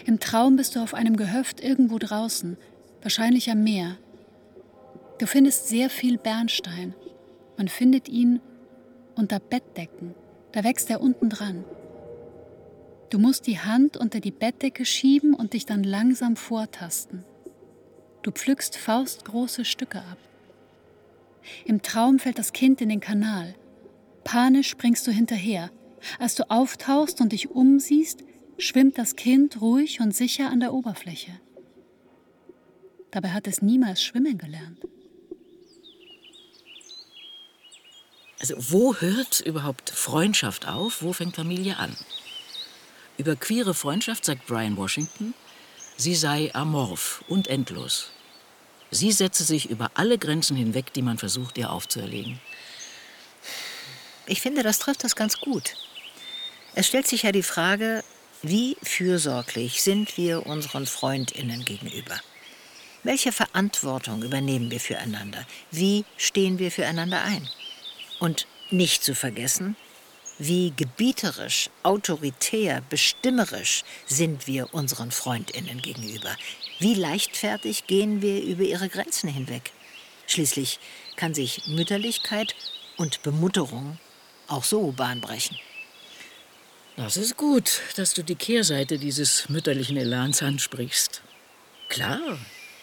Im 0.05 0.19
Traum 0.19 0.57
bist 0.57 0.75
du 0.75 0.81
auf 0.81 0.93
einem 0.93 1.17
Gehöft 1.17 1.61
irgendwo 1.61 1.99
draußen, 1.99 2.57
wahrscheinlich 3.03 3.51
am 3.51 3.63
Meer. 3.63 3.97
Du 5.19 5.27
findest 5.27 5.69
sehr 5.69 5.91
viel 5.91 6.19
Bernstein. 6.19 6.95
Man 7.57 7.69
findet 7.69 8.09
ihn 8.09 8.41
unter 9.15 9.39
Bettdecken. 9.39 10.15
Da 10.51 10.65
wächst 10.65 10.91
er 10.91 11.01
unten 11.01 11.31
dran. 11.31 11.65
Du 13.11 13.19
musst 13.19 13.49
die 13.49 13.59
Hand 13.59 13.97
unter 13.97 14.21
die 14.21 14.31
Bettdecke 14.31 14.85
schieben 14.85 15.35
und 15.35 15.53
dich 15.53 15.67
dann 15.67 15.83
langsam 15.83 16.37
vortasten. 16.37 17.25
Du 18.23 18.31
pflückst 18.31 18.77
faustgroße 18.77 19.65
Stücke 19.65 19.99
ab. 19.99 20.19
Im 21.65 21.83
Traum 21.83 22.21
fällt 22.21 22.39
das 22.39 22.53
Kind 22.53 22.81
in 22.81 22.89
den 22.89 23.01
Kanal. 23.01 23.55
Panisch 24.23 24.69
springst 24.69 25.07
du 25.07 25.11
hinterher. 25.11 25.71
Als 26.21 26.37
du 26.37 26.49
auftauchst 26.51 27.21
und 27.21 27.33
dich 27.33 27.51
umsiehst, 27.51 28.23
schwimmt 28.59 28.97
das 28.97 29.17
Kind 29.17 29.61
ruhig 29.61 30.01
und 30.01 30.15
sicher 30.15 30.49
an 30.49 30.61
der 30.61 30.73
Oberfläche. 30.73 31.33
Dabei 33.11 33.31
hat 33.31 33.49
es 33.49 33.61
niemals 33.61 34.03
schwimmen 34.03 34.39
gelernt. 34.39 34.79
Also 38.39 38.55
wo 38.57 38.95
hört 38.95 39.41
überhaupt 39.41 39.91
Freundschaft 39.91 40.69
auf? 40.69 41.03
Wo 41.03 41.13
fängt 41.13 41.35
Familie 41.35 41.77
an? 41.77 41.97
Über 43.21 43.37
queere 43.37 43.75
Freundschaft 43.75 44.25
sagt 44.25 44.47
Brian 44.47 44.79
Washington, 44.79 45.35
sie 45.99 46.15
sei 46.15 46.51
amorph 46.55 47.23
und 47.29 47.49
endlos. 47.49 48.13
Sie 48.91 49.13
setze 49.13 49.45
sich 49.45 49.69
über 49.69 49.91
alle 49.93 50.17
Grenzen 50.17 50.57
hinweg, 50.57 50.95
die 50.95 51.03
man 51.03 51.19
versucht, 51.19 51.59
ihr 51.59 51.71
aufzuerlegen. 51.71 52.41
Ich 54.25 54.41
finde, 54.41 54.63
das 54.63 54.79
trifft 54.79 55.05
das 55.05 55.17
ganz 55.17 55.39
gut. 55.39 55.77
Es 56.75 56.87
stellt 56.87 57.07
sich 57.07 57.25
ja 57.25 57.31
die 57.31 57.43
Frage, 57.43 58.03
wie 58.41 58.79
fürsorglich 58.83 59.83
sind 59.83 60.17
wir 60.17 60.47
unseren 60.47 60.87
Freundinnen 60.87 61.67
gegenüber? 61.67 62.19
Welche 63.03 63.33
Verantwortung 63.33 64.23
übernehmen 64.23 64.71
wir 64.71 64.81
füreinander? 64.81 65.47
Wie 65.71 66.07
stehen 66.17 66.59
wir 66.59 66.71
füreinander 66.71 67.23
ein? 67.23 67.47
Und 68.19 68.47
nicht 68.71 69.05
zu 69.05 69.15
vergessen, 69.15 69.77
wie 70.41 70.73
gebieterisch, 70.75 71.69
autoritär, 71.83 72.83
bestimmerisch 72.89 73.85
sind 74.07 74.47
wir 74.47 74.73
unseren 74.73 75.11
Freundinnen 75.11 75.83
gegenüber. 75.83 76.35
Wie 76.79 76.95
leichtfertig 76.95 77.87
gehen 77.87 78.23
wir 78.23 78.43
über 78.43 78.63
ihre 78.63 78.89
Grenzen 78.89 79.29
hinweg. 79.29 79.71
Schließlich 80.27 80.81
kann 81.17 81.35
sich 81.35 81.67
Mütterlichkeit 81.67 82.55
und 82.97 83.23
Bemutterung 83.23 83.99
auch 84.49 84.65
so 84.65 84.93
bahnbrechen. 84.93 85.59
Das 86.97 87.19
ist 87.19 87.37
gut, 87.37 87.81
dass 87.97 88.15
du 88.15 88.23
die 88.23 88.35
Kehrseite 88.35 88.99
dieses 88.99 89.49
mütterlichen 89.51 89.99
Elans 89.99 90.43
ansprichst. 90.43 91.23
Klar, 91.89 92.39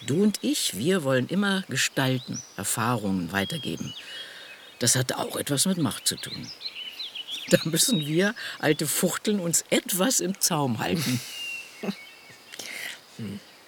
du 0.06 0.22
und 0.22 0.40
ich, 0.44 0.78
wir 0.78 1.04
wollen 1.04 1.28
immer 1.28 1.64
gestalten, 1.70 2.42
Erfahrungen 2.56 3.32
weitergeben. 3.32 3.96
Das 4.80 4.96
hat 4.96 5.14
auch 5.14 5.38
etwas 5.38 5.66
mit 5.66 5.78
Macht 5.80 6.08
zu 6.08 6.18
tun. 6.18 6.52
Da 7.52 7.60
müssen 7.64 8.06
wir, 8.06 8.36
alte 8.60 8.88
Fuchteln, 8.88 9.40
uns 9.40 9.64
etwas 9.70 10.20
im 10.20 10.40
Zaum 10.40 10.80
halten. 10.80 11.22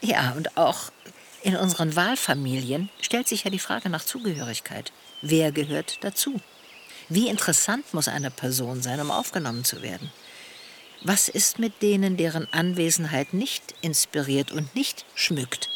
Ja, 0.01 0.31
und 0.37 0.55
auch 0.55 0.91
in 1.41 1.55
unseren 1.57 1.95
Wahlfamilien 1.95 2.89
stellt 3.01 3.27
sich 3.27 3.43
ja 3.43 3.51
die 3.51 3.59
Frage 3.59 3.89
nach 3.89 4.05
Zugehörigkeit. 4.05 4.91
Wer 5.21 5.51
gehört 5.51 5.97
dazu? 6.01 6.39
Wie 7.09 7.27
interessant 7.27 7.93
muss 7.93 8.07
eine 8.07 8.31
Person 8.31 8.81
sein, 8.81 8.99
um 9.01 9.11
aufgenommen 9.11 9.63
zu 9.63 9.81
werden? 9.81 10.11
Was 11.01 11.27
ist 11.27 11.59
mit 11.59 11.81
denen, 11.81 12.17
deren 12.17 12.47
Anwesenheit 12.53 13.33
nicht 13.33 13.73
inspiriert 13.81 14.51
und 14.51 14.75
nicht 14.75 15.05
schmückt, 15.15 15.69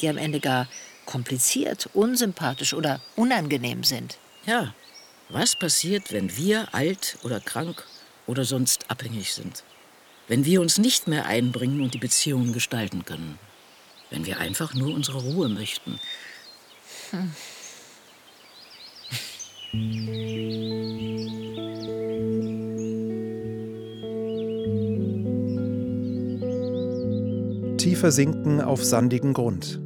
die 0.00 0.08
am 0.08 0.16
Ende 0.16 0.40
gar 0.40 0.68
kompliziert, 1.06 1.90
unsympathisch 1.92 2.72
oder 2.72 3.00
unangenehm 3.16 3.84
sind? 3.84 4.18
Ja, 4.46 4.74
was 5.34 5.56
passiert, 5.56 6.12
wenn 6.12 6.36
wir 6.36 6.72
alt 6.72 7.18
oder 7.24 7.40
krank 7.40 7.84
oder 8.26 8.44
sonst 8.44 8.88
abhängig 8.90 9.34
sind? 9.34 9.64
Wenn 10.28 10.44
wir 10.44 10.60
uns 10.60 10.78
nicht 10.78 11.08
mehr 11.08 11.26
einbringen 11.26 11.82
und 11.82 11.92
die 11.92 11.98
Beziehungen 11.98 12.52
gestalten 12.52 13.04
können? 13.04 13.38
Wenn 14.10 14.24
wir 14.24 14.38
einfach 14.38 14.74
nur 14.74 14.94
unsere 14.94 15.18
Ruhe 15.18 15.48
möchten? 15.48 15.98
Hm. 17.10 17.32
Tiefer 27.76 28.12
sinken 28.12 28.60
auf 28.60 28.84
sandigen 28.84 29.34
Grund. 29.34 29.80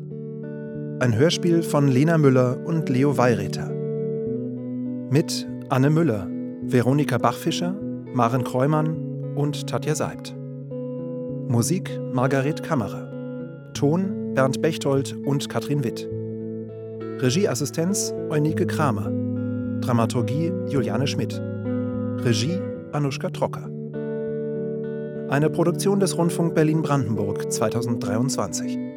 Ein 1.00 1.14
Hörspiel 1.16 1.62
von 1.62 1.88
Lena 1.88 2.18
Müller 2.18 2.58
und 2.66 2.88
Leo 2.90 3.16
Weireter. 3.16 3.77
Mit 5.10 5.48
Anne 5.70 5.88
Müller, 5.88 6.28
Veronika 6.60 7.16
Bachfischer, 7.16 7.74
Maren 8.12 8.44
Kreumann 8.44 9.34
und 9.36 9.66
Tatja 9.66 9.94
Seibt. 9.94 10.36
Musik 11.48 11.98
Margaret 12.12 12.62
Kammerer. 12.62 13.72
Ton 13.72 14.34
Bernd 14.34 14.60
Bechtold 14.60 15.16
und 15.24 15.48
Katrin 15.48 15.82
Witt. 15.82 16.06
Regieassistenz 17.22 18.12
Eunike 18.28 18.66
Kramer. 18.66 19.10
Dramaturgie 19.80 20.52
Juliane 20.68 21.06
Schmidt. 21.06 21.40
Regie 22.18 22.60
Anuschka 22.92 23.30
Trocker. 23.30 23.64
Eine 25.30 25.48
Produktion 25.48 26.00
des 26.00 26.18
Rundfunk 26.18 26.54
Berlin-Brandenburg 26.54 27.50
2023. 27.50 28.87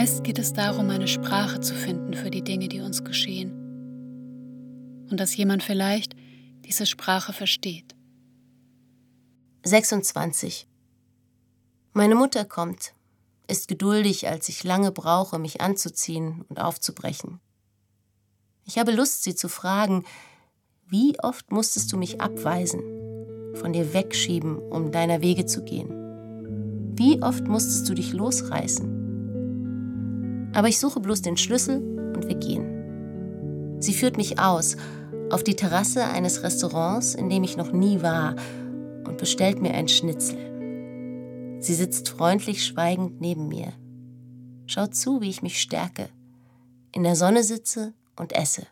Meist 0.00 0.24
geht 0.24 0.38
es 0.38 0.54
darum, 0.54 0.88
eine 0.88 1.06
Sprache 1.06 1.60
zu 1.60 1.74
finden 1.74 2.14
für 2.14 2.30
die 2.30 2.42
Dinge, 2.42 2.68
die 2.68 2.80
uns 2.80 3.04
geschehen. 3.04 3.50
Und 5.10 5.20
dass 5.20 5.36
jemand 5.36 5.62
vielleicht 5.62 6.16
diese 6.64 6.86
Sprache 6.86 7.34
versteht. 7.34 7.94
26. 9.62 10.66
Meine 11.92 12.14
Mutter 12.14 12.46
kommt, 12.46 12.94
ist 13.46 13.68
geduldig, 13.68 14.26
als 14.26 14.48
ich 14.48 14.64
lange 14.64 14.90
brauche, 14.90 15.38
mich 15.38 15.60
anzuziehen 15.60 16.46
und 16.48 16.58
aufzubrechen. 16.58 17.38
Ich 18.64 18.78
habe 18.78 18.92
Lust, 18.92 19.22
sie 19.22 19.34
zu 19.34 19.50
fragen, 19.50 20.06
wie 20.86 21.20
oft 21.20 21.52
musstest 21.52 21.92
du 21.92 21.98
mich 21.98 22.22
abweisen, 22.22 22.80
von 23.54 23.74
dir 23.74 23.92
wegschieben, 23.92 24.56
um 24.56 24.92
deiner 24.92 25.20
Wege 25.20 25.44
zu 25.44 25.62
gehen? 25.62 25.90
Wie 26.96 27.20
oft 27.22 27.46
musstest 27.46 27.86
du 27.86 27.92
dich 27.92 28.14
losreißen? 28.14 28.99
Aber 30.52 30.68
ich 30.68 30.78
suche 30.78 31.00
bloß 31.00 31.22
den 31.22 31.36
Schlüssel 31.36 31.76
und 32.14 32.28
wir 32.28 32.36
gehen. 32.36 33.78
Sie 33.80 33.94
führt 33.94 34.16
mich 34.16 34.38
aus, 34.38 34.76
auf 35.30 35.44
die 35.44 35.56
Terrasse 35.56 36.04
eines 36.04 36.42
Restaurants, 36.42 37.14
in 37.14 37.30
dem 37.30 37.44
ich 37.44 37.56
noch 37.56 37.72
nie 37.72 38.02
war, 38.02 38.36
und 39.06 39.16
bestellt 39.16 39.62
mir 39.62 39.72
ein 39.74 39.88
Schnitzel. 39.88 41.58
Sie 41.60 41.74
sitzt 41.74 42.08
freundlich 42.08 42.64
schweigend 42.64 43.20
neben 43.20 43.48
mir. 43.48 43.72
Schaut 44.66 44.94
zu, 44.94 45.20
wie 45.20 45.30
ich 45.30 45.42
mich 45.42 45.60
stärke, 45.60 46.08
in 46.92 47.02
der 47.02 47.16
Sonne 47.16 47.42
sitze 47.42 47.92
und 48.16 48.32
esse. 48.32 48.66